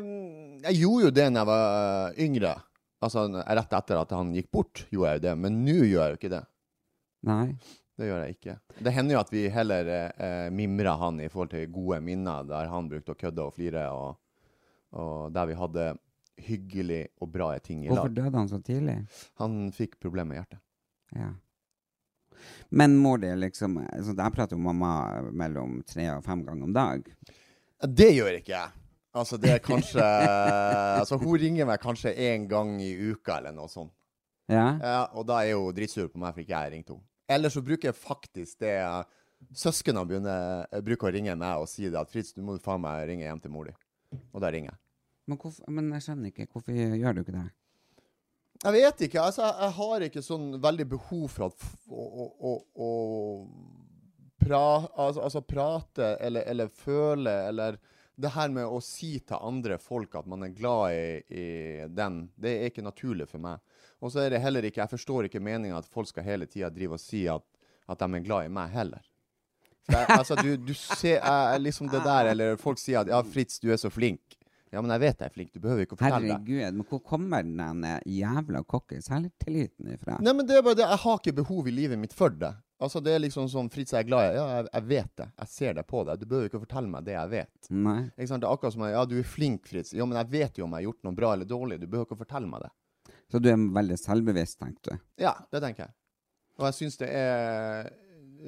jeg 0.67 0.83
gjorde 0.83 1.07
jo 1.07 1.15
det 1.17 1.27
når 1.31 1.41
jeg 1.41 1.49
var 1.49 1.65
eh, 2.11 2.21
yngre. 2.27 2.53
Altså 3.01 3.25
rett 3.41 3.77
etter 3.79 4.03
at 4.03 4.13
han 4.13 4.35
gikk 4.37 4.51
bort, 4.53 4.85
gjorde 4.93 5.15
jeg 5.15 5.21
jo 5.21 5.25
det. 5.25 5.37
Men 5.47 5.61
nå 5.65 5.77
gjør 5.79 6.03
jeg 6.03 6.13
jo 6.13 6.19
ikke 6.19 6.35
det. 6.35 6.43
Nei? 7.31 7.45
Det 8.01 8.07
gjør 8.09 8.23
jeg 8.25 8.35
ikke. 8.37 8.55
Det 8.81 8.93
hender 8.95 9.13
jo 9.13 9.21
at 9.21 9.31
vi 9.33 9.41
heller 9.53 9.89
eh, 9.93 10.47
mimrer 10.53 10.97
han 10.97 11.19
i 11.21 11.29
forhold 11.29 11.51
til 11.53 11.67
gode 11.73 11.99
minner, 12.01 12.47
der 12.49 12.71
han 12.71 12.89
brukte 12.89 13.13
å 13.13 13.19
kødde 13.19 13.45
og 13.45 13.53
flire, 13.53 13.83
og, 13.93 14.17
og 14.97 15.29
der 15.35 15.51
vi 15.51 15.57
hadde 15.59 15.85
hyggelig 16.41 17.03
og 17.21 17.29
bra 17.29 17.51
ting 17.61 17.85
i 17.85 17.91
Hvorfor 17.91 18.09
døde 18.09 18.33
han 18.33 18.49
så 18.49 18.57
tidlig? 18.65 18.97
Han 19.41 19.63
fikk 19.75 19.99
problemer 20.01 20.31
med 20.31 20.41
hjertet. 20.41 20.63
Ja. 21.13 21.29
Men 22.73 22.95
mor 22.97 23.19
di 23.21 23.29
liksom 23.35 23.75
så 24.01 24.13
Jeg 24.17 24.33
prater 24.33 24.55
jo 24.55 24.63
mamma 24.63 25.21
mellom 25.35 25.81
tre 25.85 26.07
og 26.15 26.23
fem 26.25 26.41
ganger 26.47 26.65
om 26.65 26.73
dag. 26.73 27.09
Det 27.85 28.09
gjør 28.15 28.39
ikke 28.39 28.55
jeg. 28.55 28.77
Altså, 29.11 29.37
det 29.37 29.51
er 29.57 29.61
kanskje 29.61 30.01
Altså, 31.01 31.19
hun 31.21 31.37
ringer 31.37 31.67
meg 31.69 31.83
kanskje 31.83 32.15
én 32.15 32.47
gang 32.49 32.79
i 32.81 32.95
uka, 33.11 33.37
eller 33.37 33.53
noe 33.53 33.69
sånt. 33.69 33.93
Ja? 34.49 34.67
Ja, 34.81 35.01
og 35.13 35.27
da 35.29 35.43
er 35.45 35.59
hun 35.59 35.75
dritsur 35.75 36.09
på 36.09 36.19
meg 36.21 36.33
for 36.33 36.43
ikke 36.43 36.57
jeg 36.57 36.73
ringte 36.73 36.95
henne. 36.95 37.10
Eller 37.31 37.53
så 37.53 37.63
bruker 37.65 37.91
jeg 37.91 37.97
faktisk 37.97 38.61
det 38.63 38.75
Søsknene 39.57 40.03
begynner, 40.05 40.67
bruker 40.85 41.09
å 41.09 41.13
ringe 41.15 41.33
meg 41.33 41.63
og 41.63 41.69
si 41.69 41.87
det 41.89 41.97
at 41.97 42.11
'Fritz, 42.11 42.35
du 42.35 42.43
må 42.45 42.59
faen 42.61 42.83
meg 42.83 43.07
ringe 43.09 43.25
hjem 43.25 43.39
til 43.41 43.53
mor 43.53 43.65
di'. 43.65 43.73
Og 44.35 44.43
da 44.43 44.51
ringer 44.53 44.69
jeg. 44.69 44.79
Men, 45.25 45.39
hvorfor, 45.41 45.71
men 45.71 45.89
jeg 45.95 46.05
skjønner 46.05 46.29
ikke. 46.29 46.47
Hvorfor 46.51 46.77
gjør 46.77 47.15
du 47.15 47.21
ikke 47.23 47.37
det? 47.37 47.47
Jeg 48.61 48.73
vet 48.75 49.03
ikke. 49.07 49.21
altså 49.21 49.47
Jeg, 49.47 49.71
har 49.77 50.05
ikke 50.05 50.21
sånn 50.25 50.47
veldig 50.61 50.87
behov 50.91 51.23
for 51.33 51.47
at 51.47 51.65
å, 51.89 52.03
å, 52.05 52.27
å, 52.37 52.51
å 52.85 52.89
pra, 54.41 54.65
altså, 54.93 55.23
altså 55.25 55.41
prate 55.45 56.11
eller, 56.21 56.45
eller 56.51 56.69
føle 56.69 57.33
eller 57.49 57.79
Det 58.15 58.33
her 58.35 58.51
med 58.53 58.67
å 58.67 58.81
si 58.83 59.13
til 59.23 59.39
andre 59.39 59.77
folk 59.81 60.15
at 60.19 60.27
man 60.29 60.43
er 60.45 60.55
glad 60.55 60.93
i, 60.93 61.05
i 61.31 61.45
den, 61.89 62.25
det 62.35 62.51
er 62.57 62.71
ikke 62.71 62.83
naturlig 62.85 63.29
for 63.31 63.41
meg. 63.43 63.61
Og 64.01 64.11
så 64.13 64.25
er 64.25 64.33
det 64.33 64.41
heller 64.41 64.65
ikke 64.65 64.81
Jeg 64.81 64.91
forstår 64.91 65.29
ikke 65.29 65.41
meninga 65.43 65.77
at 65.79 65.89
folk 65.89 66.09
skal 66.09 66.25
hele 66.25 66.49
tida 66.49 66.69
drive 66.73 66.97
og 66.97 67.01
si 67.01 67.23
at, 67.31 67.45
at 67.87 68.01
de 68.01 68.19
er 68.19 68.25
glad 68.25 68.49
i 68.49 68.53
meg 68.53 68.73
heller. 68.73 69.05
Jeg, 69.89 70.05
altså, 70.13 70.37
du, 70.37 70.53
du 70.61 70.73
ser 70.77 71.17
jeg, 71.17 71.61
liksom 71.63 71.89
det 71.91 72.03
der, 72.05 72.31
eller 72.33 72.59
folk 72.61 72.79
sier 72.79 73.01
at 73.01 73.09
'Ja, 73.09 73.21
Fritz, 73.25 73.59
du 73.59 73.71
er 73.73 73.79
så 73.81 73.89
flink'. 73.89 74.37
Ja, 74.71 74.79
men 74.79 74.91
jeg 74.93 75.01
vet 75.03 75.19
jeg 75.19 75.27
er 75.27 75.33
flink. 75.35 75.49
Du 75.51 75.59
behøver 75.59 75.83
ikke 75.83 75.97
å 75.97 75.99
fortelle 75.99 76.29
det. 76.29 76.35
Herregud, 76.37 76.75
men 76.77 76.87
hvor 76.87 77.01
kommer 77.03 77.43
den 77.43 77.87
jævla 78.07 78.61
cocky 78.63 79.01
selvtilliten 79.03 79.89
ifra? 79.97 80.15
Nei, 80.23 80.33
men 80.37 80.47
det 80.47 80.55
er 80.55 80.63
bare 80.63 80.79
det. 80.79 80.85
Jeg 80.87 81.01
har 81.03 81.17
ikke 81.19 81.33
behov 81.41 81.67
i 81.67 81.73
livet 81.75 81.99
mitt 81.99 82.15
for 82.15 82.31
det. 82.31 82.53
Altså, 82.81 82.99
Det 83.03 83.13
er 83.13 83.21
liksom 83.21 83.47
sånn 83.51 83.69
Fritz, 83.69 83.93
jeg 83.93 84.03
er 84.05 84.09
glad 84.09 84.31
i 84.31 84.35
Ja, 84.39 84.45
jeg, 84.57 84.67
jeg 84.73 84.85
vet 84.89 85.11
det. 85.21 85.27
Jeg 85.43 85.51
ser 85.53 85.73
det 85.77 85.83
på 85.87 86.03
deg. 86.07 86.19
Du 86.19 86.25
behøver 86.25 86.49
ikke 86.49 86.63
fortelle 86.63 86.89
meg 86.89 87.05
det 87.05 87.13
jeg 87.13 87.29
vet. 87.35 87.69
Nei. 87.69 87.97
Ikke 88.17 88.27
sant? 88.31 88.41
Det 88.43 88.49
er 88.49 88.55
akkurat 88.57 88.75
som 88.75 88.85
Ja, 88.89 89.03
du 89.05 89.17
er 89.21 89.27
flink, 89.37 89.67
Fritz. 89.69 89.93
Ja, 89.93 90.07
men 90.09 90.17
jeg 90.17 90.31
vet 90.33 90.57
jo 90.57 90.65
om 90.65 90.73
jeg 90.73 90.81
har 90.81 90.87
gjort 90.89 91.03
noe 91.07 91.17
bra 91.21 91.33
eller 91.35 91.49
dårlig. 91.49 91.79
Du 91.81 91.87
behøver 91.87 92.09
ikke 92.09 92.17
å 92.17 92.23
fortelle 92.23 92.49
meg 92.49 92.65
det. 92.65 92.71
Så 93.31 93.39
du 93.39 93.49
er 93.51 93.61
veldig 93.79 93.97
selvbevisst, 94.01 94.59
tenkte 94.59 94.95
du? 94.95 95.03
Ja, 95.23 95.35
det 95.53 95.61
tenker 95.63 95.85
jeg. 95.85 95.93
Og 96.59 96.65
jeg 96.67 96.77
syns 96.81 96.97
det 96.99 97.11
er 97.15 97.91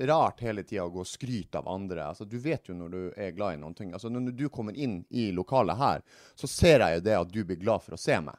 rart 0.10 0.41
hele 0.41 0.63
tida 0.65 0.88
å 0.88 0.91
gå 0.91 1.04
og 1.04 1.08
skryte 1.08 1.62
av 1.62 1.69
andre. 1.69 2.10
Altså, 2.10 2.26
Du 2.26 2.38
vet 2.41 2.67
jo 2.67 2.74
når 2.76 2.89
du 2.89 3.02
er 3.15 3.32
glad 3.38 3.54
i 3.56 3.62
noen 3.62 3.76
ting. 3.78 3.93
Altså, 3.93 4.10
Når 4.10 4.34
du 4.36 4.48
kommer 4.50 4.74
inn 4.74 5.04
i 5.10 5.30
lokalet 5.32 5.78
her, 5.78 6.02
så 6.36 6.50
ser 6.50 6.80
jeg 6.82 6.98
jo 6.98 7.06
det 7.06 7.15
at 7.19 7.32
du 7.32 7.43
blir 7.46 7.62
glad 7.62 7.84
for 7.86 7.93
å 7.96 8.02
se 8.02 8.17
meg. 8.19 8.36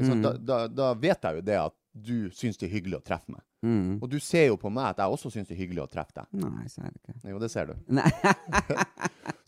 Sant? 0.00 0.22
Da, 0.24 0.32
da, 0.40 0.58
da 0.72 0.94
vet 0.96 1.22
jeg 1.22 1.36
jo 1.36 1.44
det 1.44 1.58
at 1.60 1.74
du 1.92 2.30
syns 2.32 2.56
det 2.56 2.70
er 2.70 2.78
hyggelig 2.78 3.02
å 3.02 3.04
treffe 3.04 3.28
meg. 3.34 3.42
Mm. 3.62 4.00
Og 4.02 4.08
du 4.10 4.18
ser 4.18 4.48
jo 4.48 4.56
på 4.58 4.70
meg 4.74 4.90
at 4.90 5.02
jeg 5.02 5.14
også 5.14 5.30
syns 5.30 5.50
det 5.50 5.54
er 5.54 5.62
hyggelig 5.62 5.84
å 5.84 5.90
treffe 5.90 6.16
deg. 6.16 6.26
Nei, 6.42 6.64
så 6.70 6.82
er 6.82 6.90
det 6.90 6.98
ikke. 6.98 7.18
Jo, 7.30 7.38
det 7.42 7.50
ser 7.52 7.70
du. 7.70 7.76
Nei. 7.94 8.08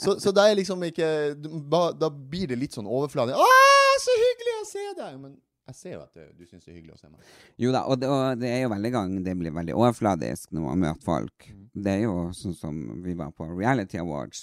Så, 0.05 0.17
så 0.19 0.33
da 0.35 0.43
er 0.51 0.57
liksom 0.59 0.83
ikke 0.85 1.07
Da 1.39 2.09
blir 2.11 2.49
det 2.51 2.57
litt 2.59 2.75
sånn 2.75 2.89
overfladisk. 2.91 3.39
'Å, 3.39 3.99
så 4.03 4.17
hyggelig 4.19 4.55
å 4.59 4.65
se 4.67 4.83
deg!' 4.99 5.21
Men 5.23 5.37
jeg 5.71 5.77
ser 5.79 5.95
jo 5.95 6.01
at 6.03 6.19
du, 6.19 6.25
du 6.37 6.49
syns 6.49 6.67
det 6.67 6.73
er 6.73 6.77
hyggelig 6.77 6.97
å 6.97 6.99
se 6.99 7.09
meg. 7.09 7.29
Jo 7.63 7.71
da, 7.73 7.85
og 7.89 8.01
det, 8.03 8.09
og 8.11 8.41
det 8.43 8.51
er 8.51 8.65
jo 8.67 8.73
veldig 8.75 8.91
gang 8.93 9.15
det 9.25 9.37
blir 9.41 9.55
veldig 9.55 9.77
overfladisk 9.79 10.51
når 10.53 10.67
man 10.67 10.83
møter 10.83 11.07
folk. 11.07 11.47
Det 11.73 11.95
er 11.95 12.03
jo 12.05 12.17
sånn 12.37 12.57
som 12.59 12.83
vi 13.07 13.15
var 13.17 13.31
på 13.33 13.47
Reality 13.49 14.03
Awards, 14.03 14.43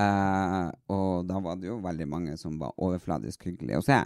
uh, 0.00 0.68
og 0.92 1.30
da 1.30 1.40
var 1.46 1.56
det 1.62 1.70
jo 1.70 1.78
veldig 1.86 2.08
mange 2.10 2.36
som 2.40 2.58
var 2.60 2.76
overfladisk 2.76 3.48
hyggelige 3.48 3.80
å 3.80 3.86
se. 3.86 4.00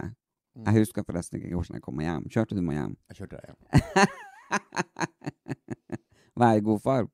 Jeg 0.63 0.77
husker 0.79 1.03
forresten 1.03 1.41
ikke 1.41 1.57
hvordan 1.57 1.81
jeg 1.81 1.83
kom 1.83 1.99
meg 1.99 2.07
hjem. 2.07 2.29
Kjørte 2.31 2.55
du 2.55 2.63
meg 2.63 2.79
hjem? 2.79 2.95
Jeg 3.11 3.19
kjørte 3.19 3.41
deg 3.41 3.51
hjem. 3.51 4.15
I 6.55 6.59
god 6.59 6.83
far. 6.83 7.07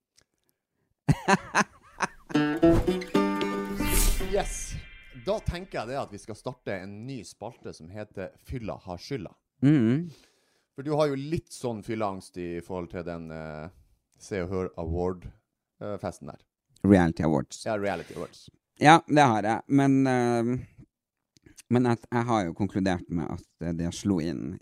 Yes. 4.32 4.74
Da 5.26 5.38
tenker 5.46 5.82
jeg 5.82 5.91
det 5.91 5.98
at 6.00 6.13
vi 6.13 6.20
skal 6.22 6.38
starte 6.38 6.76
en 6.82 6.94
ny 7.06 7.20
spalte 7.28 7.74
som 7.76 7.89
heter 7.94 8.32
Fylla 8.48 8.78
har 8.86 9.02
skylda. 9.02 9.34
Mm. 9.62 10.10
For 10.76 10.88
du 10.88 10.96
har 10.98 11.12
jo 11.12 11.20
litt 11.20 11.52
sånn 11.54 11.84
fylleangst 11.86 12.39
i 12.41 12.50
forhold 12.65 12.89
til 12.94 13.06
den 13.06 13.28
uh, 13.30 13.70
Se 14.22 14.41
og 14.41 14.54
Hør 14.54 14.72
Award-festen 14.82 16.32
der. 16.32 16.41
Reality 16.88 17.26
Awards. 17.28 17.62
Ja, 17.67 17.76
Reality 17.78 18.17
Awards. 18.17 18.48
Ja, 18.82 18.98
det 19.06 19.28
har 19.34 19.46
jeg. 19.46 19.67
Men, 19.67 20.00
uh, 20.08 21.60
men 21.70 21.91
jeg 21.91 22.26
har 22.32 22.48
jo 22.48 22.58
konkludert 22.58 23.13
med 23.13 23.30
at 23.36 23.67
eh, 23.67 23.76
det 23.78 23.91
slo 23.94 24.17
inn 24.24 24.56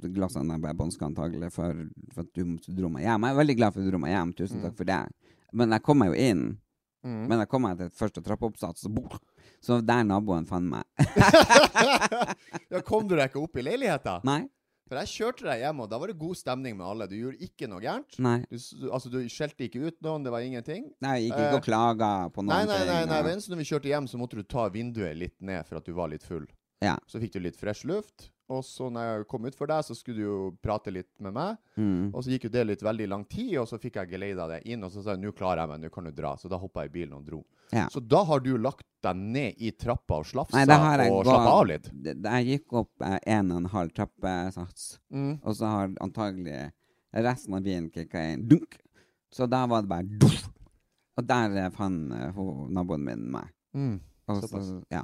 glassene 0.00 0.56
ble 0.62 0.72
bånska 0.74 1.04
antagelig 1.06 1.52
for, 1.52 1.84
for 2.14 2.24
at 2.24 2.32
du, 2.34 2.56
du 2.56 2.72
dro 2.78 2.88
meg 2.92 3.04
hjem. 3.06 3.26
Jeg 3.28 3.34
er 3.36 3.40
veldig 3.42 3.56
glad 3.58 3.72
for 3.74 3.80
at 3.82 3.86
du 3.86 3.90
dro 3.92 4.00
meg 4.02 4.14
hjem. 4.14 4.32
Tusen 4.38 4.62
takk 4.64 4.76
for 4.78 4.88
det. 4.88 5.00
Men 5.52 5.74
jeg 5.76 5.82
kom 5.84 5.98
meg 6.00 6.12
jo 6.14 6.18
inn. 6.30 6.44
Men 7.02 7.40
jeg 7.42 7.48
kom 7.50 7.64
meg 7.66 7.78
til 7.80 7.88
første 7.98 8.22
trappeoppsats, 8.22 8.86
så, 9.62 9.80
der 9.82 10.04
naboen 10.06 10.46
fant 10.46 10.70
meg. 10.70 10.84
Ja, 12.72 12.80
kom 12.86 13.06
du 13.08 13.14
deg 13.18 13.28
ikke 13.30 13.42
opp 13.42 13.56
i 13.60 13.64
leiligheta? 13.66 14.20
Nei. 14.26 14.44
For 14.88 14.98
jeg 15.00 15.08
kjørte 15.12 15.46
deg 15.46 15.62
hjem, 15.62 15.78
og 15.84 15.88
da 15.88 15.98
var 16.00 16.10
det 16.10 16.16
god 16.20 16.36
stemning 16.36 16.74
med 16.76 16.84
alle. 16.84 17.06
Du 17.08 17.14
gjorde 17.16 17.38
ikke 17.46 17.68
noe 17.70 17.80
gærent. 17.80 18.16
Nei. 18.20 18.38
Du, 18.50 18.56
altså, 18.92 19.08
du 19.12 19.18
skjelte 19.32 19.64
ikke 19.66 19.80
ut 19.88 19.98
noen, 20.04 20.24
det 20.26 20.32
var 20.34 20.44
ingenting. 20.44 20.88
Nei, 21.04 21.14
jeg 21.18 21.30
gikk 21.30 21.38
ikke 21.46 21.60
og 21.60 21.66
klaga 21.66 22.10
på 22.34 22.44
noen 22.44 22.52
Nei, 22.52 22.64
nei, 22.68 22.80
nei, 22.84 22.98
nei. 23.06 23.06
nei. 23.12 23.20
og- 23.36 23.48
når 23.52 23.60
vi 23.62 23.68
kjørte 23.70 23.88
hjem, 23.92 24.08
så 24.10 24.20
måtte 24.20 24.36
du 24.40 24.42
ta 24.44 24.66
vinduet 24.72 25.16
litt 25.16 25.36
ned 25.40 25.64
for 25.68 25.80
at 25.80 25.86
du 25.88 25.94
var 25.96 26.10
litt 26.12 26.26
full. 26.26 26.44
Ja. 26.82 26.96
Så 27.06 27.20
fikk 27.22 27.32
du 27.36 27.40
litt 27.40 27.56
fresh 27.58 27.86
luft. 27.88 28.30
Og 28.52 28.60
så 28.66 28.90
når 28.92 29.06
jeg 29.06 29.26
kom 29.30 29.46
utfor 29.48 29.68
deg, 29.70 29.84
så 29.86 29.94
skulle 29.96 30.18
du 30.18 30.22
jo 30.26 30.38
prate 30.60 30.92
litt 30.92 31.08
med 31.24 31.32
meg. 31.32 31.56
Mm. 31.78 32.10
Og 32.12 32.20
så 32.26 32.34
gikk 32.34 32.44
jo 32.44 32.52
det 32.52 32.66
litt 32.68 32.82
veldig 32.84 33.06
lang 33.08 33.22
tid, 33.24 33.54
og 33.62 33.68
så 33.70 33.78
fikk 33.80 33.96
jeg 33.96 34.10
geleida 34.10 34.44
deg 34.50 34.66
inn. 34.68 34.82
Og 34.84 34.90
så 34.92 35.00
sa 35.06 35.14
jeg 35.14 35.22
nå 35.22 35.32
klarer 35.32 35.62
jeg 35.62 35.70
meg, 35.70 35.80
nå 35.86 35.90
kan 35.94 36.04
du 36.04 36.10
dra. 36.12 36.34
Så 36.36 36.50
da 36.52 36.58
hoppa 36.60 36.82
jeg 36.84 36.90
i 36.90 36.94
bilen 36.98 37.14
og 37.16 37.24
dro. 37.24 37.40
Ja. 37.72 37.86
Så 37.88 38.02
da 38.04 38.20
har 38.28 38.42
du 38.44 38.50
lagt 38.60 38.84
deg 39.06 39.16
ned 39.16 39.54
i 39.64 39.70
trappa 39.72 40.18
og 40.20 40.26
slafsa 40.28 40.66
Nei, 40.68 41.08
og 41.08 41.24
slappa 41.24 41.54
av 41.54 41.66
litt. 41.70 41.88
Det- 42.02 42.18
det- 42.20 42.30
Jeg 42.42 42.60
gikk 42.60 42.72
opp 42.82 42.90
eh, 43.00 43.18
en 43.38 43.50
og 43.52 43.56
en 43.62 43.70
halv 43.72 43.94
trappesats, 43.94 44.98
Mm. 45.10 45.40
og 45.42 45.54
så 45.56 45.64
har 45.70 45.88
antagelig 46.00 46.72
resten 47.14 47.54
av 47.54 47.62
bilen 47.62 47.90
kicka 47.90 48.20
inn. 48.34 48.46
Dunk! 48.48 48.76
Så 49.32 49.48
da 49.48 49.66
var 49.66 49.80
det 49.80 49.88
bare 49.88 50.18
duff! 50.18 50.50
Og 51.16 51.26
der 51.26 51.70
fant 51.70 52.12
eh, 52.12 52.32
naboen 52.68 53.04
min 53.04 53.30
meg. 53.30 53.48
Mm. 53.74 54.00
Og 54.28 54.42
så, 54.42 54.84
ja. 54.90 55.02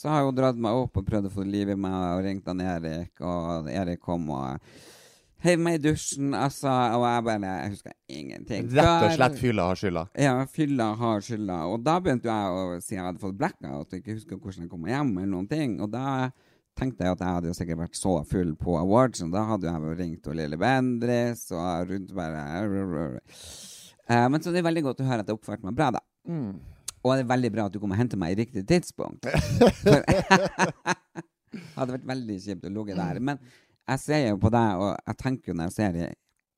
Så 0.00 0.08
har 0.08 0.24
hun 0.24 0.36
dratt 0.36 0.56
meg 0.56 0.78
opp 0.80 0.96
og 0.96 1.04
prøvd 1.04 1.28
å 1.28 1.34
få 1.34 1.44
liv 1.44 1.74
i 1.74 1.76
meg, 1.76 1.96
og 2.14 2.24
ringt 2.24 2.46
han 2.48 2.62
Erik, 2.64 3.12
og 3.20 3.68
Erik 3.68 4.00
kom 4.00 4.30
og 4.32 4.60
heiv 5.44 5.60
meg 5.60 5.78
i 5.78 5.82
dusjen, 5.90 6.34
altså, 6.36 6.68
og 6.96 7.04
jeg 7.04 7.24
bare 7.26 7.50
Jeg 7.50 7.72
husker 7.74 7.92
ingenting. 8.08 8.68
Rett 8.76 9.04
og 9.06 9.14
slett 9.16 9.38
fylla 9.40 9.66
har 9.70 9.80
skylda. 9.80 10.04
Ja, 10.20 10.34
fylla 10.48 10.86
har 11.00 11.24
skylda. 11.24 11.58
Og 11.72 11.84
da 11.84 11.98
begynte 12.00 12.28
jeg 12.28 12.56
å 12.56 12.80
si 12.84 12.94
jeg 12.96 13.04
hadde 13.04 13.22
fått 13.22 13.38
blackout 13.40 13.92
og 13.92 13.98
ikke 14.00 14.16
husker 14.16 14.40
hvordan 14.40 14.66
jeg 14.66 14.72
kom 14.72 14.88
hjem, 14.88 15.12
eller 15.18 15.32
noen 15.34 15.48
ting. 15.48 15.78
Og 15.84 15.92
da 15.92 16.30
tenkte 16.80 17.04
jeg 17.04 17.16
at 17.16 17.24
jeg 17.24 17.36
hadde 17.36 17.50
jo 17.50 17.56
sikkert 17.56 17.82
vært 17.82 18.00
så 18.00 18.14
full 18.28 18.52
på 18.56 18.76
awards, 18.80 19.20
og 19.24 19.32
Da 19.36 19.44
hadde 19.52 19.68
jeg 19.68 19.84
jo 19.84 19.96
ringt 20.00 20.28
og 20.32 20.36
Lille 20.38 20.56
Bendris 20.60 21.46
og 21.52 21.90
rundt 21.92 22.14
bare 22.16 23.20
Eh, 24.10 24.28
Men 24.28 24.40
så 24.42 24.50
det 24.50 24.58
er 24.58 24.66
veldig 24.66 24.82
godt 24.88 25.00
å 25.04 25.06
høre 25.06 25.22
at 25.22 25.28
jeg 25.30 25.36
oppførte 25.38 25.62
meg 25.68 25.76
bra, 25.78 25.90
da. 25.94 26.00
Og 27.00 27.14
det 27.16 27.24
er 27.24 27.30
veldig 27.30 27.50
bra 27.54 27.66
at 27.68 27.74
du 27.74 27.80
kom 27.80 27.94
og 27.94 28.00
hentet 28.00 28.20
meg 28.20 28.34
i 28.34 28.42
riktig 28.42 28.66
tidspunkt. 28.68 29.24
For 29.82 30.04
hadde 31.80 31.96
vært 31.96 32.08
veldig 32.08 32.38
kjipt 32.44 32.66
å 32.66 32.72
ligge 32.72 32.96
der. 32.98 33.20
Men 33.24 33.40
jeg 33.90 34.02
ser 34.02 34.26
jo 34.28 34.40
på 34.42 34.50
deg, 34.54 34.82
og 34.82 34.92
jeg 34.94 35.20
tenker 35.22 35.56
når 35.56 35.70
jeg 35.70 35.76
ser 35.78 35.96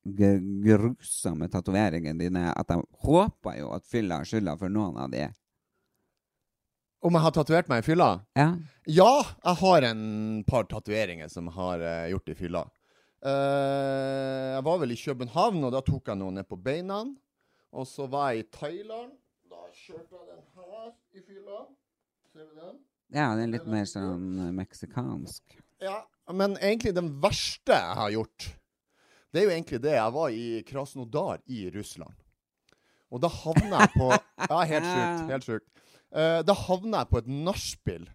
de 0.03 0.33
grusomme 0.67 1.47
tatoveringene 1.51 2.19
dine, 2.19 2.49
at 2.51 2.73
jeg 2.73 2.83
håper 3.05 3.57
jo 3.61 3.71
at 3.75 3.87
fylla 3.87 4.19
har 4.21 4.29
skylda 4.29 4.57
for 4.59 4.73
noen 4.73 4.99
av 5.05 5.09
de. 5.13 5.29
Om 7.03 7.17
jeg 7.17 7.25
har 7.25 7.35
tatovert 7.35 7.71
meg 7.71 7.81
i 7.81 7.87
fylla? 7.87 8.11
Ja. 8.39 8.53
Ja, 8.87 9.11
jeg 9.43 9.59
har 9.59 9.87
en 9.89 10.05
par 10.47 10.67
tatoveringer 10.71 11.31
som 11.31 11.49
har 11.55 11.81
uh, 11.83 12.05
gjort 12.11 12.31
i 12.31 12.37
fylla. 12.37 12.63
Uh, 13.23 14.55
jeg 14.55 14.63
var 14.67 14.79
vel 14.79 14.95
i 14.95 14.99
København, 14.99 15.63
og 15.67 15.75
da 15.75 15.81
tok 15.83 16.11
jeg 16.11 16.19
noe 16.19 16.35
ned 16.35 16.47
på 16.47 16.59
beina. 16.59 17.01
Og 17.73 17.87
så 17.89 18.07
var 18.11 18.31
jeg 18.31 18.43
i 18.43 18.49
Thailand. 18.55 19.11
Kjørte 19.83 20.15
jeg 20.15 20.27
den 20.29 20.43
her 20.55 20.91
i 21.11 21.21
fylla. 21.27 21.61
Ser 22.31 22.45
du 22.47 22.55
den? 22.55 22.75
ja, 23.11 23.25
det 23.35 23.43
er 23.43 23.49
litt 23.51 23.65
mer 23.67 23.87
sånn 23.89 24.27
eh, 24.39 24.51
meksikansk. 24.55 25.57
Ja, 25.83 25.97
men 26.31 26.55
egentlig 26.55 26.93
den 26.95 27.09
verste 27.21 27.75
jeg 27.75 27.97
har 27.99 28.13
gjort, 28.13 28.45
det 29.33 29.41
er 29.41 29.45
jo 29.49 29.51
egentlig 29.57 29.81
det. 29.83 29.95
Jeg 29.97 30.13
var 30.15 30.31
i 30.31 30.45
Krasnodar 30.69 31.41
i 31.51 31.65
Russland. 31.73 32.15
Og 33.11 33.19
da 33.25 33.29
havna 33.33 33.81
jeg 33.83 33.91
på 33.97 34.07
Ja, 34.53 34.61
helt 34.71 34.87
sjukt. 34.87 35.25
Helt 35.33 35.47
sjukt. 35.49 35.83
Uh, 36.13 36.39
da 36.47 36.55
havna 36.57 37.03
jeg 37.03 37.11
på 37.11 37.19
et 37.19 37.29
nachspiel 37.49 38.07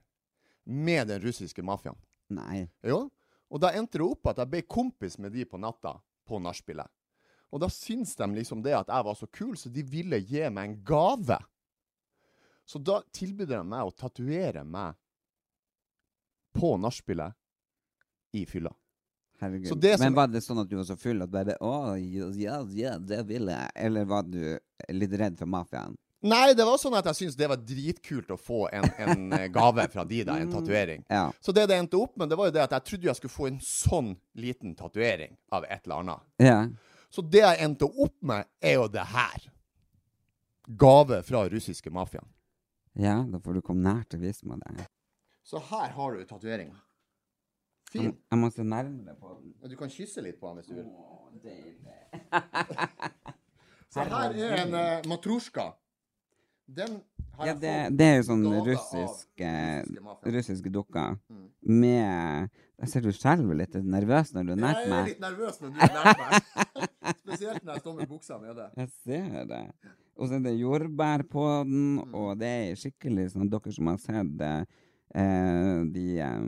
med 0.65 1.13
den 1.13 1.21
russiske 1.27 1.65
mafiaen. 1.67 1.99
Nei. 2.33 2.65
Jo. 2.87 3.05
Og 3.53 3.61
da 3.61 3.75
endte 3.77 4.01
det 4.01 4.07
opp 4.09 4.33
at 4.33 4.41
jeg 4.41 4.53
ble 4.55 4.65
kompis 4.65 5.19
med 5.21 5.37
de 5.37 5.45
på 5.45 5.61
natta 5.61 5.99
på 6.29 6.41
nachspielet. 6.41 6.89
Og 7.53 7.61
da 7.61 7.69
syns 7.73 8.17
de 8.17 8.29
liksom 8.37 8.65
det 8.65 8.75
at 8.77 8.91
jeg 8.93 9.05
var 9.05 9.21
så 9.21 9.29
kul, 9.33 9.53
så 9.57 9.71
de 9.73 9.85
ville 9.85 10.21
gi 10.25 10.49
meg 10.49 10.65
en 10.65 10.81
gave. 10.87 11.39
Så 12.69 12.81
da 12.85 12.99
tilbød 13.17 13.49
de 13.49 13.63
meg 13.65 13.87
å 13.89 13.95
tatovere 13.97 14.65
meg 14.69 14.95
på 16.59 16.75
nachspielet 16.81 17.33
i 18.37 18.43
fylla. 18.47 18.73
Herregud. 19.41 19.69
Som- 19.71 19.79
Men 20.01 20.15
var 20.15 20.27
det 20.27 20.43
sånn 20.43 20.61
at 20.61 20.69
du 20.69 20.77
var 20.77 20.85
så 20.85 20.97
full 20.99 21.23
at 21.23 21.31
bare 21.31 21.55
Å, 21.61 21.95
ja, 22.37 22.61
ja, 22.75 22.99
det 22.99 23.23
vil 23.29 23.47
jeg. 23.47 23.71
Eller 23.75 24.05
var 24.05 24.23
du 24.27 24.59
litt 24.91 25.13
redd 25.13 25.39
for 25.39 25.47
mafiaen? 25.47 25.95
Nei, 26.21 26.53
det 26.53 26.65
var 26.67 26.77
sånn 26.83 26.97
at 26.99 27.05
jeg 27.07 27.15
syntes 27.15 27.37
det 27.39 27.47
var 27.49 27.57
dritkult 27.63 28.27
å 28.35 28.37
få 28.37 28.65
en, 28.75 28.83
en 28.99 29.33
eh, 29.33 29.47
gave 29.55 29.85
fra 29.89 30.03
de, 30.05 30.25
da. 30.25 30.35
En 30.43 30.51
tatovering. 30.51 31.05
Ja. 31.09 31.29
Så 31.41 31.55
det 31.55 31.69
det 31.71 31.77
endte 31.79 31.95
opp 32.03 32.17
med, 32.19 32.29
det 32.29 32.37
var 32.37 32.47
jo 32.51 32.51
det 32.57 32.65
at 32.65 32.71
jeg 32.75 32.85
trodde 32.89 33.07
jeg 33.07 33.17
skulle 33.21 33.37
få 33.37 33.47
en 33.47 33.61
sånn 33.61 34.17
liten 34.35 34.75
tatovering 34.75 35.37
av 35.53 35.65
et 35.71 35.87
eller 35.87 36.01
annet. 36.03 36.21
Ja. 36.43 36.67
Så 37.09 37.23
det 37.23 37.45
jeg 37.45 37.63
endte 37.63 37.87
opp 37.87 38.17
med, 38.21 38.45
er 38.61 38.75
jo 38.81 38.89
det 38.89 39.07
her. 39.07 39.47
Gave 40.77 41.23
fra 41.23 41.47
russiske 41.49 41.89
mafiaen. 41.95 42.27
Ja, 42.99 43.17
da 43.31 43.41
får 43.43 43.59
du 43.59 43.63
komme 43.65 43.85
nær 43.87 44.05
til 44.09 44.21
å 44.21 44.27
vise 44.27 44.49
meg 44.49 44.63
det. 44.77 44.87
Så 45.47 45.61
her 45.71 45.93
har 45.97 46.15
du 46.17 46.25
tatoveringa. 46.29 46.77
Fin. 47.89 48.11
jeg 48.13 48.37
må 48.39 48.51
se 48.53 48.65
nærmere 48.69 49.15
på 49.17 49.31
den. 49.39 49.55
Du 49.71 49.77
kan 49.81 49.89
kysse 49.89 50.21
litt 50.21 50.37
på 50.41 50.51
den 50.51 50.59
hvis 50.61 50.67
du 50.69 50.75
vil. 50.77 50.89
Å, 50.93 51.31
deilig. 51.41 51.95
Så 53.95 54.05
her 54.05 54.35
er 54.37 54.59
en 54.67 54.75
uh, 54.77 55.09
matrosjka. 55.09 55.71
Den 56.69 56.99
har 57.39 57.47
Ja, 57.49 57.55
det, 57.57 57.73
det 57.97 58.09
er 58.11 58.19
jo 58.19 58.27
sånn 58.29 58.45
russiske, 58.67 59.53
russiske 59.89 60.33
russiske 60.37 60.73
dukker 60.75 61.17
Mm. 61.33 61.47
med 61.81 62.51
Jeg 62.79 62.91
ser 62.93 63.03
du 63.03 63.11
skjelver 63.11 63.57
litt 63.59 63.75
er 63.75 63.83
du 63.83 63.89
nervøs 63.91 64.29
når 64.35 64.45
du 64.47 64.53
er 64.55 64.61
Jeg 64.63 64.91
er 64.95 65.09
litt 65.09 65.23
nervøs 65.23 65.57
når 65.61 65.73
du 65.75 65.81
er 65.83 65.95
nært 65.97 66.21
meg. 66.23 66.83
Spesielt 67.25 67.65
når 67.65 67.73
jeg 67.75 67.83
står 67.83 67.97
med 67.97 68.11
buksa 68.11 68.37
nede. 68.43 68.67
Jeg 68.79 68.91
ser 69.03 69.49
det. 69.51 69.63
Og 70.19 70.29
så 70.29 70.37
er 70.39 70.45
det 70.47 70.53
jordbær 70.59 71.25
på 71.31 71.47
den, 71.67 71.89
Mm. 71.99 72.15
og 72.15 72.39
det 72.39 72.49
er 72.49 72.79
skikkelig 72.79 73.33
sånn 73.35 73.51
dere 73.51 73.73
som 73.75 73.91
har 73.91 73.99
sett 74.03 74.45
eh, 74.45 75.85
de, 75.95 76.05
eh, 76.23 76.47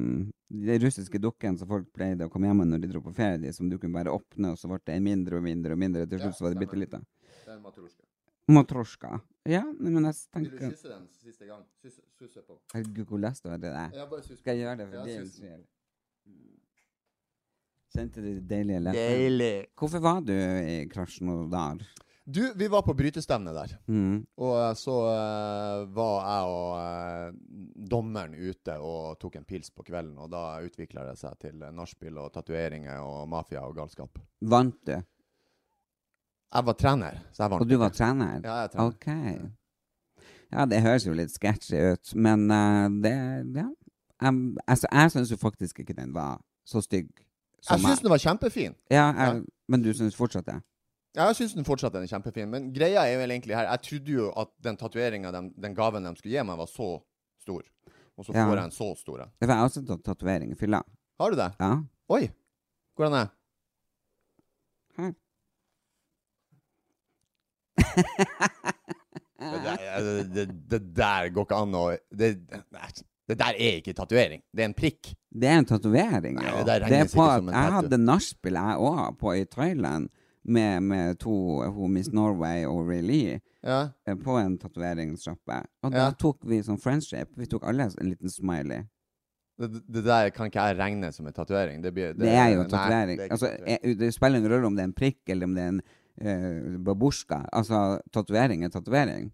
de 0.67 0.79
russiske 0.85 1.19
dukkene 1.23 1.59
som 1.59 1.69
folk 1.71 1.91
pleide 1.95 2.27
å 2.27 2.31
komme 2.31 2.47
hjem 2.47 2.63
med 2.63 2.71
når 2.75 2.85
de 2.85 2.93
dro 2.93 3.03
på 3.03 3.15
ferie, 3.15 3.39
de 3.43 3.53
som 3.53 3.69
du 3.71 3.79
kunne 3.79 3.95
bare 3.95 4.15
åpne, 4.15 4.53
og 4.53 4.59
så 4.59 4.71
ble 4.71 4.79
det 4.87 5.01
mindre 5.03 5.39
og 5.39 5.43
mindre 5.47 5.75
og 5.75 5.83
mindre. 5.83 6.07
Til 6.07 6.23
slutt 6.23 6.39
så 6.39 6.47
var 6.47 6.55
det 6.55 6.63
bitte 6.63 6.79
lite. 6.79 7.03
Det 7.45 7.55
er 7.57 7.61
matrosjka. 7.63 8.07
Matrosjka. 8.51 9.21
Ja, 9.47 9.65
men 9.79 10.05
jeg 10.05 10.15
tenker 10.31 10.51
Vil 10.51 10.59
du 10.59 10.75
kysse 10.75 10.89
den 10.95 11.07
siste 11.23 11.47
gang? 11.47 11.63
Susse, 11.83 12.43
på. 12.47 12.59
Herregud, 12.75 13.07
hvor 13.07 13.23
lyst 13.23 13.47
har 13.47 13.59
det? 13.59 13.75
Ja, 13.95 14.07
bare 14.07 14.23
suss 14.23 14.39
på. 14.39 14.43
Skal 14.43 14.59
jeg 14.59 14.67
gjøre 14.67 14.79
det 14.83 14.89
for 14.91 15.07
din 15.07 15.31
skyld? 15.31 15.69
Kjente 17.91 18.23
du 18.23 18.29
det 18.37 18.47
deilige 18.47 18.85
letter? 18.85 19.17
Deilig. 19.17 19.55
Hvorfor 19.79 20.03
var 20.05 20.21
du 20.23 20.35
i 20.37 20.85
Krasjnodar? 20.91 21.83
Du, 22.25 22.53
vi 22.57 22.69
var 22.69 22.83
på 22.83 22.95
brytestevne 22.95 23.51
der. 23.55 23.73
Mm. 23.91 24.21
Og 24.39 24.53
eh, 24.61 24.75
så 24.79 24.97
uh, 25.03 25.89
var 25.91 26.19
jeg 26.23 26.51
og 26.55 26.69
uh, 26.79 27.71
dommeren 27.91 28.37
ute 28.39 28.77
og 28.79 29.17
tok 29.19 29.41
en 29.41 29.47
pils 29.49 29.73
på 29.75 29.83
kvelden. 29.87 30.15
Og 30.23 30.31
da 30.31 30.61
utvikla 30.63 31.09
det 31.09 31.17
seg 31.19 31.41
til 31.43 31.65
nachspiel 31.75 32.21
og 32.23 32.31
tatoveringer 32.37 33.03
og 33.03 33.25
mafia 33.33 33.65
og 33.67 33.75
galskap. 33.81 34.21
Vant 34.47 34.79
du? 34.87 34.95
Jeg 36.51 36.67
var 36.67 36.79
trener, 36.79 37.19
så 37.33 37.45
jeg 37.45 37.55
vant. 37.55 37.65
Og 37.65 37.73
du 37.73 37.77
var 37.81 37.97
trener? 37.97 38.39
Ja, 38.45 38.61
jeg 38.61 38.69
er 38.69 38.73
trener. 38.77 38.95
Ok. 38.95 39.51
Ja, 40.51 40.67
det 40.67 40.81
høres 40.83 41.07
jo 41.07 41.15
litt 41.15 41.35
sketchy 41.35 41.83
ut, 41.95 42.15
men 42.15 42.47
uh, 42.51 42.87
det 43.03 43.17
Ja. 43.59 43.67
Um, 44.23 44.57
altså, 44.67 44.87
jeg 44.93 45.11
syns 45.15 45.31
jo 45.33 45.37
faktisk 45.41 45.79
ikke 45.81 45.95
den 45.97 46.15
var 46.15 46.41
så 46.69 46.83
stygg 46.85 47.09
som 47.63 47.77
Jeg 47.81 47.87
syns 47.91 48.03
den 48.05 48.11
var 48.13 48.19
kjempefin. 48.21 48.75
Ja, 48.91 49.07
jeg, 49.17 49.45
Men 49.69 49.83
du 49.83 49.93
syns 49.97 50.17
fortsatt 50.17 50.47
det? 50.47 50.59
Ja, 51.17 51.27
jeg 51.31 51.37
syns 51.41 51.55
den 51.55 51.65
fortsatt 51.67 51.95
er 51.99 52.07
kjempefin. 52.07 52.49
Men 52.53 52.69
greia 52.73 53.03
er 53.09 53.19
vel 53.19 53.31
egentlig 53.35 53.57
her 53.57 53.67
Jeg 53.69 53.83
trodde 53.89 54.13
jo 54.13 54.31
at 54.37 54.49
den 54.63 54.77
tatoveringa, 54.81 55.33
den, 55.35 55.51
den 55.61 55.75
gaven 55.75 56.05
de 56.07 56.13
skulle 56.17 56.37
gi 56.37 56.45
meg, 56.47 56.59
var 56.61 56.71
så 56.71 56.91
stor. 57.43 57.63
Og 58.17 58.25
så 58.25 58.33
Ja. 58.37 58.45
får 58.47 58.57
jeg 58.57 58.65
en 58.65 58.71
så 58.77 58.89
stor 59.01 59.23
en. 59.25 59.33
Det 59.41 59.49
var 59.49 59.65
også 59.65 59.83
tatt 59.87 60.05
tatovering 60.05 60.53
i 60.53 60.59
fylla. 60.61 60.83
Har 61.21 61.31
du 61.31 61.37
det? 61.37 61.51
Ja. 61.61 61.73
Oi! 62.09 62.29
Hvordan 62.97 63.13
er 63.21 63.25
det? 63.25 63.31
Her. 65.01 65.13
Det 69.41 69.61
der, 69.65 70.01
det, 70.01 70.35
det, 70.35 70.71
det 70.71 70.81
der 70.97 71.29
går 71.33 71.47
ikke 71.49 71.57
an 71.65 71.75
å 71.75 71.85
det, 72.13 72.35
det 73.31 73.39
der 73.39 73.55
er 73.57 73.77
ikke 73.81 73.93
tatovering. 73.97 74.43
Det 74.53 74.65
er 74.65 74.69
en 74.71 74.75
prikk. 74.75 75.13
Det 75.31 75.47
er 75.49 75.59
en 75.63 75.69
tatovering, 75.69 76.41
Ja. 76.43 76.65
det 76.67 76.89
Det 76.91 77.05
på 77.15 77.27
som 77.37 77.49
jeg 77.53 77.73
hadde 77.77 77.99
nachspiel, 77.99 78.59
jeg 78.59 78.77
òg, 78.83 79.17
på 79.21 79.35
i 79.39 79.45
Thailand, 79.47 80.09
med, 80.45 80.81
med 80.83 81.19
to 81.21 81.35
hun 81.71 81.93
Miss 81.95 82.09
Norway 82.13 82.65
og 82.67 82.89
Ray 82.89 83.03
Lee, 83.03 83.41
Ja. 83.63 83.89
eh, 84.09 84.15
på 84.17 84.39
en 84.41 84.57
tatoveringssjappe. 84.59 85.59
Og 85.85 85.93
da 85.93 86.07
Ja. 86.07 86.11
tok 86.11 86.39
vi 86.49 86.59
sånn 86.63 86.81
friendship. 86.81 87.29
Vi 87.37 87.47
tok 87.47 87.67
alle 87.69 87.91
en 88.01 88.09
liten 88.11 88.29
smiley. 88.31 88.87
Det, 89.61 89.71
det 89.93 90.05
der 90.05 90.31
kan 90.31 90.47
ikke 90.49 90.63
jeg 90.67 90.79
regne 90.79 91.13
som 91.13 91.27
en 91.27 91.33
tatovering. 91.33 91.83
Det, 91.83 91.95
det, 91.95 92.19
Det, 92.19 92.29
er 92.29 92.55
jo 92.55 92.65
tatovering. 92.65 93.21
er 93.21 93.29
Altså, 93.31 93.51
eh, 93.67 93.95
det 93.95 94.15
spiller 94.15 94.39
ingen 94.39 94.51
rolle 94.53 94.67
om 94.67 94.75
det 94.77 94.83
er 94.83 94.89
en 94.89 94.93
prikk 94.97 95.21
eller 95.29 95.45
om 95.47 95.55
det 95.55 95.63
er 95.63 95.69
en 95.69 95.83
uh, 96.25 96.79
babusjka. 96.85 97.45
Altså, 97.53 98.01
tatovering 98.13 98.65
er 98.65 98.69
tatovering. 98.71 99.33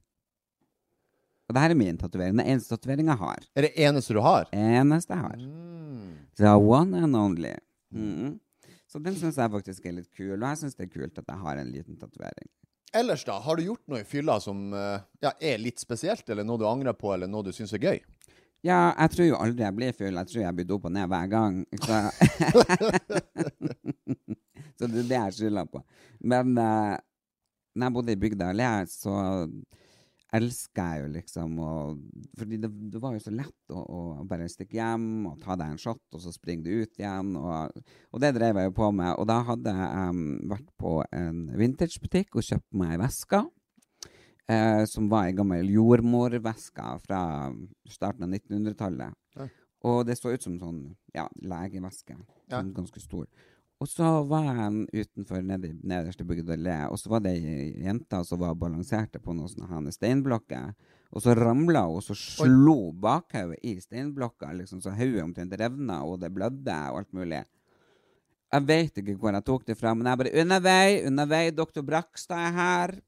Og 1.47 1.55
det 1.55 1.63
her 1.63 1.75
er 1.75 1.79
min 1.79 2.01
tatovering. 2.01 2.41
Den 2.41 2.47
eneste 2.47 2.75
tatoveringa 2.75 3.15
jeg 3.15 3.23
har. 3.23 3.47
Er 3.55 3.69
det 3.69 3.73
eneste 3.87 4.17
du 4.17 4.23
har? 4.25 4.51
Eneste 4.57 5.15
jeg 5.15 5.23
har. 5.23 5.39
Mm. 5.39 6.11
The 6.41 6.57
one 6.59 7.05
and 7.05 7.17
only. 7.17 7.55
Mm. 7.95 8.39
Så 8.91 8.99
den 9.03 9.15
syns 9.19 9.39
jeg 9.39 9.53
faktisk 9.53 9.87
er 9.87 9.99
litt 9.99 10.11
kul, 10.15 10.37
og 10.37 10.49
jeg 10.49 10.63
syns 10.63 10.79
det 10.79 10.89
er 10.89 10.95
kult 10.95 11.21
at 11.21 11.29
jeg 11.29 11.43
har 11.43 11.61
en 11.61 11.71
liten 11.71 11.99
tatovering. 12.01 12.49
Ellers, 12.97 13.25
da? 13.27 13.39
Har 13.43 13.59
du 13.59 13.67
gjort 13.67 13.83
noe 13.91 14.03
i 14.03 14.09
fylla 14.09 14.39
som 14.41 14.73
eh, 14.75 15.01
ja, 15.23 15.33
er 15.43 15.59
litt 15.61 15.83
spesielt, 15.83 16.27
eller 16.31 16.47
noe 16.47 16.61
du 16.61 16.67
angrer 16.69 16.95
på, 16.97 17.13
eller 17.15 17.31
noe 17.31 17.45
du 17.47 17.53
syns 17.55 17.75
er 17.77 17.83
gøy? 17.83 17.99
Ja, 18.65 18.95
jeg 18.97 19.13
tror 19.13 19.29
jo 19.29 19.39
aldri 19.39 19.67
jeg 19.67 19.77
blir 19.77 19.93
full. 19.95 20.17
Jeg 20.17 20.31
tror 20.31 20.43
jeg 20.43 20.57
blir 20.57 20.73
opp 20.75 20.87
og 20.89 20.95
ned 20.95 21.11
hver 21.13 21.27
gang. 21.31 21.59
Så, 21.83 21.97
så 24.79 24.89
det 24.89 25.03
er 25.03 25.11
det 25.11 25.19
jeg 25.19 25.37
skylder 25.37 25.69
på. 25.71 25.83
Men 26.27 26.57
uh, 26.59 26.97
når 27.77 27.87
jeg 27.87 27.97
bodde 27.99 28.17
i 28.17 28.23
bygda 28.25 28.45
allé, 28.55 28.71
så 28.91 29.13
elsker 30.35 30.83
jeg 30.83 31.03
jo 31.03 31.11
liksom 31.15 31.59
å 31.62 31.73
Fordi 32.39 32.59
det, 32.59 32.71
det 32.93 33.01
var 33.03 33.15
jo 33.15 33.23
så 33.23 33.33
lett 33.35 33.75
å, 33.75 33.79
å 33.79 34.25
bare 34.29 34.49
stikke 34.51 34.79
hjem 34.79 35.29
og 35.31 35.39
ta 35.43 35.55
deg 35.59 35.75
en 35.75 35.81
shot, 35.81 36.03
og 36.12 36.23
så 36.23 36.33
springe 36.35 36.67
du 36.67 36.83
ut 36.83 36.99
igjen. 36.99 37.37
Og, 37.39 37.85
og 38.11 38.23
det 38.25 38.33
drev 38.37 38.59
jeg 38.59 38.71
jo 38.71 38.77
på 38.77 38.91
med. 38.97 39.12
Og 39.21 39.29
da 39.31 39.39
hadde 39.47 39.77
jeg 39.77 40.09
um, 40.11 40.25
vært 40.51 40.73
på 40.83 40.97
en 41.15 41.45
vintagebutikk 41.57 42.39
og 42.39 42.49
kjøpt 42.49 42.81
meg 42.83 42.99
veske. 43.03 43.45
Eh, 44.47 44.85
som 44.87 45.09
var 45.11 45.27
ei 45.27 45.35
gammel 45.35 45.67
jordmorveske 45.75 46.91
fra 47.03 47.21
starten 47.91 48.29
av 48.29 48.31
1900-tallet. 48.31 49.17
Ja. 49.35 49.49
Og 49.91 50.05
det 50.07 50.15
så 50.19 50.31
ut 50.31 50.45
som 50.45 50.55
sånn 50.61 50.81
ja, 51.15 51.27
legeveske. 51.43 52.15
Ja. 52.47 52.61
Sånn 52.61 52.71
ganske 52.77 53.03
stor. 53.03 53.27
Og 53.77 53.89
så 53.89 54.09
var 54.25 54.47
jeg 54.47 55.05
utenfor 55.05 55.43
nede 55.45 55.75
nederste 55.85 56.25
bygdallé, 56.25 56.79
og 56.89 56.97
så 56.97 57.11
var 57.12 57.21
det 57.27 57.35
ei 57.37 57.75
jente 57.85 58.23
som 58.25 58.41
var 58.41 58.55
balanserte 58.57 59.21
på 59.21 59.35
noen 59.37 59.53
sånne 59.53 59.93
steinblokker. 59.93 60.71
Og 61.12 61.23
så 61.23 61.35
ramla 61.37 61.83
hun, 61.85 61.99
og 62.01 62.07
så 62.07 62.17
slo 62.17 62.93
bakhodet 62.97 63.61
i 63.69 63.75
steinblokka, 63.81 64.55
liksom, 64.57 64.81
så 64.81 64.95
hodet 64.97 65.23
omtrent 65.27 65.53
revna, 65.61 66.01
og 66.09 66.23
det 66.25 66.33
blødde 66.33 66.79
og 66.91 67.03
alt 67.03 67.12
mulig. 67.17 67.43
Jeg 68.57 68.65
vet 68.65 68.99
ikke 69.03 69.19
hvor 69.21 69.37
jeg 69.37 69.45
tok 69.45 69.69
det 69.69 69.77
fra, 69.77 69.93
men 69.95 70.07
jeg 70.09 70.19
bare 70.23 70.33
'Unna 70.41 70.59
vei, 70.62 71.05
unna 71.07 71.27
vei, 71.27 71.51
doktor 71.51 71.83
Brakstad 71.83 72.49
er 72.49 72.53
her'. 72.57 73.01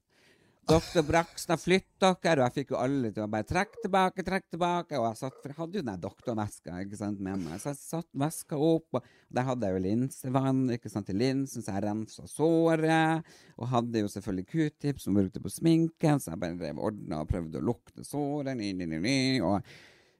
Doktor 0.68 1.00
har 1.48 1.56
flytt 1.56 1.86
dere! 1.96 2.42
Og 2.42 2.42
jeg 2.42 2.54
fikk 2.58 2.72
jo 2.74 2.76
alle 2.76 3.08
til 3.08 3.22
å 3.24 3.28
bare 3.32 3.46
trekke 3.48 3.80
tilbake, 3.86 4.24
trekke 4.26 4.52
tilbake. 4.52 4.98
Og 4.98 5.06
jeg, 5.06 5.16
satt, 5.22 5.38
jeg 5.46 5.56
hadde 5.56 5.80
jo 5.80 5.84
den 5.86 6.02
doktorveska 6.02 6.82
ikke 6.84 6.98
sant, 7.00 7.22
med 7.24 7.40
meg. 7.40 7.56
Så 7.62 7.70
jeg 7.70 7.78
satte 7.80 8.20
veska 8.20 8.58
opp, 8.60 8.98
og 8.98 9.06
der 9.32 9.46
hadde 9.48 9.64
jeg 9.64 9.78
jo 9.78 9.82
linsevann 9.86 10.60
ikke 10.76 10.92
sant, 10.92 11.08
til 11.08 11.16
linsen, 11.22 11.64
så 11.64 11.72
jeg 11.72 11.86
rensa 11.86 12.28
såret. 12.28 13.32
Og 13.56 13.72
hadde 13.72 14.04
jo 14.04 14.12
selvfølgelig 14.12 14.48
q-tips 14.52 15.08
som 15.08 15.16
brukte 15.16 15.40
på 15.40 15.54
sminken, 15.56 16.20
så 16.20 16.34
jeg 16.34 16.42
bare 16.44 16.60
drev 16.60 16.84
ordna 16.90 17.22
og 17.24 17.32
prøvde 17.32 17.62
å 17.62 17.68
lukte 17.70 18.04
såret. 18.04 18.52
Ny, 18.60 18.74
ny, 18.76 18.90
ny, 18.92 19.00
ny, 19.06 19.18
og 19.48 19.64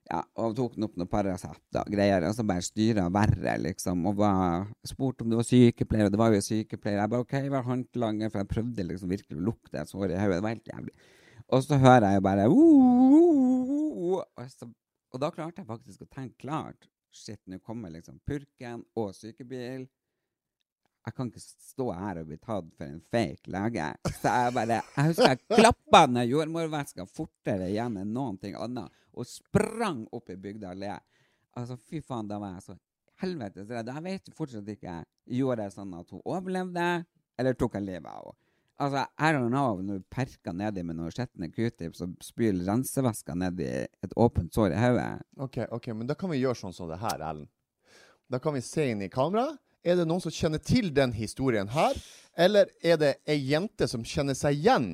ja, 0.08 0.22
og 0.40 0.54
tok 0.56 0.76
den 0.76 0.86
opp 0.86 0.94
noen 0.96 1.10
Paracet 1.10 1.76
og 1.76 1.90
greier, 1.92 2.24
og 2.24 2.32
så 2.36 2.44
bare 2.48 2.64
styra 2.64 3.04
verre, 3.12 3.54
liksom. 3.60 4.06
Og 4.08 4.16
var, 4.22 4.64
spurte 4.88 5.24
om 5.24 5.32
det 5.32 5.36
var 5.36 5.48
sykepleier, 5.48 6.08
og 6.08 6.14
det 6.14 6.20
var 6.20 6.32
jo 6.32 6.40
sykepleier. 6.44 7.02
Jeg 7.02 7.12
bare 7.12 7.26
OK, 7.26 7.34
vær 7.52 7.66
håndlanger, 7.66 8.32
for 8.32 8.40
jeg 8.40 8.50
prøvde 8.54 8.86
liksom 8.88 9.12
virkelig 9.12 9.36
å 9.36 9.46
lukte 9.50 9.82
et 9.82 9.92
sår 9.92 10.14
i 10.14 10.20
hodet. 10.20 10.38
Det 10.38 10.46
var 10.46 10.54
helt 10.56 10.72
jævlig. 10.72 10.94
Og 11.48 11.64
så 11.64 11.80
hører 11.80 12.06
jeg 12.08 12.20
jo 12.20 12.24
bare 12.24 12.48
og, 14.08 14.24
så, 14.52 14.68
og 15.12 15.20
da 15.20 15.30
klarte 15.34 15.62
jeg 15.62 15.68
faktisk 15.68 16.04
å 16.04 16.10
tenke 16.12 16.46
klart. 16.46 16.88
Shit, 17.12 17.40
nå 17.48 17.60
kommer 17.64 17.92
liksom 17.92 18.18
purken 18.28 18.84
og 18.96 19.14
sykebil. 19.16 19.86
Jeg 21.08 21.16
kan 21.16 21.30
ikke 21.30 21.40
stå 21.40 21.86
her 21.96 22.20
og 22.20 22.28
bli 22.28 22.36
tatt 22.36 22.68
for 22.76 22.84
en 22.84 23.00
fake 23.12 23.52
lege. 23.52 23.86
Så 24.20 24.28
jeg 24.28 24.54
bare 24.56 24.80
Jeg 24.82 25.06
husker 25.06 25.30
jeg 25.32 25.60
klappa 25.60 26.02
den 26.08 26.20
jordmorveska 26.28 27.06
fortere 27.08 27.70
igjen 27.72 27.96
enn 28.00 28.12
noen 28.12 28.36
ting 28.42 28.56
annet, 28.60 28.92
og 29.18 29.26
sprang 29.28 30.04
opp 30.14 30.31
i 30.31 30.38
bygda 30.38 30.72
allé. 30.72 30.94
Altså, 31.59 31.76
fy 31.76 32.00
faen, 32.04 32.28
da 32.31 32.38
var 32.40 32.57
jeg 32.57 32.68
så 32.68 32.76
helvetes 33.22 33.70
redd. 33.70 33.90
Jeg 33.90 34.04
vet 34.04 34.37
fortsatt 34.37 34.74
ikke 34.74 35.00
Gjorde 35.28 35.66
jeg 35.66 35.74
sånn 35.74 35.90
at 35.98 36.12
hun 36.14 36.22
overlevde, 36.24 36.85
eller 37.37 37.57
tok 37.59 37.74
jeg 37.76 37.85
livet 37.85 38.09
av 38.09 38.22
henne? 38.31 38.38
Altså, 38.78 39.00
I 39.18 39.33
don't 39.35 39.50
know, 39.50 39.81
når 39.83 39.98
du 39.98 40.04
perker 40.07 40.54
nedi 40.54 40.85
med 40.87 40.94
noen 41.00 41.11
skjetne 41.11 41.48
q-tips 41.50 41.98
og 42.04 42.12
spyler 42.22 42.62
rensevæska 42.68 43.35
nedi 43.35 43.66
et 43.66 44.12
åpent 44.14 44.54
sår 44.54 44.70
i 44.70 44.78
hodet 44.78 45.09
Ok, 45.42 45.59
ok, 45.74 45.88
men 45.98 46.07
da 46.07 46.14
kan 46.14 46.31
vi 46.31 46.38
gjøre 46.38 46.61
sånn 46.61 46.76
som 46.76 46.87
det 46.87 47.00
her, 47.02 47.18
Ellen. 47.18 47.48
Da 48.31 48.38
kan 48.38 48.54
vi 48.54 48.62
se 48.62 48.87
inn 48.92 49.02
i 49.02 49.11
kamera. 49.11 49.48
Er 49.83 49.98
det 49.98 50.07
noen 50.07 50.22
som 50.22 50.35
kjenner 50.35 50.62
til 50.62 50.92
den 50.94 51.11
historien 51.16 51.66
her? 51.74 51.98
Eller 52.38 52.70
er 52.78 53.00
det 53.02 53.12
ei 53.26 53.40
jente 53.50 53.88
som 53.90 54.07
kjenner 54.07 54.38
seg 54.38 54.61
igjen, 54.61 54.92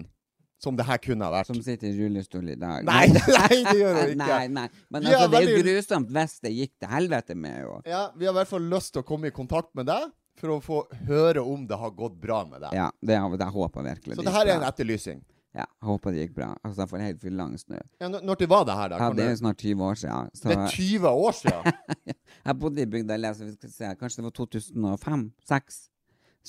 som 0.64 0.76
det 0.78 0.86
her 0.88 1.00
kunne 1.04 1.28
ha 1.28 1.34
vært? 1.34 1.50
som 1.52 1.60
sitter 1.62 1.90
i 1.90 1.94
rullestol 1.98 2.48
i 2.50 2.56
dag. 2.58 2.84
Nei, 2.88 3.04
nei, 3.38 3.60
det 3.68 3.76
gjør 3.78 4.00
hun 4.00 4.12
ikke. 4.14 4.18
Nei, 4.24 4.42
nei. 4.56 4.66
Men 4.88 5.08
altså, 5.10 5.28
det 5.30 5.40
er 5.42 5.50
jo 5.52 5.62
grusomt 5.62 6.12
hvis 6.16 6.36
det 6.46 6.54
gikk 6.56 6.74
til 6.80 6.92
helvete 6.96 7.36
med 7.38 7.60
henne. 7.60 7.80
Ja, 7.88 8.04
Vi 8.16 8.28
har 8.28 8.34
i 8.34 8.38
hvert 8.40 8.52
fall 8.56 8.68
lyst 8.72 8.94
til 8.96 9.04
å 9.04 9.08
komme 9.08 9.30
i 9.30 9.34
kontakt 9.36 9.72
med 9.78 9.88
deg 9.92 10.10
for 10.40 10.56
å 10.56 10.58
få 10.64 10.80
høre 11.06 11.44
om 11.46 11.68
det 11.70 11.78
har 11.78 11.94
gått 11.94 12.16
bra 12.20 12.42
med 12.48 12.64
deg. 12.64 12.74
Ja, 12.74 12.88
det, 13.00 13.20
det 13.38 13.52
håper 13.54 13.86
virkelig 13.86 14.16
Så 14.18 14.24
det 14.24 14.28
det 14.30 14.34
her 14.34 14.50
er 14.50 14.58
en 14.58 14.66
etterlysning. 14.66 15.22
Ja, 15.54 15.68
jeg 15.68 15.86
håper 15.86 16.10
det 16.10 16.24
gikk 16.24 16.32
bra. 16.34 16.48
Altså, 16.66 16.80
jeg 16.82 16.90
får 16.90 17.02
helt 17.04 17.20
fyllangst 17.22 17.68
nå. 17.70 17.78
Ja, 18.02 18.08
når 18.10 18.38
det 18.40 18.48
var 18.50 18.64
det 18.66 18.74
her, 18.74 18.90
da? 18.90 18.98
Ja, 18.98 19.10
det 19.14 19.22
er 19.22 19.34
jo 19.36 19.40
snart 19.44 19.62
20 19.62 19.84
år 19.86 19.98
siden. 20.00 20.30
Så 20.34 20.50
det 20.50 20.56
er 20.58 20.72
20 20.74 21.10
år 21.28 21.36
siden! 21.38 21.76
jeg 22.48 22.56
bodde 22.64 22.82
i 22.82 22.86
bygda 22.90 23.18
så 23.38 23.46
vi 23.46 23.52
skal 23.54 23.74
se, 23.76 23.90
kanskje 24.00 24.18
det 24.18 24.26
var 24.26 24.34
2005? 24.40 25.22
2006? 25.46 25.82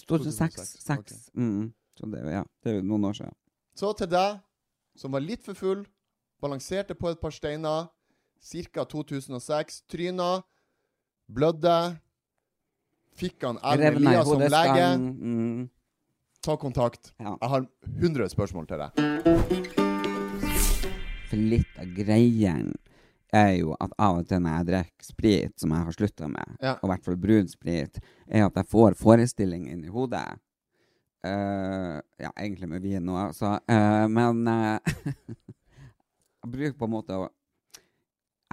2006. 0.10 0.74
2006, 0.82 1.20
Mm. 1.38 1.74
Så 1.96 2.10
det, 2.12 2.24
ja, 2.34 2.42
det 2.64 2.72
er 2.72 2.80
jo 2.82 2.88
noen 2.90 3.06
år 3.08 3.14
siden. 3.22 3.36
Så 3.76 3.92
til 4.00 4.08
deg, 4.08 4.38
som 4.96 5.12
var 5.12 5.24
litt 5.24 5.44
for 5.44 5.58
full, 5.60 5.82
balanserte 6.42 6.96
på 6.96 7.10
et 7.12 7.20
par 7.20 7.34
steiner, 7.36 7.90
ca. 8.46 8.86
2006, 8.88 9.82
tryna, 9.92 10.30
blødde, 11.28 11.98
fikk 13.20 13.44
han 13.48 13.60
Erlend 13.64 14.00
Elias 14.00 14.28
som 14.30 14.40
lege. 14.44 14.88
Mm. 15.00 15.70
Ta 16.46 16.56
kontakt. 16.62 17.12
Ja. 17.20 17.36
Jeg 17.42 17.50
har 17.50 17.68
100 17.98 18.30
spørsmål 18.32 18.68
til 18.70 18.84
deg. 18.84 18.92
For 21.26 21.42
litt 21.42 21.80
av 21.82 21.92
greien 21.98 22.70
er 23.36 23.56
jo 23.58 23.74
at 23.82 23.92
av 24.00 24.22
og 24.22 24.28
til 24.30 24.40
når 24.46 24.60
jeg 24.60 24.68
drikker 24.70 25.08
sprit, 25.10 25.56
som 25.60 25.74
jeg 25.74 25.88
har 25.90 25.96
slutta 25.98 26.30
med, 26.32 26.58
Ja. 26.62 26.78
og 26.78 26.86
i 26.86 26.92
hvert 26.94 27.04
fall 27.04 27.18
brun 27.20 27.48
sprit, 27.52 28.00
er 28.30 28.46
at 28.46 28.56
jeg 28.56 28.68
får 28.72 28.96
forestillinger 28.96 29.74
inni 29.74 29.88
hodet. 29.92 30.40
Eh, 31.26 31.96
ja, 32.22 32.32
egentlig 32.36 32.70
med 32.70 32.84
vin 32.86 33.06
nå, 33.06 33.16
altså. 33.18 33.56
Uh, 33.72 34.06
men 34.12 34.44
eh, 34.52 34.96
jeg 36.44 36.52
bruker 36.54 36.78
på 36.78 36.90
en 36.90 36.94
måte 36.94 37.18
å 37.18 37.30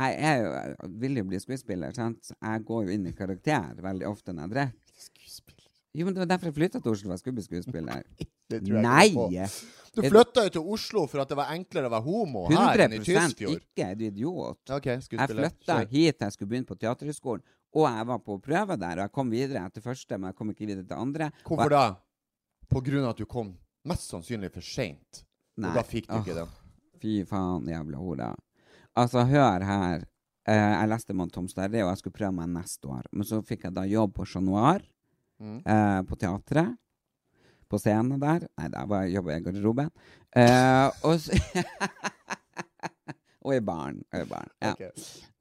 Jeg 0.00 0.14
jeg, 0.16 0.44
jeg 0.46 0.92
vil 1.02 1.18
jo 1.20 1.24
bli 1.28 1.40
skuespiller, 1.42 1.92
sant? 1.92 2.32
jeg 2.32 2.62
går 2.68 2.86
jo 2.86 2.94
inn 2.94 3.10
i 3.10 3.12
karakter 3.16 3.76
veldig 3.84 4.08
ofte 4.08 4.32
når 4.32 4.46
jeg 4.46 4.54
drikker. 4.54 5.58
Jo, 5.92 6.06
men 6.06 6.14
Det 6.14 6.22
var 6.22 6.28
derfor 6.30 6.48
jeg 6.48 6.56
flytta 6.56 6.80
til 6.80 6.94
Oslo, 6.94 7.10
for 7.10 7.12
jeg 7.12 7.20
skulle 7.20 7.36
bli 7.36 7.44
skuespiller. 7.44 8.04
Det 8.52 8.60
tror 8.64 8.76
jeg 8.78 8.84
Nei! 8.84 9.04
ikke 9.10 9.48
på. 9.48 9.90
Du 9.92 10.00
flytta 10.08 10.44
jo 10.46 10.52
til 10.54 10.70
Oslo 10.74 11.02
for 11.08 11.20
at 11.22 11.28
det 11.28 11.36
var 11.36 11.50
enklere 11.52 11.88
å 11.88 11.92
være 11.92 12.04
homo 12.06 12.46
her 12.48 12.82
enn 12.86 12.94
i 12.96 13.00
100 13.00 13.08
Tysfjord. 13.08 13.58
ikke, 13.60 13.84
er 13.90 13.98
du 14.00 14.04
idiot. 14.06 14.60
Okay, 14.78 14.94
Jeg 14.96 15.04
skuespiller. 15.06 15.50
flytta 15.50 15.76
hit 15.90 16.24
jeg 16.24 16.34
skulle 16.36 16.50
begynne 16.54 16.68
på 16.68 16.76
Teaterhøgskolen, 16.80 17.44
og 17.76 17.86
jeg 17.88 18.08
var 18.08 18.22
på 18.24 18.38
prøve 18.44 18.76
der, 18.80 18.96
og 18.96 19.04
jeg 19.04 19.12
kom 19.18 19.32
videre 19.32 19.66
etter 19.68 19.84
første, 19.84 20.16
men 20.16 20.32
jeg 20.32 20.38
kom 20.40 20.52
ikke 20.52 20.64
videre 20.66 20.88
til 20.88 20.96
andre. 20.96 21.28
Hvorfor 21.44 21.72
da? 21.72 21.84
På 22.72 22.80
grunn 22.84 23.04
av 23.04 23.12
at 23.14 23.20
du 23.20 23.26
kom 23.28 23.52
mest 23.88 24.08
sannsynlig 24.12 24.52
for 24.54 24.64
seint. 24.64 25.22
Og 25.60 25.74
da 25.76 25.82
fikk 25.84 26.06
du 26.08 26.14
ikke 26.18 26.32
Åh, 26.32 26.38
den. 26.42 26.52
Fy 27.02 27.16
faen, 27.28 27.66
jævla 27.68 27.98
hore. 28.00 28.30
Altså, 28.98 29.24
hør 29.28 29.64
her. 29.66 30.04
Uh, 30.48 30.54
jeg 30.54 30.88
leste 30.90 31.14
med 31.14 31.30
Tom 31.34 31.46
Sterre, 31.50 31.84
og 31.84 31.90
jeg 31.92 32.00
skulle 32.00 32.16
prøve 32.16 32.34
meg 32.34 32.48
neste 32.50 32.88
år. 32.90 33.04
Men 33.12 33.26
så 33.28 33.42
fikk 33.46 33.68
jeg 33.68 33.74
da 33.76 33.84
jobb 33.86 34.14
på 34.16 34.26
Chat 34.26 34.42
Noir, 34.46 34.82
Mm. 35.42 35.56
uh, 35.66 36.02
på 36.06 36.14
teatret. 36.20 36.76
På 37.68 37.78
scenen 37.80 38.20
der. 38.22 38.44
Nei, 38.60 38.68
der 38.70 38.86
var 38.86 39.02
jeg 39.02 39.16
jobba 39.16 39.32
i 39.34 39.40
garderoben. 39.42 39.88
Uh, 40.36 40.88
og 41.08 41.16
så 41.18 41.34
Og 43.44 43.54
i 43.56 43.60
baren. 43.60 43.96
Og 44.14 44.20
i 44.22 44.28
baren. 44.30 44.50
Ja. 44.62 44.72
Okay. 44.72 44.90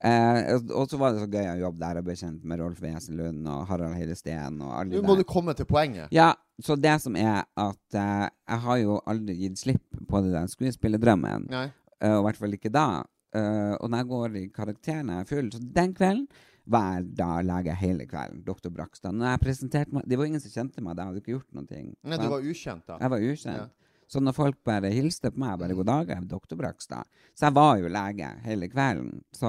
Eh, 0.04 0.56
og- 0.74 0.90
så 0.90 0.98
var 0.98 1.14
det 1.14 1.22
så 1.22 1.28
gøy 1.30 1.46
å 1.52 1.60
jobbe 1.62 1.80
der 1.80 1.98
og 2.00 2.06
bli 2.06 2.16
kjent 2.16 2.44
med 2.44 2.60
Rolf 2.60 2.80
Wesenlund 2.82 3.48
og 3.48 3.68
Harald 3.68 3.94
Heidesteen. 3.96 4.62
Og 4.62 4.72
alle 4.80 4.96
Nå 4.96 5.04
må 5.06 5.16
der. 5.16 5.24
du 5.24 5.24
komme 5.30 5.54
til 5.56 5.66
poenget. 5.66 6.08
Ja, 6.12 6.34
så 6.62 6.76
det 6.82 7.00
som 7.02 7.16
er 7.16 7.44
at 7.58 7.94
eh, 7.94 8.30
jeg 8.50 8.60
har 8.66 8.78
jo 8.82 9.00
aldri 9.06 9.36
gitt 9.38 9.58
slipp 9.62 9.84
på 10.10 10.24
det 10.24 10.32
der 10.34 10.48
skuespillerdrømmen. 10.48 11.50
Nei. 11.50 11.68
Eh, 12.02 12.12
og 12.16 12.24
i 12.24 12.26
hvert 12.32 12.38
fall 12.42 12.52
ikke 12.58 12.72
da. 12.74 13.04
Eh, 13.34 13.76
og 13.80 13.90
når 13.90 13.98
jeg 14.02 14.08
går 14.08 14.36
i 14.42 14.48
karakter 14.50 15.04
når 15.04 15.14
jeg 15.14 15.22
er 15.22 15.30
full, 15.36 15.52
så 15.52 15.60
den 15.74 15.94
kvelden 15.94 16.28
var 16.72 16.96
jeg 16.98 17.16
da 17.18 17.30
lege 17.42 17.76
hele 17.76 18.06
kvelden. 18.08 18.44
Doktor 18.46 18.70
Brakstad. 18.72 19.14
Når 19.14 19.32
jeg 19.38 19.40
presenterte 19.46 19.94
meg 19.94 20.04
Det 20.08 20.18
var 20.18 20.26
ingen 20.26 20.40
som 20.40 20.52
kjente 20.52 20.82
meg 20.82 20.96
da, 20.96 21.04
jeg 21.04 21.08
hadde 21.14 21.22
ikke 21.22 21.34
gjort 21.38 21.54
noen 21.54 21.68
ting. 21.70 21.96
Nei, 22.04 22.18
du 22.18 22.28
var 22.30 22.42
ukjent 22.42 22.86
da. 22.88 22.98
Jeg 23.02 23.10
var 23.14 23.20
ukjent. 23.20 23.58
Ja. 23.58 23.68
Så 24.12 24.20
når 24.20 24.36
folk 24.36 24.58
bare 24.68 24.92
hilste 24.92 25.32
på 25.32 25.40
meg, 25.40 25.60
bare 25.62 25.76
'god 25.78 25.88
dag, 25.88 26.10
jeg 26.12 26.20
er 26.20 26.28
doktor 26.28 26.60
Brakstad', 26.60 27.08
så 27.32 27.48
jeg 27.48 27.56
var 27.56 27.78
jo 27.80 27.88
lege 27.88 28.32
hele 28.44 28.68
kvelden. 28.68 29.22
Så, 29.32 29.48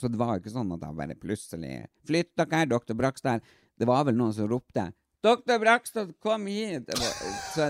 så 0.00 0.08
det 0.08 0.20
var 0.20 0.34
jo 0.34 0.40
ikke 0.40 0.54
sånn 0.54 0.72
at 0.72 0.86
jeg 0.86 0.98
bare 1.00 1.16
plutselig 1.20 1.74
'Flytt 2.08 2.32
dere, 2.40 2.64
doktor 2.70 2.96
Brakstad'. 2.96 3.44
Det 3.76 3.86
var 3.90 4.06
vel 4.08 4.16
noen 4.16 4.32
som 4.32 4.48
ropte 4.48 4.88
'Doktor 5.24 5.60
Brakstad, 5.60 6.14
kom 6.20 6.46
hit!' 6.46 6.88
Så, 7.54 7.68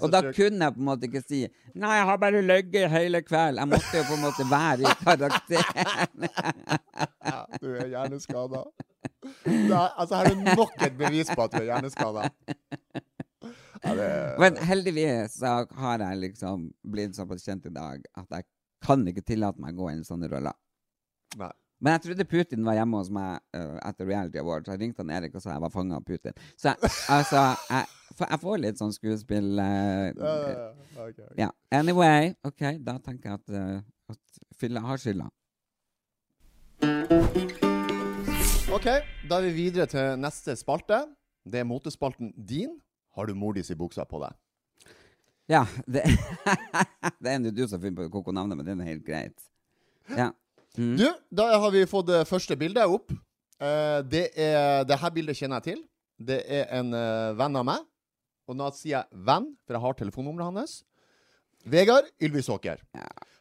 og 0.00 0.10
da 0.12 0.20
kunne 0.36 0.64
jeg 0.64 0.74
på 0.74 0.80
en 0.80 0.88
måte 0.88 1.08
ikke 1.08 1.22
si 1.24 1.44
'Nei, 1.74 1.94
jeg 1.96 2.08
har 2.08 2.18
bare 2.24 2.42
ligget 2.42 2.90
hele 2.90 3.20
kvelden'. 3.22 3.60
Jeg 3.60 3.68
måtte 3.68 3.96
jo 4.00 4.04
på 4.08 4.16
en 4.16 4.24
måte 4.24 4.48
være 4.48 4.80
i 4.80 4.96
karakteren. 5.04 6.28
Ja, 7.28 7.44
du 7.60 7.68
er 7.76 7.86
hjerneskada. 7.92 8.64
Altså, 9.98 10.18
her 10.20 10.30
er 10.30 10.56
nok 10.56 10.74
et 10.86 10.98
bevis 10.98 11.30
på 11.34 11.42
at 11.42 11.54
du 11.54 11.60
er 11.62 11.70
hjerneskada. 11.72 12.28
Ja, 13.82 13.94
det 13.94 14.10
Men 14.42 14.56
heldigvis 14.56 15.38
så 15.38 15.66
har 15.78 16.02
jeg 16.02 16.18
liksom 16.24 16.68
blitt 16.82 17.16
såpass 17.16 17.44
kjent 17.46 17.66
i 17.66 17.74
dag 17.74 18.02
at 18.18 18.26
jeg 18.30 18.46
kan 18.84 19.06
ikke 19.10 19.26
tillate 19.26 19.62
meg 19.62 19.74
å 19.74 19.84
gå 19.84 19.90
inn 19.92 20.02
i 20.02 20.06
sånne 20.06 20.30
roller. 20.30 20.56
Nei. 21.38 21.52
Men 21.78 21.94
jeg 21.94 22.02
trodde 22.08 22.24
Putin 22.26 22.64
var 22.66 22.74
hjemme 22.74 22.98
hos 22.98 23.10
meg 23.14 23.38
uh, 23.54 23.76
etter 23.86 24.08
Reality 24.08 24.40
Awards. 24.42 24.70
Jeg 24.70 24.80
ringte 24.80 25.04
han 25.04 25.12
Erik 25.14 25.36
og 25.38 25.44
sa 25.44 25.52
jeg 25.52 25.62
var 25.62 25.74
fanga 25.74 26.00
av 26.00 26.06
Putin. 26.06 26.34
Så 26.58 26.72
jeg, 26.72 26.90
altså, 27.14 27.44
jeg, 27.70 27.84
jeg 28.24 28.40
får 28.42 28.58
litt 28.64 28.82
sånn 28.82 28.94
skuespill 28.96 29.52
uh, 29.62 30.10
Ja, 30.10 30.10
ja, 30.26 30.50
ja. 30.50 30.66
Ok, 30.98 30.98
ok. 31.06 31.22
Ja. 31.38 31.50
Anyway, 31.78 32.34
OK, 32.48 32.66
da 32.82 32.98
tenker 32.98 33.30
jeg 33.30 33.38
at, 33.38 33.48
uh, 33.54 34.16
at 34.16 34.22
fylla 34.58 34.82
har 34.88 34.98
skylda. 35.04 35.30
Ok, 38.78 38.84
da 39.26 39.40
er 39.40 39.48
vi 39.48 39.64
videre 39.66 39.88
til 39.90 40.20
neste 40.22 40.54
spalte. 40.54 41.00
Det 41.42 41.58
er 41.58 41.64
motespalten 41.66 42.28
din. 42.46 42.76
Har 43.18 43.26
du 43.26 43.32
mordis 43.34 43.72
i 43.74 43.76
buksa 43.78 44.04
på 44.06 44.20
deg? 44.22 44.36
Ja, 45.50 45.64
det, 45.82 46.04
det 47.18 47.32
er 47.32 47.40
nå 47.42 47.50
du 47.50 47.64
som 47.66 47.80
finner 47.82 48.04
på 48.04 48.20
koko-navnet, 48.20 48.54
men 48.54 48.68
det 48.68 48.76
er 48.76 48.86
helt 48.86 49.02
greit. 49.02 49.48
Ja. 50.12 50.28
Mm. 50.76 50.92
Du, 51.00 51.08
da 51.34 51.48
har 51.58 51.72
vi 51.74 51.82
fått 51.90 52.06
det 52.12 52.20
første 52.30 52.54
bildet 52.60 52.86
opp. 52.86 53.10
Eh, 53.58 53.98
det 54.06 54.28
er 54.38 54.86
Det 54.86 55.00
her 55.02 55.14
bildet 55.16 55.40
kjenner 55.40 55.58
jeg 55.58 55.72
til. 55.72 55.80
Det 56.30 56.38
er 56.46 56.70
en 56.78 56.94
eh, 56.94 57.34
venn 57.40 57.58
av 57.58 57.66
meg. 57.66 57.88
Og 58.46 58.60
nå 58.60 58.68
sier 58.76 59.00
jeg 59.00 59.24
venn, 59.26 59.48
for 59.66 59.74
jeg 59.74 59.86
har 59.88 59.98
telefonnummeret 60.04 60.52
hans. 60.52 60.76
Vegard 61.66 62.06
Ylvisåker. 62.22 62.86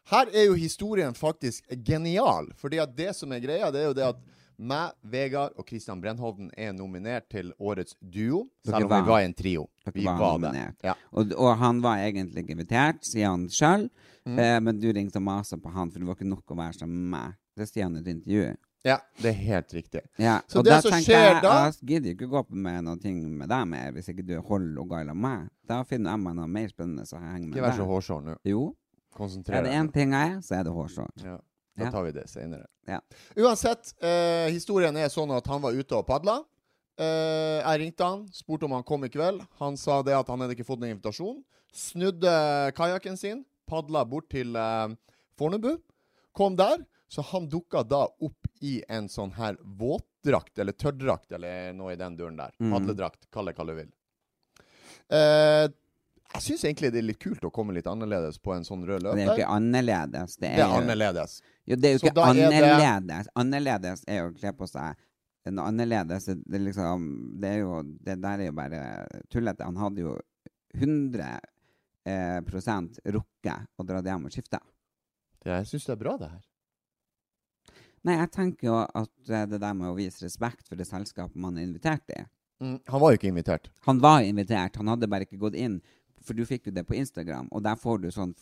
Her 0.10 0.34
er 0.34 0.50
jo 0.50 0.58
historien 0.58 1.14
faktisk 1.14 1.70
genial. 1.86 2.50
Fordi 2.58 2.82
at 2.82 2.98
det 2.98 3.14
som 3.14 3.38
er 3.38 3.46
greia, 3.46 3.70
det 3.70 3.86
er 3.86 3.88
jo 3.92 4.00
det 4.02 4.10
at 4.16 4.26
meg, 4.60 4.92
Vegard 5.04 5.54
og 5.58 5.68
Christian 5.68 6.02
Brennhovden 6.02 6.50
er 6.58 6.72
nominert 6.74 7.30
til 7.30 7.54
årets 7.60 7.96
duo. 8.02 8.48
Dere 8.66 8.80
Selv 8.80 8.92
om 8.92 9.04
vi 9.06 9.10
var- 9.12 9.22
i 9.22 9.26
en 9.26 9.34
trio. 9.34 9.68
Dere 9.86 9.94
Vi 9.94 10.06
var 10.06 10.18
var 10.20 10.38
det. 10.38 10.42
nominert. 10.42 10.76
Ja. 10.84 10.94
Og, 11.14 11.32
og 11.38 11.58
han 11.58 11.82
var 11.82 11.98
egentlig 11.98 12.44
ikke 12.44 12.56
invitert, 12.58 13.04
sier 13.06 13.28
han 13.30 13.48
sjøl. 13.50 13.90
Mm. 14.26 14.40
Eh, 14.40 14.60
men 14.60 14.80
du 14.80 14.92
ringte 14.92 15.18
og 15.18 15.24
masa 15.24 15.56
på 15.58 15.72
han, 15.72 15.90
for 15.92 16.00
det 16.00 16.08
var 16.08 16.16
ikke 16.16 16.28
nok 16.30 16.46
å 16.52 16.56
være 16.58 16.74
som 16.80 16.90
meg. 17.10 17.36
Det 17.56 17.68
sier 17.70 17.84
han 17.84 17.96
i 17.96 18.00
et 18.00 18.08
intervju. 18.08 18.56
ja, 18.86 18.98
det 19.22 19.26
er 19.30 19.34
helt 19.34 19.74
riktig. 19.74 20.02
Ja, 20.18 20.42
Så 20.48 20.64
det 20.64 20.82
som 20.84 20.92
skjer 20.92 21.34
jeg, 21.34 21.42
da- 21.44 21.66
Jeg 21.66 21.74
gidder 21.86 22.14
ikke 22.16 22.30
gå 22.30 22.44
på 22.48 22.54
med 22.56 22.84
noe 22.84 22.98
med 23.14 23.50
deg 23.50 23.68
mer 23.68 23.92
hvis 23.92 24.10
ikke 24.10 24.26
du 24.26 24.40
holder 24.42 24.80
og 24.82 24.90
gailer 24.90 25.14
med. 25.16 25.50
Da 25.68 25.84
finner 25.84 26.12
jeg 26.12 26.20
meg 26.20 26.36
noe 26.36 26.48
mer 26.48 26.68
spennende 26.68 27.06
som 27.08 27.22
henger 27.22 27.48
med 27.48 27.56
Ikke 27.56 27.62
vær 27.66 27.72
så 27.72 27.78
deg. 27.78 27.88
hårsår 27.88 28.24
nå. 28.24 28.36
Jo, 28.46 28.76
Konsentrer 29.16 29.56
er 29.56 29.64
det 29.64 29.72
deg. 29.72 29.82
én 29.82 29.94
ting 29.94 30.12
jeg 30.12 30.32
er, 30.32 30.40
så 30.42 30.60
er 30.60 30.64
det 30.64 30.74
hårsår. 30.74 31.10
Ja, 31.24 31.38
da 31.78 31.92
tar 31.94 32.06
vi 32.08 32.14
det 32.16 32.28
senere. 32.32 32.68
Ja. 32.90 33.00
Uansett, 33.38 33.94
eh, 34.02 34.48
historien 34.54 34.98
er 34.98 35.12
sånn 35.14 35.32
at 35.36 35.48
han 35.48 35.62
var 35.64 35.78
ute 35.78 35.98
og 35.98 36.08
padla. 36.08 36.40
Eh, 36.98 37.60
jeg 37.62 37.82
ringte 37.84 38.08
han, 38.08 38.26
spurte 38.34 38.66
om 38.66 38.74
han 38.74 38.86
kom 38.88 39.06
i 39.06 39.12
kveld. 39.14 39.44
Han 39.62 39.78
sa 39.78 40.02
det 40.06 40.16
at 40.18 40.30
han 40.32 40.42
hadde 40.42 40.58
ikke 40.58 40.66
fått 40.68 40.82
noen 40.82 40.96
invitasjon. 40.96 41.44
Snudde 41.74 42.34
kajakken 42.78 43.18
sin, 43.20 43.44
padla 43.70 44.04
bort 44.10 44.30
til 44.34 44.56
eh, 44.58 44.96
Fornebu. 45.38 45.76
Kom 46.38 46.58
der, 46.58 46.82
så 47.10 47.24
han 47.32 47.48
dukka 47.50 47.84
da 47.88 48.04
opp 48.08 48.50
i 48.66 48.80
en 48.90 49.08
sånn 49.10 49.36
her 49.38 49.58
våtdrakt, 49.62 50.58
eller 50.60 50.74
tørrdrakt, 50.74 51.32
eller 51.38 51.74
noe 51.78 51.94
i 51.94 52.00
den 52.00 52.18
duren 52.18 52.40
der. 52.40 52.54
Mhm. 52.60 52.74
Padledrakt, 52.74 53.30
kall 53.34 53.52
det 53.52 53.58
hva 53.58 53.68
du 53.70 53.76
vil. 53.78 53.92
Eh, 55.14 55.68
jeg 56.34 56.44
syns 56.44 56.66
egentlig 56.68 56.92
det 56.92 57.00
er 57.00 57.08
litt 57.08 57.22
kult 57.24 57.46
å 57.48 57.52
komme 57.54 57.74
litt 57.78 57.88
annerledes 57.88 58.38
på 58.44 58.52
en 58.54 58.66
sånn 58.68 58.84
rød 58.86 59.06
Det 59.08 59.14
er 59.24 59.30
jo 59.30 59.38
ikke 59.38 59.54
annerledes. 59.54 60.36
Det 60.36 60.50
er, 60.50 60.58
Det 60.60 60.66
er 60.66 60.76
annerledes. 60.82 61.38
Jo, 61.68 61.76
det 61.76 61.90
er 61.90 61.94
jo 61.98 62.00
Så 62.00 62.08
ikke 62.08 62.16
da 62.16 62.30
er 62.30 62.34
det- 62.34 62.48
annerledes. 62.48 63.28
Annerledes 63.36 64.04
er 64.08 64.22
jo 64.22 64.30
å 64.32 64.36
kle 64.38 64.54
på 64.56 64.68
seg 64.72 64.96
noe 65.52 65.66
annerledes. 65.68 66.26
Det, 66.26 66.56
er 66.56 66.64
liksom, 66.64 67.06
det 67.40 67.50
er 67.50 67.60
jo 67.60 67.84
Det 67.84 68.18
der 68.22 68.40
er 68.40 68.46
jo 68.50 68.56
bare 68.56 68.82
tullete. 69.32 69.64
Han 69.68 69.76
hadde 69.80 70.02
jo 70.04 70.18
100 70.76 71.40
eh, 72.06 72.40
prosent 72.48 73.00
rukket 73.06 73.68
å 73.80 73.86
dra 73.88 74.02
hjem 74.02 74.26
og 74.28 74.32
skifte. 74.32 74.60
Det, 75.44 75.52
jeg 75.52 75.68
syns 75.72 75.86
det 75.88 75.94
er 75.96 76.02
bra, 76.04 76.18
det 76.18 76.30
her. 76.32 76.44
Nei, 78.08 78.16
jeg 78.22 78.32
tenker 78.32 78.68
jo 78.70 78.80
at 78.86 79.30
eh, 79.30 79.46
det 79.52 79.60
der 79.60 79.74
med 79.76 79.90
å 79.92 79.96
vise 79.98 80.24
respekt 80.26 80.68
for 80.68 80.76
det 80.80 80.88
selskapet 80.88 81.36
man 81.36 81.58
er 81.58 81.68
invitert 81.68 82.16
i 82.16 82.24
Mm, 82.58 82.80
han 82.90 83.02
var 83.04 83.12
jo 83.12 83.18
ikke 83.20 83.30
invitert. 83.30 83.68
Han 83.86 84.00
var 84.02 84.24
invitert, 84.26 84.76
han 84.82 84.88
hadde 84.90 85.06
bare 85.08 85.28
ikke 85.28 85.38
gått 85.38 85.54
inn. 85.54 85.76
For 86.22 86.34
du 86.34 86.46
fikk 86.46 86.66
jo 86.68 86.72
det 86.72 86.84
på 86.88 86.96
Instagram, 86.98 87.48
og 87.52 87.62
der 87.64 87.76
får 87.76 88.02
du 88.02 88.08
sånn 88.12 88.34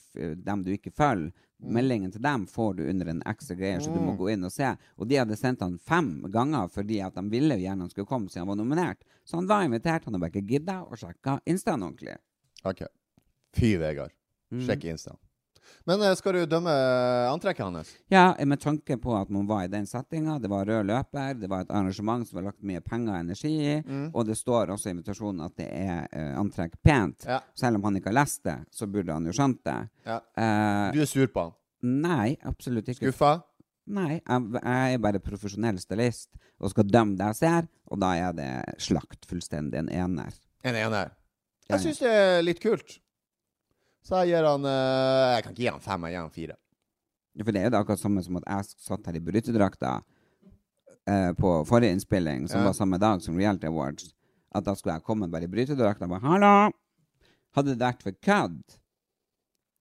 dem 0.44 0.64
du 0.64 0.72
ikke 0.72 0.92
følger. 0.96 1.32
Meldingen 1.60 2.12
til 2.12 2.22
dem 2.22 2.46
får 2.48 2.76
du 2.78 2.84
under 2.90 3.08
en 3.08 3.22
ekstra 3.26 3.56
greie, 3.56 3.80
så 3.80 3.94
du 3.94 4.00
må 4.00 4.12
Mm. 4.14 4.18
gå 4.18 4.32
inn 4.34 4.44
og 4.44 4.52
se. 4.52 4.76
Og 4.98 5.08
de 5.08 5.16
hadde 5.16 5.38
sendt 5.38 5.62
han 5.62 5.78
fem 5.78 6.22
ganger 6.32 6.68
fordi 6.68 7.00
at 7.02 7.16
de 7.16 7.24
ville 7.30 7.56
gjerne 7.58 7.80
han 7.82 7.90
skulle 7.90 8.08
komme 8.08 8.28
siden 8.30 8.48
han 8.48 8.58
var 8.58 8.64
nominert. 8.66 9.04
Så 9.26 9.38
han 9.38 9.48
var 9.48 9.64
invitert, 9.64 10.04
han 10.06 10.14
har 10.14 10.20
bare 10.20 10.32
ikke 10.32 10.48
gidda 10.48 10.84
å 10.86 10.96
sjekke 10.98 11.40
Instaen 11.46 11.82
ordentlig. 11.84 12.18
Ok. 12.66 12.84
Fy, 13.54 13.78
Vegard. 13.78 14.12
Mm. 14.52 14.66
Sjekk 14.68 14.84
Insta. 14.92 15.16
Men 15.86 16.01
eh, 16.01 16.13
skal 16.17 16.34
du 16.34 16.45
dømme 16.49 16.73
antrekket 17.32 17.65
hans? 17.65 17.91
Ja, 18.13 18.36
med 18.45 18.60
tanke 18.63 18.97
på 19.01 19.15
at 19.17 19.30
man 19.34 19.47
var 19.49 19.63
i 19.65 19.71
den 19.71 19.86
settinga, 19.89 20.38
det 20.41 20.49
var 20.51 20.65
rød 20.65 20.86
løper, 20.89 21.34
det 21.39 21.49
var 21.51 21.65
et 21.65 21.71
arrangement 21.73 22.28
som 22.28 22.39
var 22.39 22.47
lagt 22.51 22.62
mye 22.65 22.82
penger 22.86 23.13
og 23.13 23.19
energi 23.19 23.54
i, 23.56 23.75
Mm. 23.86 24.12
og 24.13 24.25
det 24.25 24.38
står 24.38 24.71
også 24.73 24.89
i 24.89 24.93
invitasjonen 24.95 25.45
at 25.45 25.56
det 25.58 25.67
er 25.71 26.08
uh, 26.10 26.39
antrekk 26.41 26.78
pent. 26.84 27.25
Ja. 27.30 27.39
Selv 27.56 27.78
om 27.78 27.84
han 27.84 27.95
ikke 27.99 28.10
har 28.10 28.17
lest 28.23 28.43
det, 28.43 28.56
så 28.71 28.88
burde 28.88 29.13
han 29.13 29.25
jo 29.25 29.34
skjønt 29.36 29.62
det. 29.67 29.78
Ja. 30.06 30.19
Uh, 30.38 30.93
Du 30.95 31.01
er 31.01 31.10
sur 31.10 31.28
på 31.28 31.43
han? 31.47 31.54
Nei, 31.86 32.38
absolutt 32.43 32.88
ikke. 32.89 33.12
Skuffa? 33.12 33.36
Nei, 33.88 34.15
jeg, 34.17 34.47
jeg 34.58 34.93
er 34.95 35.01
bare 35.04 35.19
profesjonell 35.21 35.78
stylist 35.78 36.32
og 36.58 36.71
skal 36.71 36.88
dømme 36.89 37.17
det 37.19 37.28
jeg 37.34 37.39
ser, 37.43 37.67
og 37.91 37.99
da 38.01 38.13
er 38.17 38.34
det 38.34 38.49
slakt 38.82 39.28
fullstendig 39.30 39.78
en 39.84 39.89
ener. 39.93 40.34
En 40.65 40.75
ener. 40.80 41.12
Jeg 41.69 41.82
syns 41.84 41.99
det 42.01 42.10
er 42.13 42.41
litt 42.45 42.62
kult. 42.63 42.97
Så 44.06 44.20
jeg 44.22 44.36
gir 44.36 44.46
han 44.46 44.65
eh, 44.70 45.36
Jeg 45.36 45.44
kan 45.46 45.56
ikke 45.56 45.63
gi 45.65 45.72
han 45.72 45.82
fem, 45.84 46.06
jeg 46.08 46.13
gir 46.15 46.22
han 46.22 46.36
fire. 46.36 46.58
Ja, 47.36 47.44
For 47.44 47.52
det 47.56 47.62
er 47.62 47.65
jo 47.68 47.74
det 47.74 47.80
akkurat 47.82 48.00
samme 48.04 48.24
som 48.24 48.38
at 48.39 48.46
jeg 48.48 48.70
satt 48.86 49.08
her 49.10 49.18
i 49.18 49.24
brytedrakta 49.26 49.96
eh, 51.10 51.32
på 51.36 51.52
forrige 51.68 51.91
innspilling, 51.98 52.46
som 52.48 52.62
Ja. 52.62 52.70
var 52.70 52.78
samme 52.78 53.00
dag 53.02 53.22
som 53.26 53.36
Reality 53.38 53.68
Awards. 53.68 54.13
At 54.56 54.63
da 54.63 54.76
skulle 54.78 54.96
jeg 54.96 55.04
komme 55.04 55.28
bare 55.32 55.44
i 55.50 55.52
brytedrakta 55.52 56.06
og 56.08 56.13
bare 56.15 56.22
'hallo'. 56.24 56.72
Hadde 57.56 57.72
det 57.76 57.80
vært 57.80 58.04
for 58.04 58.12
kødd, 58.12 58.78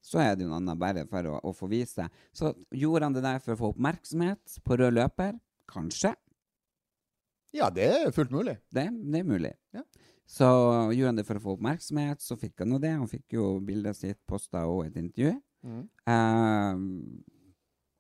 så 0.03 0.19
er 0.21 0.35
det 0.37 0.45
jo 0.45 0.49
noe 0.51 0.57
annet 0.61 0.79
bare 0.79 1.07
for 1.11 1.23
å, 1.27 1.41
å 1.43 1.53
få 1.55 1.69
vise. 1.69 2.09
Så 2.33 2.55
gjorde 2.71 3.03
han 3.05 3.13
det 3.15 3.23
der 3.23 3.39
for 3.39 3.55
å 3.55 3.57
få 3.59 3.73
oppmerksomhet 3.75 4.59
på 4.65 4.77
rød 4.79 4.95
løper? 4.95 5.39
Kanskje. 5.71 6.15
Ja, 7.55 7.71
det 7.71 7.87
er 7.87 8.11
fullt 8.13 8.31
mulig. 8.35 8.59
Det, 8.75 8.89
det 9.13 9.21
er 9.21 9.25
mulig. 9.25 9.53
Ja. 9.73 9.83
Så 10.27 10.47
gjorde 10.95 11.11
han 11.11 11.19
det 11.19 11.27
for 11.29 11.37
å 11.39 11.43
få 11.45 11.55
oppmerksomhet, 11.59 12.23
så 12.25 12.37
fikk 12.41 12.65
han 12.65 12.73
jo 12.73 12.79
det. 12.83 12.95
Han 12.97 13.09
fikk 13.11 13.37
jo 13.37 13.61
bildet 13.65 13.97
sitt 13.99 14.19
posta 14.27 14.65
og 14.67 14.87
et 14.87 14.97
intervju. 14.97 15.35
Mm. 15.65 15.85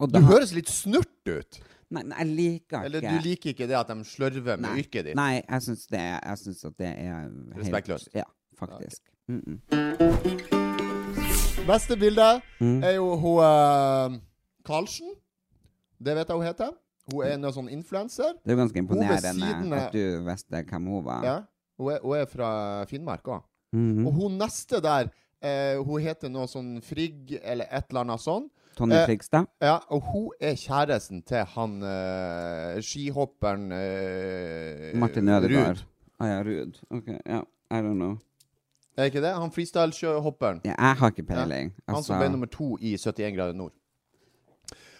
Og 0.00 0.10
Du 0.12 0.20
høres 0.24 0.52
litt 0.56 0.68
snurt 0.72 1.28
ut. 1.28 1.60
Nei, 1.94 2.02
nei, 2.02 2.16
jeg 2.24 2.28
liker 2.34 2.86
Eller 2.88 3.04
ikke 3.04 3.12
du 3.12 3.26
liker 3.28 3.50
ikke 3.52 3.66
det 3.70 3.76
at 3.78 3.90
de 3.92 4.04
slørver 4.08 4.56
med 4.58 4.66
Nei. 4.66 4.78
yrket 4.82 5.04
ditt? 5.06 5.16
Nei, 5.18 5.34
jeg 5.42 5.62
syns 5.68 5.84
det, 5.92 6.00
jeg 6.00 6.40
syns 6.40 6.64
at 6.66 6.78
det 6.80 6.90
er 7.04 7.28
Respektløst. 7.60 8.08
Ja, 8.16 8.24
faktisk. 8.58 9.02
Mm 9.28 9.42
-mm. 9.46 9.58
Beste 11.66 11.96
bildet 11.96 12.42
Mm. 12.60 12.82
er 12.82 12.90
jo 12.90 13.16
hun 13.16 13.38
uh, 13.38 14.18
Karlsen. 14.64 15.14
Det 16.04 16.16
vet 16.16 16.28
jeg 16.28 16.36
hun 16.36 16.46
heter. 16.46 16.70
Hun 17.12 17.24
er 17.24 17.34
en 17.34 17.52
sånn 17.52 17.68
influenser. 17.68 18.32
Det 18.44 18.52
er 18.52 18.56
jo 18.56 18.60
ganske 18.60 18.78
imponerende 18.78 19.76
at 19.76 19.92
du 19.92 20.24
visste 20.30 20.64
hvem 20.64 20.86
hun 20.86 21.04
var. 21.04 21.24
Ja. 21.24 21.40
Hun 21.78 21.92
er, 21.92 21.98
hun 22.02 22.16
er 22.16 22.26
fra 22.30 22.50
Finnmark 22.90 23.24
òg. 23.26 23.42
Mhm. 23.74 24.06
Og 24.06 24.12
hun 24.12 24.38
neste 24.38 24.80
der, 24.82 25.08
eh, 25.42 25.76
hun 25.82 26.00
heter 26.00 26.28
noe 26.30 26.46
sånn 26.46 26.80
Frigg 26.82 27.38
eller 27.42 27.66
et 27.70 27.84
eller 27.90 28.00
annet 28.04 28.20
sånn. 28.20 28.48
Tonje 28.76 29.02
Eh, 29.06 29.44
Ja, 29.62 29.78
og 29.90 30.02
hun 30.02 30.28
er 30.40 30.54
kjæresten 30.54 31.22
til 31.24 31.44
han 31.44 31.82
eh, 31.82 32.80
skihopperen 32.82 33.72
eh, 33.72 34.94
Martin 34.98 35.28
Ødegaard. 35.28 35.76
Ruud. 35.76 35.84
Ah, 36.20 36.26
ja, 36.26 36.42
Ruud. 36.42 36.78
Ok, 36.90 37.08
ja. 37.26 37.42
I 37.70 37.74
don't 37.82 37.94
know. 37.98 38.18
Er 38.96 39.04
ikke 39.10 39.20
det? 39.20 39.34
Han 39.34 39.50
freestyle-hopperen. 39.50 40.60
Ja, 40.64 40.74
jeg 40.78 40.96
har 40.96 41.10
ikke 41.10 41.26
peiling. 41.26 41.72
Han 41.88 42.02
som 42.02 42.14
Altså- 42.14 42.18
ble 42.18 42.28
nummer 42.30 42.46
to 42.46 42.76
i 42.80 42.94
71 42.96 43.34
grader 43.36 43.52
nord. 43.52 43.72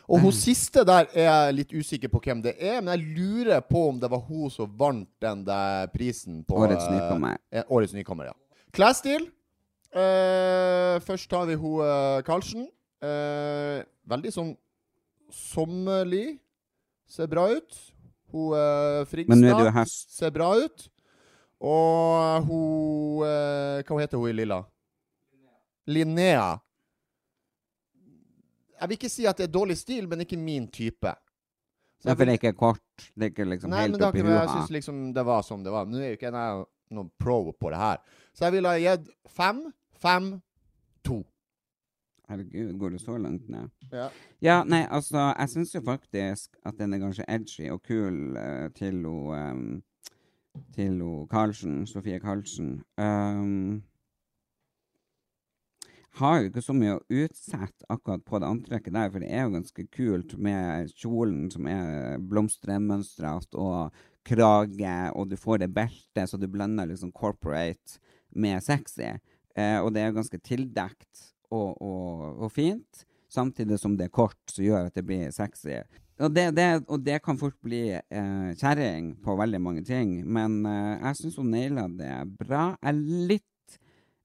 Og 0.09 0.21
hun 0.21 0.33
siste 0.37 0.83
der 0.85 1.07
er 1.17 1.25
jeg 1.25 1.55
litt 1.57 1.71
usikker 1.73 2.11
på 2.13 2.21
hvem 2.27 2.43
det 2.45 2.53
er, 2.61 2.81
men 2.85 2.93
jeg 2.99 3.15
lurer 3.17 3.63
på 3.65 3.87
om 3.89 4.01
det 4.03 4.11
var 4.13 4.21
hun 4.27 4.51
som 4.53 4.69
vant 4.79 5.09
den 5.25 5.45
der 5.47 5.87
prisen 5.95 6.43
på 6.45 6.59
Årets 6.61 6.85
eh, 6.85 6.93
nykommer. 6.93 7.39
eh, 7.51 7.65
årets 7.73 7.95
nykommer, 7.97 8.29
ja. 8.29 8.35
Klesstil. 8.75 9.31
Eh, 9.95 10.99
først 11.07 11.31
tar 11.31 11.47
vi 11.49 11.55
hun 11.57 11.81
eh, 11.87 12.21
Karlsen. 12.27 12.67
Eh, 13.05 13.81
veldig 14.11 14.33
sånn 14.35 14.53
sommerlig. 15.33 16.39
Ser 17.09 17.29
bra 17.31 17.47
ut. 17.55 17.81
Hun 18.35 18.53
eh, 18.59 19.05
Frigstad 19.09 19.37
Men 19.39 19.45
nå 19.47 19.57
er 19.57 19.69
jo 19.71 19.75
høst. 19.79 20.11
ser 20.19 20.31
bra 20.35 20.51
ut. 20.59 20.89
Og 21.65 22.45
hun 22.51 23.25
Hva 23.25 24.01
heter 24.03 24.19
hun 24.21 24.29
i 24.29 24.37
lilla? 24.37 24.61
Linnea. 25.89 26.59
Jeg 28.85 28.89
vil 28.91 28.99
ikke 28.99 29.09
si 29.09 29.25
at 29.25 29.39
det 29.41 29.47
er 29.47 29.53
dårlig 29.53 29.79
stil, 29.81 30.09
men 30.09 30.21
ikke 30.21 30.37
min 30.37 30.67
type. 30.69 31.09
Så 31.97 32.11
Ja, 32.11 32.13
for 32.13 32.29
det 32.29 32.35
er 32.35 32.39
ikke 32.39 32.53
kort. 32.53 32.83
Det 33.17 33.23
er 33.23 33.31
ikke 33.33 33.47
liksom 33.49 33.71
Nei, 33.73 33.87
helt 33.87 34.03
oppi 34.03 34.21
huet? 34.21 34.35
jeg 34.35 34.49
syns 34.51 34.71
liksom 34.71 34.99
det 35.17 35.25
var 35.25 35.41
som 35.43 35.63
det 35.65 35.73
var. 35.73 35.87
Nå 35.89 35.97
er 35.97 36.11
jo 36.11 36.19
ikke 36.19 36.33
jeg 36.35 36.65
noen 36.93 37.09
pro 37.19 37.39
på 37.57 37.71
det 37.73 37.79
her. 37.81 38.03
Så 38.35 38.45
jeg 38.45 38.53
ville 38.53 38.69
ha 38.69 38.83
gitt 38.83 39.09
fem, 39.25 39.63
fem, 39.97 40.27
to. 41.05 41.23
Herregud, 42.29 42.75
går 42.79 42.91
det 42.91 43.01
så 43.01 43.17
langt 43.17 43.49
ned? 43.49 43.73
Ja. 43.93 44.11
Ja, 44.45 44.59
nei, 44.69 44.83
altså, 44.91 45.31
jeg 45.33 45.49
syns 45.49 45.75
jo 45.75 45.81
faktisk 45.85 46.61
at 46.67 46.77
den 46.77 46.93
er 46.93 47.01
ganske 47.01 47.25
edgy 47.29 47.71
og 47.73 47.81
kul 47.89 48.37
uh, 48.37 48.69
til 48.77 49.01
hun 49.05 49.33
um, 49.33 49.83
Til 50.75 51.01
hun 51.01 51.27
Karlsen, 51.29 51.87
Sofie 51.87 52.21
Karlsen. 52.21 52.83
Um, 53.01 53.83
har 56.19 56.41
jo 56.41 56.49
ikke 56.51 56.63
så 56.63 56.75
mye 56.77 56.97
å 56.97 57.05
utsette 57.23 57.89
akkurat 57.91 58.25
på 58.27 58.41
det 58.41 58.51
antrekket 58.51 58.95
der, 58.95 59.11
for 59.11 59.25
det 59.25 59.31
er 59.35 59.47
jo 59.47 59.55
ganske 59.57 59.87
kult 59.95 60.35
med 60.39 60.93
kjolen 60.95 61.49
som 61.53 61.67
er 61.71 62.21
blomstermønstret, 62.23 63.57
og 63.59 64.05
krage, 64.25 64.97
og 65.13 65.29
du 65.29 65.37
får 65.37 65.65
det 65.65 65.73
beltet, 65.75 66.29
så 66.31 66.41
du 66.41 66.47
blander 66.49 66.89
liksom 66.89 67.13
corporate 67.13 67.99
med 68.35 68.63
sexy. 68.65 69.11
Eh, 69.55 69.79
og 69.81 69.93
det 69.95 70.03
er 70.03 70.11
jo 70.11 70.21
ganske 70.21 70.41
tildekt 70.43 71.27
og, 71.53 71.77
og, 71.83 72.23
og 72.47 72.55
fint, 72.55 73.05
samtidig 73.31 73.79
som 73.83 73.99
det 73.99 74.09
er 74.09 74.15
kort, 74.15 74.41
som 74.51 74.65
gjør 74.65 74.89
at 74.89 74.97
det 74.97 75.05
blir 75.07 75.35
sexy. 75.35 75.83
Og 76.23 76.31
det, 76.31 76.53
det, 76.55 76.69
og 76.87 77.03
det 77.03 77.19
kan 77.25 77.39
fort 77.39 77.57
bli 77.63 77.89
eh, 77.95 78.51
kjerring 78.59 79.17
på 79.23 79.35
veldig 79.39 79.61
mange 79.63 79.83
ting, 79.87 80.21
men 80.23 80.61
eh, 80.71 80.95
jeg 81.09 81.21
syns 81.21 81.41
hun 81.43 81.51
naila 81.55 81.89
det 81.91 82.13
bra. 82.39 82.69
Jeg 82.79 82.93
er 82.93 83.27
litt 83.35 83.49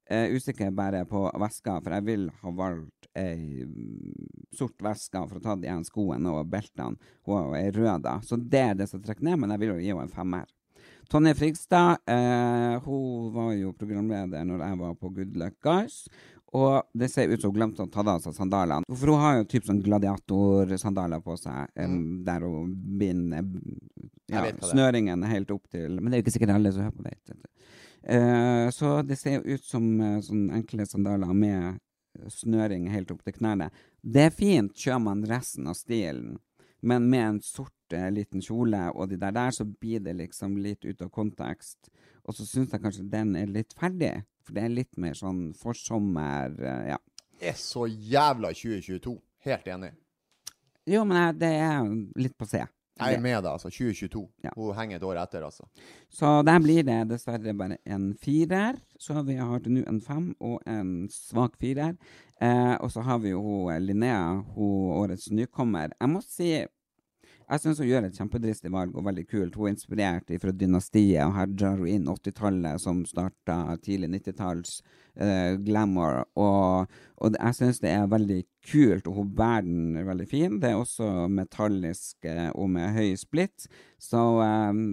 eh, 0.10 0.36
usikker 0.36 0.72
bare 0.76 1.06
på 1.10 1.24
veska, 1.42 1.80
for 1.84 1.96
jeg 1.98 2.08
vil 2.08 2.30
ha 2.42 2.54
valgt 2.56 3.10
ei 3.18 3.66
mm, 3.66 4.30
sort 4.56 4.82
veske 4.84 5.22
for 5.26 5.40
å 5.40 5.44
ta 5.44 5.58
igjen 5.58 5.86
skoene 5.88 6.36
og 6.40 6.50
beltene. 6.52 7.12
Hun 7.28 7.56
er 7.58 7.72
rød, 7.76 8.06
da. 8.06 8.20
Så 8.26 8.40
det 8.40 8.64
er 8.72 8.80
det 8.80 8.90
som 8.92 9.04
trekker 9.04 9.26
ned, 9.26 9.40
men 9.42 9.54
jeg 9.56 9.64
vil 9.64 9.74
jo 9.74 9.84
gi 9.84 9.94
henne 9.94 10.08
en 10.08 10.14
femmer. 10.14 10.50
Tonje 11.10 11.34
Frigstad 11.34 12.04
eh, 12.06 12.76
hun 12.86 13.32
var 13.34 13.54
jo 13.58 13.72
programleder 13.74 14.44
når 14.46 14.62
jeg 14.62 14.82
var 14.84 14.92
på 15.00 15.10
Good 15.16 15.40
Luck 15.42 15.58
Guys. 15.66 16.04
Og 16.54 16.82
det 16.98 17.12
ser 17.14 17.30
ut 17.30 17.42
som 17.42 17.52
hun 17.52 17.58
glemte 17.60 17.86
å 17.86 17.90
ta 17.94 18.02
av 18.02 18.22
seg 18.24 18.34
sandalene. 18.34 18.86
For 18.90 19.12
hun 19.14 19.22
har 19.22 19.36
jo 19.38 19.48
typ 19.50 19.68
sånn 19.68 19.82
gladiatorsandaler 19.86 21.22
på 21.26 21.36
seg, 21.38 21.70
mm. 21.78 22.00
der 22.26 22.46
hun 22.46 22.72
binder 23.02 23.46
ja, 24.30 24.46
det 24.46 24.56
snøringen 24.66 25.26
helt 25.30 25.52
opp 25.54 25.70
til 25.74 26.00
Men 26.00 26.12
det 26.12 26.18
er 26.18 26.22
jo 26.22 26.28
ikke 26.28 26.36
sikkert 26.38 26.56
alle 26.56 26.74
som 26.74 26.86
hører 26.86 26.98
på 26.98 27.06
vet. 27.06 27.36
Eh, 28.04 28.70
så 28.70 29.02
det 29.02 29.20
ser 29.20 29.40
jo 29.40 29.56
ut 29.56 29.66
som 29.66 29.86
uh, 30.00 30.20
sånne 30.24 30.62
enkle 30.62 30.86
sandaler 30.88 31.34
med 31.36 31.80
snøring 32.32 32.88
helt 32.92 33.12
opp 33.12 33.24
til 33.26 33.36
knærne. 33.36 33.70
Det 34.02 34.30
er 34.30 34.36
fint, 34.36 34.76
kjører 34.76 35.04
man 35.04 35.26
resten 35.28 35.68
av 35.70 35.78
stilen. 35.78 36.38
Men 36.80 37.10
med 37.12 37.26
en 37.26 37.42
sort 37.44 37.96
uh, 37.96 38.08
liten 38.14 38.44
kjole 38.44 38.86
og 38.94 39.12
de 39.12 39.20
der 39.20 39.36
der, 39.36 39.52
så 39.56 39.68
blir 39.68 40.04
det 40.06 40.16
liksom 40.22 40.58
litt 40.64 40.88
ut 40.88 41.04
av 41.04 41.12
kontekst. 41.14 41.92
Og 42.24 42.36
så 42.38 42.46
syns 42.48 42.74
jeg 42.74 42.84
kanskje 42.84 43.08
den 43.12 43.36
er 43.40 43.52
litt 43.52 43.76
ferdig. 43.78 44.14
For 44.46 44.56
det 44.56 44.66
er 44.66 44.74
litt 44.74 44.98
mer 44.98 45.18
sånn 45.18 45.50
forsommer 45.58 46.56
eh, 46.58 46.92
Ja. 46.94 47.00
Er 47.40 47.56
så 47.56 47.86
jævla 47.88 48.50
2022. 48.52 49.14
Helt 49.46 49.68
enig. 49.72 49.94
Jo, 50.90 51.06
men 51.08 51.38
det 51.40 51.52
er 51.56 51.86
litt 52.20 52.36
på 52.36 52.48
C. 52.50 52.66
Jeg 53.00 53.18
er 53.18 53.24
med 53.24 53.38
deg, 53.38 53.52
altså. 53.52 53.72
2022. 53.72 54.24
Ja. 54.46 54.54
Hun 54.56 54.76
henger 54.78 55.00
et 55.00 55.06
år 55.08 55.20
etter, 55.24 55.46
altså. 55.48 55.68
Så 56.14 56.32
der 56.48 56.60
blir 56.64 56.84
det 56.88 57.00
dessverre 57.12 57.56
bare 57.58 57.80
en 57.88 58.10
firer. 58.20 58.80
Så 59.00 59.24
vi 59.28 59.38
har 59.40 59.64
til 59.64 59.78
nå 59.78 59.86
en 59.88 60.02
fem 60.04 60.34
og 60.40 60.60
en 60.68 61.08
svak 61.14 61.56
firer. 61.62 61.96
Eh, 62.42 62.76
og 62.80 62.92
så 62.92 63.04
har 63.08 63.22
vi 63.24 63.34
jo 63.34 63.70
Linnea, 63.80 64.42
hun 64.56 64.92
årets 65.00 65.30
nykommer. 65.32 65.96
Jeg 66.00 66.12
må 66.12 66.22
si 66.26 66.52
jeg 67.50 67.62
syns 67.64 67.80
hun 67.82 67.88
gjør 67.90 68.06
et 68.06 68.18
kjempedristig 68.20 68.70
valg 68.74 68.94
og 68.98 69.06
veldig 69.08 69.24
kult. 69.26 69.56
Hun 69.58 69.70
er 69.70 69.74
inspirert 69.74 70.34
fra 70.44 70.52
dynastiet, 70.54 71.24
og 71.26 71.34
her 71.34 71.50
drar 71.50 71.82
hun 71.82 71.90
inn 71.90 72.10
80-tallet, 72.12 72.82
som 72.84 73.02
starta 73.10 73.56
tidlig 73.82 74.12
90-talls 74.20 74.76
uh, 75.18 75.56
glamour. 75.66 76.22
Og, 76.38 77.00
og 77.18 77.40
jeg 77.40 77.58
syns 77.58 77.82
det 77.82 77.96
er 77.96 78.12
veldig 78.12 78.40
kult, 78.70 79.10
og 79.10 79.18
hun 79.22 79.34
bærer 79.40 79.66
den 79.66 79.98
veldig 80.12 80.30
fin. 80.30 80.60
Det 80.62 80.70
er 80.70 80.78
også 80.78 81.28
metallisk 81.34 82.30
eh, 82.30 82.52
og 82.54 82.70
med 82.76 82.94
høy 82.94 83.16
splitt. 83.18 83.66
Så 83.98 84.22
um, 84.38 84.86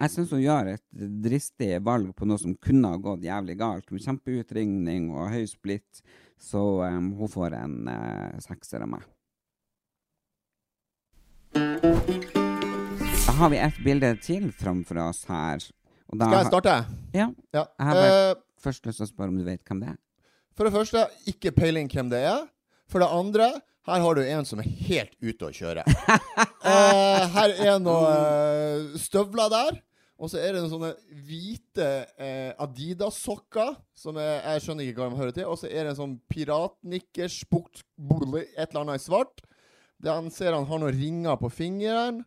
jeg 0.00 0.10
syns 0.16 0.34
hun 0.34 0.42
gjør 0.42 0.74
et 0.74 1.08
dristig 1.24 1.76
valg 1.86 2.10
på 2.18 2.26
noe 2.26 2.42
som 2.42 2.58
kunne 2.58 2.90
ha 2.90 2.98
gått 2.98 3.22
jævlig 3.22 3.60
galt. 3.62 3.86
Med 3.94 4.02
kjempeutringning 4.02 5.12
og 5.14 5.30
høy 5.30 5.44
splitt. 5.46 6.02
Så 6.42 6.64
um, 6.82 7.12
hun 7.20 7.30
får 7.30 7.60
en 7.62 7.84
uh, 7.86 8.40
sekser 8.42 8.82
av 8.82 8.96
meg. 8.96 9.13
Da 11.54 13.32
har 13.38 13.50
vi 13.52 13.58
et 13.62 13.76
bilde 13.84 14.10
til 14.22 14.48
framfor 14.54 14.98
oss 15.04 15.24
her. 15.28 15.62
Og 16.10 16.18
da 16.18 16.28
Skal 16.28 16.40
jeg 16.40 16.50
starte? 16.50 16.74
Ja. 17.14 17.28
Ja. 17.54 17.64
Jeg 17.78 17.86
har 17.88 17.94
bare 17.98 18.34
uh, 18.34 18.42
først 18.62 18.86
lyst 18.88 18.98
til 19.00 19.06
å 19.06 19.10
spørre 19.10 19.30
om 19.32 19.38
du 19.38 19.44
vet 19.46 19.62
hvem 19.68 19.80
det 19.84 19.92
er. 19.94 20.00
For 20.54 20.66
det 20.66 20.74
første, 20.74 21.06
ikke 21.30 21.54
peiling 21.54 21.90
hvem 21.90 22.10
det 22.12 22.22
er. 22.26 22.44
For 22.90 23.02
det 23.02 23.08
andre, 23.10 23.48
her 23.88 24.04
har 24.04 24.18
du 24.18 24.22
en 24.24 24.46
som 24.48 24.60
er 24.62 24.68
helt 24.88 25.14
ute 25.22 25.48
å 25.48 25.54
kjøre. 25.54 25.82
uh, 25.86 27.22
her 27.38 27.54
er 27.54 27.82
noen 27.82 28.06
eh, 28.12 29.00
støvler 29.02 29.50
der. 29.52 29.82
Og 30.14 30.30
så 30.30 30.38
er 30.38 30.54
det 30.54 30.62
noen 30.62 30.70
sånne 30.70 30.92
hvite 31.26 31.88
eh, 32.22 32.52
Adidas-sokker, 32.62 33.74
som 33.98 34.14
jeg, 34.20 34.36
jeg 34.44 34.62
skjønner 34.62 34.86
ikke 34.86 35.02
hva 35.02 35.08
de 35.10 35.18
hører 35.18 35.34
til. 35.34 35.48
Og 35.50 35.58
så 35.58 35.66
er 35.66 35.82
det 35.82 35.94
en 35.94 35.98
sånn 35.98 36.14
piratnikkers, 36.30 37.40
et 37.50 38.62
eller 38.68 38.84
annet 38.84 39.02
i 39.02 39.04
svart. 39.04 39.42
Han 40.10 40.30
ser 40.30 40.52
han 40.52 40.66
har 40.68 40.82
noen 40.82 40.96
ringer 40.96 41.38
på 41.40 41.50
fingeren. 41.52 42.22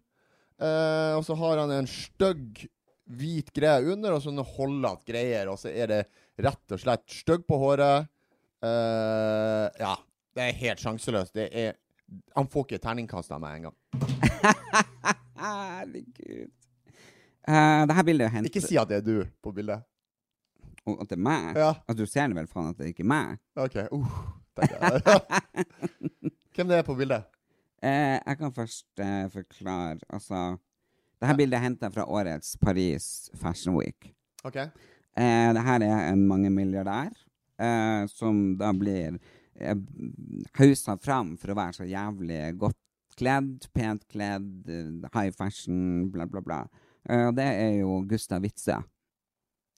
Eh, 0.57 1.13
og 1.17 1.23
så 1.25 1.37
har 1.37 1.61
han 1.61 1.73
en 1.75 1.89
stygg 1.89 2.65
hvit 3.07 3.53
greie 3.55 3.85
under, 3.93 4.15
og 4.17 4.23
sånne 4.23 4.45
holdete 4.55 5.07
greier. 5.11 5.51
Og 5.51 5.59
så 5.61 5.71
er 5.71 5.91
det 5.91 6.01
rett 6.43 6.75
og 6.75 6.81
slett 6.81 7.05
stygg 7.11 7.45
på 7.47 7.59
håret. 7.61 8.09
Eh, 8.65 9.65
ja. 9.79 9.95
Det 10.37 10.45
er 10.45 10.57
helt 10.59 10.81
sjanseløst. 10.81 11.33
Det 11.33 11.49
er 11.49 11.77
Han 12.37 12.47
får 12.47 12.63
ikke 12.67 12.77
terningkast 12.79 13.33
av 13.35 13.41
meg 13.43 13.57
engang. 13.57 13.75
Herregud. 15.41 16.53
Uh, 17.47 17.83
det 17.87 17.95
her 17.95 18.03
bildet 18.03 18.25
er 18.27 18.31
hentet 18.31 18.51
Ikke 18.51 18.63
si 18.63 18.75
at 18.79 18.89
det 18.91 18.97
er 19.01 19.03
du 19.05 19.27
på 19.43 19.51
bildet. 19.55 19.83
Og 20.87 21.01
at 21.03 21.09
det 21.11 21.17
er 21.17 21.23
meg? 21.23 21.59
Ja. 21.59 21.73
At 21.87 21.99
du 21.99 22.05
ser 22.07 22.29
det 22.31 22.37
vel 22.37 22.47
faen 22.47 22.71
at 22.71 22.79
det 22.79 22.93
ikke 22.93 23.03
er 23.03 23.11
meg? 23.11 23.41
OK. 23.59 23.75
Uh. 23.91 24.07
Hvem 26.55 26.71
det 26.71 26.79
er 26.79 26.87
på 26.87 26.95
bildet? 26.97 27.27
Eh, 27.83 28.17
jeg 28.17 28.37
kan 28.39 28.53
først 28.55 28.99
eh, 29.03 29.27
forklare 29.29 29.99
Altså, 30.09 30.57
det 31.21 31.27
her 31.29 31.37
bildet 31.37 31.57
er 31.59 31.65
henta 31.67 31.89
fra 31.93 32.05
årets 32.09 32.55
Paris 32.61 33.29
Fashion 33.37 33.75
Week. 33.77 34.11
OK. 34.45 34.55
Eh, 34.57 35.49
det 35.53 35.63
her 35.65 35.85
er 35.85 36.11
en 36.11 36.23
mangemilliardær 36.29 37.13
eh, 37.61 38.03
som 38.09 38.57
da 38.57 38.71
blir 38.73 39.19
eh, 39.59 39.77
hausa 40.57 40.97
fram 41.01 41.35
for 41.37 41.53
å 41.53 41.57
være 41.57 41.77
så 41.79 41.87
jævlig 41.89 42.41
godt 42.61 42.77
kledd, 43.17 43.65
pent 43.73 44.03
kledd, 44.13 44.67
eh, 44.69 45.09
high 45.13 45.33
fashion, 45.33 46.09
bla, 46.13 46.25
bla, 46.29 46.41
bla. 46.45 46.59
Eh, 47.09 47.27
og 47.29 47.33
det 47.37 47.47
er 47.49 47.73
jo 47.83 48.01
Gustav 48.09 48.41
Witzøe, 48.45 48.81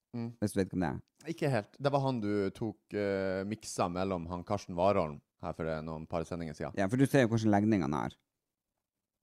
Mm. 0.09 0.31
hvis 0.41 0.55
du 0.55 0.57
vet 0.57 0.71
hvem 0.73 0.81
det 0.81 0.87
er. 0.89 1.01
Ikke 1.29 1.49
helt. 1.53 1.75
Det 1.77 1.91
var 1.93 2.01
han 2.01 2.19
du 2.23 2.49
tok 2.55 2.95
uh, 2.97 3.43
miksa 3.45 3.85
mellom 3.93 4.23
han 4.31 4.41
Karsten 4.47 4.73
Warholm 4.73 5.19
her 5.45 5.55
for 5.57 5.69
noen 5.85 6.07
par 6.09 6.25
sendinger 6.27 6.57
siden. 6.57 6.75
Ja, 6.79 6.87
for 6.91 6.99
du 6.99 7.07
ser 7.07 7.25
jo 7.25 7.31
hvordan 7.33 7.53
legning 7.53 7.85
han 7.85 7.95
har. 7.95 8.15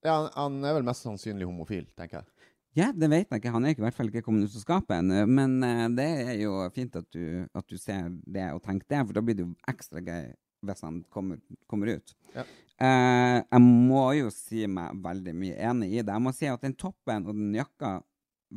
Ja, 0.05 0.15
han, 0.15 0.31
han 0.37 0.69
er 0.69 0.77
vel 0.79 0.87
mest 0.87 1.05
sannsynlig 1.07 1.49
homofil, 1.49 1.89
tenker 1.99 2.21
jeg. 2.21 2.53
Ja, 2.77 2.91
det 2.93 3.09
vet 3.09 3.31
jeg 3.31 3.41
ikke. 3.41 3.53
Han 3.55 3.65
er 3.65 3.73
ikke, 3.73 3.81
i 3.81 3.87
hvert 3.87 3.97
fall 3.97 4.11
ikke 4.11 4.25
kommet 4.27 4.51
ut 4.51 4.57
av 4.59 4.63
skapet 4.63 4.99
ennå. 4.99 5.23
Men 5.33 5.57
uh, 5.65 5.87
det 5.97 6.09
er 6.27 6.35
jo 6.43 6.59
fint 6.77 6.99
at 7.01 7.09
du, 7.15 7.47
at 7.57 7.65
du 7.73 7.79
ser 7.81 8.11
det 8.29 8.51
og 8.53 8.61
tenker 8.67 8.89
det, 8.93 9.01
for 9.07 9.17
da 9.17 9.23
blir 9.25 9.39
det 9.39 9.47
jo 9.47 9.55
ekstra 9.73 10.03
gøy 10.05 10.35
hvis 10.67 10.83
han 10.85 11.01
kommer, 11.13 11.41
kommer 11.71 11.95
ut. 11.97 12.15
Ja. 12.35 12.45
Uh, 12.77 13.39
jeg 13.41 13.63
må 13.65 14.05
jo 14.19 14.31
si 14.35 14.67
meg 14.69 14.99
veldig 15.05 15.33
mye 15.37 15.57
enig 15.71 15.91
i 15.95 16.03
det. 16.03 16.13
Jeg 16.13 16.25
må 16.27 16.35
si 16.37 16.51
at 16.53 16.65
den 16.65 16.77
toppen 16.77 17.25
og 17.25 17.37
den 17.37 17.57
jakka 17.57 17.97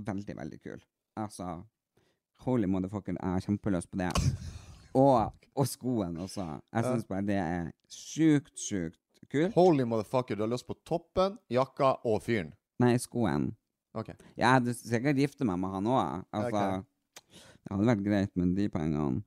veldig, 0.10 0.36
veldig 0.42 0.60
kul. 0.66 0.82
Altså, 1.20 1.62
holy 2.44 2.68
motherfucker, 2.72 3.16
jeg 3.16 3.40
er 3.40 3.48
kjempeløs 3.48 3.88
på 3.88 4.04
det. 4.04 4.12
Og, 4.98 5.46
og 5.54 5.68
skoen 5.70 6.18
også. 6.24 6.48
Jeg 6.74 6.88
syns 6.88 7.08
bare 7.10 7.26
det 7.28 7.38
er 7.42 7.70
sjukt, 7.92 8.56
sjukt 8.58 9.00
kult. 9.30 9.54
Holy 9.56 9.86
motherfucker, 9.86 10.36
du 10.36 10.46
har 10.46 10.52
lyst 10.52 10.68
på 10.68 10.78
toppen, 10.88 11.38
jakka 11.52 11.96
og 12.08 12.22
fyren. 12.26 12.54
Nei, 12.82 12.96
skoen. 13.02 13.52
Okay. 13.98 14.16
Jeg 14.38 14.48
hadde 14.48 14.76
sikkert 14.78 15.20
gifte 15.20 15.48
meg 15.48 15.60
med 15.62 15.74
han 15.76 15.90
òg. 15.90 16.28
Altså, 16.36 16.84
Det 17.60 17.74
hadde 17.74 17.90
vært 17.90 18.06
greit 18.06 18.38
med 18.40 18.54
de 18.58 18.70
pengene. 18.72 19.24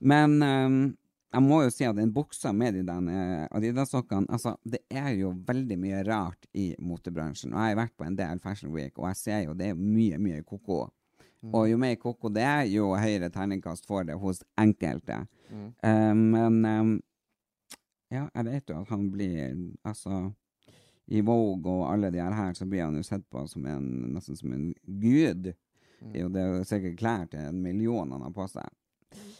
Men 0.00 0.42
um, 0.42 0.80
jeg 1.28 1.44
må 1.44 1.60
jo 1.62 1.72
si 1.72 1.84
at 1.84 1.96
den 1.98 2.12
buksa 2.12 2.54
med 2.56 2.78
de 2.78 2.82
eh, 3.12 3.44
Adidas-sokkene 3.52 4.30
altså, 4.32 4.54
Det 4.64 4.80
er 4.88 5.10
jo 5.18 5.34
veldig 5.46 5.76
mye 5.80 6.00
rart 6.06 6.48
i 6.56 6.70
motebransjen. 6.80 7.52
Og 7.52 7.60
jeg 7.60 7.74
har 7.74 7.82
vært 7.82 7.96
på 8.00 8.06
en 8.06 8.16
del 8.16 8.40
Fashion 8.40 8.72
Week, 8.72 8.96
og 8.96 9.10
jeg 9.10 9.20
ser 9.20 9.42
jo 9.44 9.56
det 9.58 9.72
er 9.72 9.78
mye, 9.78 10.18
mye 10.22 10.40
koko. 10.48 10.86
Og 11.54 11.68
jo 11.70 11.78
mer 11.78 11.94
koko 12.00 12.30
det 12.34 12.42
er, 12.42 12.64
jo 12.72 12.90
høyere 12.98 13.30
terningkast 13.30 13.86
får 13.86 14.08
det 14.08 14.18
hos 14.18 14.42
enkelte. 14.58 15.20
Mm. 15.50 15.68
Um, 15.82 16.24
men 16.34 16.64
um, 16.66 16.92
ja, 18.10 18.26
jeg 18.34 18.46
vet 18.48 18.72
jo 18.72 18.80
at 18.82 18.90
han 18.92 19.06
blir 19.12 19.54
Altså 19.86 20.30
i 21.08 21.22
Vogue 21.24 21.72
og 21.72 21.86
alle 21.88 22.10
de 22.12 22.20
her, 22.20 22.52
så 22.54 22.66
blir 22.68 22.84
han 22.84 22.96
jo 22.98 23.02
sett 23.06 23.24
på 23.32 23.46
som 23.48 23.64
en, 23.64 23.86
nesten 24.12 24.36
som 24.36 24.52
en 24.52 24.66
gud. 24.84 25.48
Mm. 26.02 26.10
Det 26.12 26.18
er 26.18 26.22
jo 26.22 26.32
det 26.34 26.42
er 26.42 26.50
jo 26.52 26.66
sikkert 26.68 26.98
klær 27.00 27.24
til 27.32 27.46
en 27.48 27.62
million 27.64 28.12
han 28.12 28.26
har 28.26 28.34
på 28.36 28.44
seg. 28.52 28.74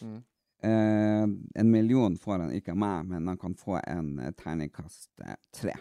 Mm. 0.01 0.17
Uh, 0.65 1.27
en 1.61 1.69
million 1.69 2.17
får 2.17 2.41
han 2.41 2.55
ikke 2.57 2.73
av 2.73 2.81
meg, 2.81 3.05
men 3.11 3.29
han 3.29 3.37
kan 3.39 3.53
få 3.55 3.77
en 3.83 4.17
eh, 4.19 4.33
terningkast 4.35 5.21
tre. 5.55 5.75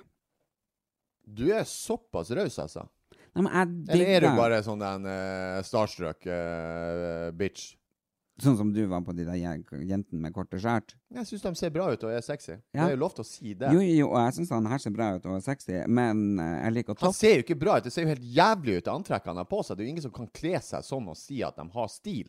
Du 1.24 1.48
er 1.50 1.64
såpass 1.66 2.30
raus, 2.36 2.60
altså? 2.62 2.84
Men 3.38 3.50
jeg 3.54 3.94
Eller 3.94 4.14
er 4.14 4.24
du 4.26 4.30
bare 4.38 4.62
sånn 4.66 4.82
en 4.84 5.06
uh, 5.06 5.58
starstruck 5.66 6.26
uh, 6.26 7.28
bitch? 7.38 7.74
Sånn 8.38 8.54
som 8.54 8.68
du 8.70 8.84
var 8.86 9.02
på 9.02 9.10
de 9.18 9.24
der 9.26 9.34
jentene 9.34 10.20
med 10.22 10.34
korte 10.34 10.60
skjært? 10.62 10.92
Jeg 11.10 11.26
syns 11.26 11.42
de 11.42 11.50
ser 11.58 11.72
bra 11.74 11.88
ut 11.90 12.04
og 12.06 12.12
er 12.14 12.22
sexy. 12.22 12.52
Ja. 12.54 12.84
Det 12.84 12.84
er 12.84 12.92
jo 12.92 13.00
lov 13.02 13.16
til 13.16 13.24
å 13.24 13.26
si 13.26 13.54
det. 13.58 13.72
Jo, 13.74 13.80
jo, 13.82 14.10
og 14.12 14.20
jeg 14.22 14.36
syns 14.36 14.52
han 14.54 14.68
her 14.70 14.82
ser 14.84 14.94
bra 14.94 15.08
ut 15.16 15.26
og 15.26 15.34
er 15.34 15.42
sexy, 15.42 15.80
men 15.90 16.38
eh, 16.38 16.52
jeg 16.60 16.76
liker 16.76 17.00
Han 17.02 17.16
ser 17.16 17.40
jo 17.40 17.46
ikke 17.46 17.56
bra 17.58 17.80
ut. 17.80 17.88
Det 17.88 17.90
ser 17.90 18.06
jo 18.06 18.12
helt 18.12 18.28
jævlig 18.36 18.76
ut, 18.76 18.84
det 18.86 18.92
antrekket 18.94 19.32
han 19.32 19.42
har 19.42 19.48
på 19.50 19.64
seg. 19.66 19.74
Det 19.74 19.82
er 19.82 19.88
jo 19.88 19.94
ingen 19.96 20.06
som 20.06 20.14
kan 20.14 20.30
kle 20.38 20.54
seg 20.62 20.86
sånn 20.86 21.10
og 21.10 21.18
si 21.18 21.40
at 21.42 21.58
de 21.58 21.66
har 21.74 21.90
stil. 21.90 22.28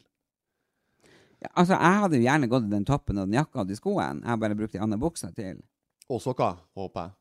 Ja, 1.39 1.51
altså, 1.53 1.77
jeg 1.77 2.01
hadde 2.03 2.17
jo 2.17 2.25
gjerne 2.25 2.49
gått 2.55 2.65
i 2.65 2.73
den 2.73 2.89
toppen 2.89 3.21
og 3.21 3.29
den 3.29 3.37
jakka 3.37 3.61
og 3.61 3.69
de 3.69 3.77
skoene. 3.77 4.23
Jeg 4.23 4.33
har 4.33 4.41
bare 4.41 4.57
brukt 4.57 4.73
de 4.73 4.81
andre 4.87 4.99
buksa 5.05 5.29
til. 5.37 5.61
Og 6.09 6.23
sokker, 6.25 6.57
håper 6.73 7.05
jeg. 7.05 7.17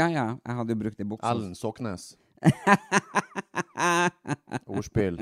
Ja, 0.00 0.08
ja, 0.08 0.26
jeg 0.40 0.56
hadde 0.56 0.72
jo 0.72 0.80
brukt 0.86 0.96
de 0.96 1.04
buksa. 1.12 1.34
Ellen 1.34 1.52
Soknes. 1.58 2.14
Ordspill. 4.70 5.20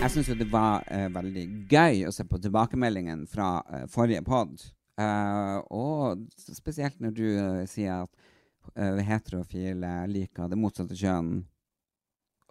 Jeg 0.00 0.10
syns 0.14 0.30
jo 0.30 0.36
det 0.38 0.48
var 0.50 0.84
uh, 0.88 1.08
veldig 1.12 1.44
gøy 1.70 2.06
å 2.08 2.12
se 2.14 2.24
på 2.26 2.40
tilbakemeldingen 2.40 3.26
fra 3.30 3.60
uh, 3.66 3.84
forrige 3.92 4.24
pod. 4.26 4.56
Uh, 5.00 5.58
og 5.72 6.24
spesielt 6.36 6.98
når 7.00 7.12
du 7.16 7.26
eh, 7.30 7.66
sier 7.70 8.02
at 8.04 8.12
heterofile 9.06 9.90
liker 10.12 10.50
det 10.50 10.58
motsatte 10.60 10.96
kjønn. 10.98 11.30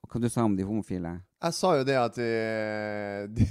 Og 0.02 0.10
hva 0.10 0.22
du 0.24 0.30
sa 0.32 0.46
om 0.48 0.56
de 0.58 0.66
homofile? 0.66 1.12
Jeg 1.44 1.56
sa 1.56 1.76
jo 1.78 1.84
det 1.88 1.98
at 2.00 2.18
eh, 2.24 3.28
de, 3.32 3.46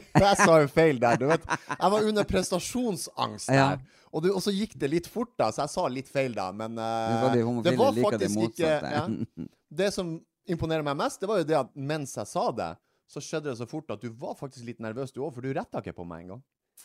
Jeg 0.26 0.36
sa 0.40 0.60
jo 0.62 0.68
feil 0.72 1.00
der. 1.02 1.18
Du 1.20 1.26
vet, 1.30 1.44
jeg 1.48 1.90
var 1.94 2.06
under 2.10 2.24
prestasjonsangst 2.28 3.50
Ja. 3.52 3.72
der. 3.76 3.82
Og, 4.12 4.20
du, 4.24 4.28
og 4.36 4.42
så 4.44 4.52
gikk 4.52 4.74
det 4.76 4.90
litt 4.92 5.06
fort, 5.08 5.30
da, 5.40 5.46
så 5.56 5.62
jeg 5.64 5.72
sa 5.72 5.86
litt 5.88 6.08
feil 6.12 6.34
da. 6.36 6.50
Men 6.52 6.74
uh, 6.76 6.84
Det 6.84 7.20
var 7.22 7.36
de 7.36 7.44
homofile 7.46 7.78
var 7.80 7.94
faktisk 7.96 8.34
det 8.36 8.48
ikke 8.50 8.72
ja, 8.92 9.04
Det 9.82 9.86
som 9.94 10.10
imponerer 10.52 10.84
meg 10.84 10.98
mest, 11.00 11.20
det 11.22 11.30
var 11.30 11.40
jo 11.40 11.46
det 11.48 11.56
at 11.56 11.70
mens 11.78 12.12
jeg 12.18 12.28
sa 12.28 12.42
det, 12.52 12.66
så 13.08 13.22
skjedde 13.24 13.48
det 13.50 13.56
så 13.62 13.66
fort 13.70 13.88
at 13.94 14.02
du 14.04 14.10
var 14.20 14.34
faktisk 14.36 14.66
litt 14.68 14.82
nervøs 14.84 15.14
du 15.16 15.22
òg, 15.24 15.32
for 15.32 15.40
du 15.44 15.52
retta 15.56 15.80
ikke 15.80 15.94
på 15.96 16.04
meg 16.08 16.26
engang. 16.26 16.42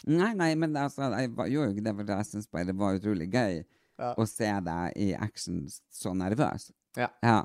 Nei, 0.08 0.32
nei, 0.40 0.50
men 0.60 0.76
altså, 0.80 1.08
jeg 1.20 1.34
var, 1.36 1.50
gjorde 1.52 1.68
jo 1.72 1.76
ikke 1.76 1.84
det, 1.90 1.94
for 2.00 2.14
jeg 2.16 2.30
syns 2.32 2.48
bare 2.54 2.68
det 2.70 2.78
var 2.80 2.96
utrolig 3.00 3.28
gøy 3.34 3.60
Ja. 3.98 4.12
å 4.14 4.28
se 4.30 4.48
deg 4.70 4.98
i 5.02 5.08
action 5.18 5.64
så 5.92 6.12
nervøs. 6.16 6.68
Ja. 7.00 7.08
ja. 7.26 7.40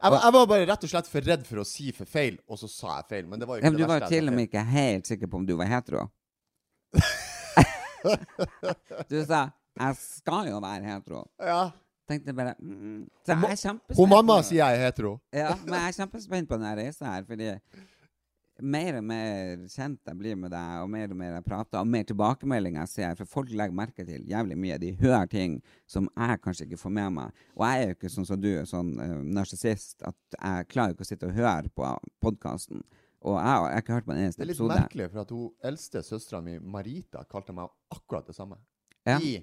Jeg, 0.00 0.10
var- 0.12 0.22
jeg 0.24 0.32
var 0.32 0.46
bare 0.46 0.66
rett 0.70 0.84
og 0.84 0.90
slett 0.90 1.08
for 1.12 1.20
redd 1.20 1.42
for 1.46 1.56
å 1.60 1.64
si 1.66 1.90
for 1.92 2.06
feil, 2.08 2.38
og 2.48 2.56
så 2.58 2.68
sa 2.72 2.94
jeg 3.00 3.04
feil. 3.10 3.26
Men 3.28 3.38
det 3.40 3.48
var 3.48 3.56
jo 3.58 3.62
Ja, 3.62 3.68
ikke 3.68 3.72
men 3.72 3.78
du 3.78 3.82
det 3.84 3.88
var 3.88 4.00
verste. 4.00 4.14
jeg 4.14 4.20
til 4.22 4.28
og 4.28 4.34
med 4.38 4.48
ikke 4.48 4.64
helt 4.70 5.06
sikker 5.06 5.26
på 5.26 5.36
om 5.36 5.46
du 5.46 5.56
var 5.56 5.66
hetero. 5.66 6.06
du 9.10 9.24
sa 9.26 9.50
'jeg 9.80 9.96
skal 9.96 10.48
jo 10.50 10.60
være 10.60 10.82
hetero'. 10.84 11.26
Ja. 11.40 11.70
Tenkte 12.10 12.32
bare 12.34 12.54
mm. 12.58 13.06
Så 13.26 13.32
jeg 13.32 13.52
er 13.52 13.56
kjempespent. 13.56 13.96
Hun 13.96 14.08
mamma 14.08 14.42
sier 14.42 14.64
jeg 14.64 14.80
er 14.80 14.84
hetero. 14.86 15.20
Ja, 15.32 15.54
men 15.64 15.74
jeg 15.74 15.88
er 15.88 15.92
kjempespent 16.00 16.48
på 16.48 16.56
denne 16.58 16.76
reisa 16.76 17.04
her, 17.04 17.22
fordi 17.24 17.54
mer 18.62 18.98
og 18.98 19.04
mer 19.06 19.64
kjent 19.70 20.08
jeg 20.08 20.18
blir 20.18 20.38
med 20.38 20.52
deg, 20.54 20.76
og 20.82 20.90
mer 20.92 21.12
og 21.12 21.18
mer 21.20 21.34
jeg 21.36 21.46
prater, 21.46 21.80
og 21.80 21.90
mer 21.90 22.06
tilbakemeldinger 22.08 22.82
jeg 22.84 22.92
ser, 22.92 23.18
for 23.18 23.30
folk 23.30 23.52
legger 23.52 23.76
merke 23.76 24.06
til 24.06 24.26
jævlig 24.28 24.58
mye. 24.60 24.78
De 24.82 24.94
hører 25.00 25.30
ting 25.30 25.58
som 25.90 26.08
jeg 26.14 26.40
kanskje 26.44 26.66
ikke 26.68 26.80
får 26.80 26.94
med 26.96 27.14
meg. 27.18 27.44
Og 27.56 27.66
jeg 27.66 27.82
er 27.82 27.92
jo 27.92 27.98
ikke 27.98 28.12
sånn 28.16 28.28
som 28.28 28.42
du, 28.42 28.50
sånn 28.68 28.92
uh, 29.00 29.20
narsissist, 29.38 29.98
at 30.06 30.38
jeg 30.38 30.68
klarer 30.72 30.96
ikke 30.96 31.06
å 31.06 31.10
sitte 31.10 31.30
og 31.30 31.38
høre 31.38 31.72
på 31.74 31.92
podkasten. 32.24 32.84
Og 33.20 33.36
jeg, 33.36 33.46
jeg 33.46 33.74
har 33.76 33.84
ikke 33.84 33.96
hørt 33.98 34.08
på 34.08 34.14
en 34.14 34.20
Det 34.20 34.28
er 34.28 34.48
litt 34.48 34.56
episode. 34.56 34.76
merkelig, 34.80 35.08
for 35.12 35.22
at 35.24 35.34
hun 35.36 35.48
eldste 35.70 36.04
søstera 36.06 36.40
mi, 36.44 36.58
Marita, 36.60 37.24
kalte 37.28 37.56
meg 37.56 37.72
akkurat 37.92 38.30
det 38.30 38.36
samme. 38.36 38.60
Ja. 39.08 39.18
I 39.20 39.40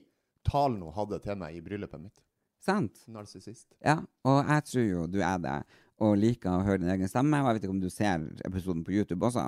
talen 0.48 0.82
hun 0.86 0.96
hadde 0.96 1.20
til 1.22 1.38
meg 1.38 1.58
i 1.58 1.62
bryllupet 1.66 2.02
mitt. 2.02 2.24
Sant? 2.64 3.04
Narsissist. 3.08 3.68
Ja, 3.86 4.00
og 4.26 4.40
jeg 4.42 4.64
tror 4.72 4.88
jo 4.88 5.04
du 5.12 5.20
er 5.22 5.38
det, 5.44 5.58
og 6.04 6.18
liker 6.22 6.52
å 6.54 6.64
høre 6.66 6.82
din 6.84 6.92
egen 6.94 7.10
stemme. 7.10 7.40
Og 7.42 7.50
jeg 7.50 7.58
vet 7.58 7.64
ikke 7.68 7.74
om 7.76 7.82
du 7.82 7.90
ser 7.94 8.26
episoden 8.46 8.84
på 8.86 8.94
YouTube 8.94 9.26
også? 9.26 9.46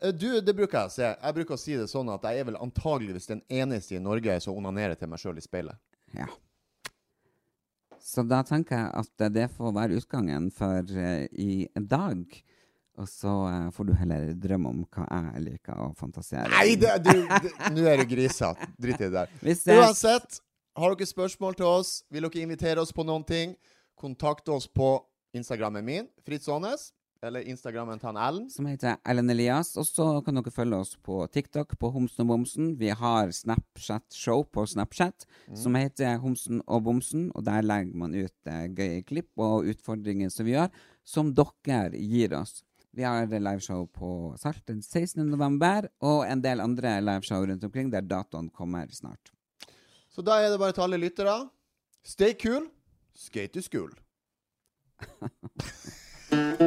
Eh, 0.00 0.12
Du, 0.12 0.28
det 0.40 0.54
bruker 0.56 0.82
jeg 0.82 0.90
å 0.90 0.94
se. 0.96 1.12
Jeg 1.12 1.36
bruker 1.38 1.56
å 1.56 1.60
si 1.60 1.76
det 1.78 1.86
sånn 1.92 2.10
at 2.12 2.26
jeg 2.28 2.42
er 2.42 2.48
vel 2.50 2.58
antageligvis 2.60 3.30
den 3.30 3.40
eneste 3.48 3.96
i 3.96 4.02
Norge 4.02 4.40
som 4.44 4.58
onanerer 4.60 4.98
til 5.00 5.08
meg 5.08 5.22
sjøl 5.22 5.38
i 5.40 5.44
speilet. 5.44 5.78
Ja. 6.16 6.28
Så 8.06 8.22
da 8.22 8.42
tenker 8.46 8.76
jeg 8.78 8.92
at 9.02 9.24
det 9.34 9.48
får 9.56 9.72
være 9.74 9.96
utgangen 9.98 10.50
for 10.54 10.84
eh, 10.94 11.24
i 11.32 11.66
dag. 11.74 12.22
Og 12.96 13.08
så 13.10 13.32
eh, 13.50 13.64
får 13.76 13.88
du 13.88 13.94
heller 13.98 14.30
drømme 14.40 14.70
om 14.72 14.84
hva 14.94 15.06
jeg 15.10 15.42
liker 15.50 15.80
å 15.84 15.90
fantasere 15.98 16.48
Nei, 16.52 16.76
du, 16.76 17.10
nå 17.74 17.88
er 17.88 18.00
du 18.00 18.06
grisete. 18.08 18.68
Drit 18.80 19.00
i 19.02 19.08
det 19.08 19.12
der. 19.16 19.32
Uansett, 19.80 20.38
har 20.76 20.94
dere 20.94 21.08
spørsmål 21.08 21.56
til 21.58 21.68
oss, 21.68 21.90
vil 22.12 22.24
dere 22.28 22.44
invitere 22.44 22.80
oss 22.84 22.92
på 22.96 23.04
noen 23.04 23.24
ting, 23.26 23.56
kontakt 23.96 24.48
oss 24.52 24.68
på 24.68 24.94
Instagrammen 25.34 25.84
min, 25.84 26.08
Fritz 26.26 26.48
Aanes, 26.48 26.92
eller 27.24 27.46
Instagrammen 27.48 27.98
til 27.98 28.10
han 28.10 28.18
Ellen. 28.20 28.44
Som 28.52 28.68
heter 28.68 28.98
Ellen 29.08 29.30
Elias. 29.32 29.72
Og 29.80 29.86
så 29.88 30.06
kan 30.24 30.36
dere 30.38 30.52
følge 30.52 30.78
oss 30.78 30.94
på 31.02 31.22
TikTok 31.32 31.74
på 31.80 31.90
Homsen 31.94 32.26
og 32.26 32.32
Bomsen. 32.34 32.74
Vi 32.78 32.92
har 32.92 33.32
Snapchat-show 33.34 34.44
på 34.52 34.66
Snapchat 34.68 35.26
som 35.56 35.78
heter 35.78 36.20
Homsen 36.22 36.62
og 36.66 36.84
Bomsen. 36.86 37.30
Og 37.34 37.46
der 37.48 37.64
legger 37.66 37.96
man 37.96 38.14
ut 38.14 38.50
eh, 38.52 38.68
gøye 38.68 39.02
klipp 39.08 39.32
og 39.40 39.66
utfordringer 39.72 40.30
som 40.32 40.46
vi 40.46 40.56
gjør, 40.56 40.70
som 41.06 41.32
dere 41.34 41.96
gir 41.96 42.36
oss. 42.36 42.60
Vi 42.96 43.04
har 43.04 43.28
liveshow 43.28 43.84
på 43.92 44.10
Salt 44.40 44.62
den 44.68 44.80
16. 44.80 45.20
november, 45.28 45.90
og 46.00 46.22
en 46.24 46.40
del 46.40 46.62
andre 46.64 46.94
liveshow 47.04 47.44
rundt 47.44 47.64
omkring 47.64 47.90
der 47.92 48.00
datoen 48.00 48.48
kommer 48.48 48.88
snart. 48.88 49.34
Så 50.08 50.24
da 50.24 50.38
er 50.40 50.48
det 50.48 50.58
bare 50.58 50.72
til 50.72 50.86
alle 50.86 51.02
lyttere. 51.02 51.36
Stay 52.02 52.32
cool, 52.40 52.70
skate 53.12 53.52
to 53.52 53.60
school. 53.60 53.92
Ha 54.98 55.06
ha 55.20 55.28
ha. 56.60 56.65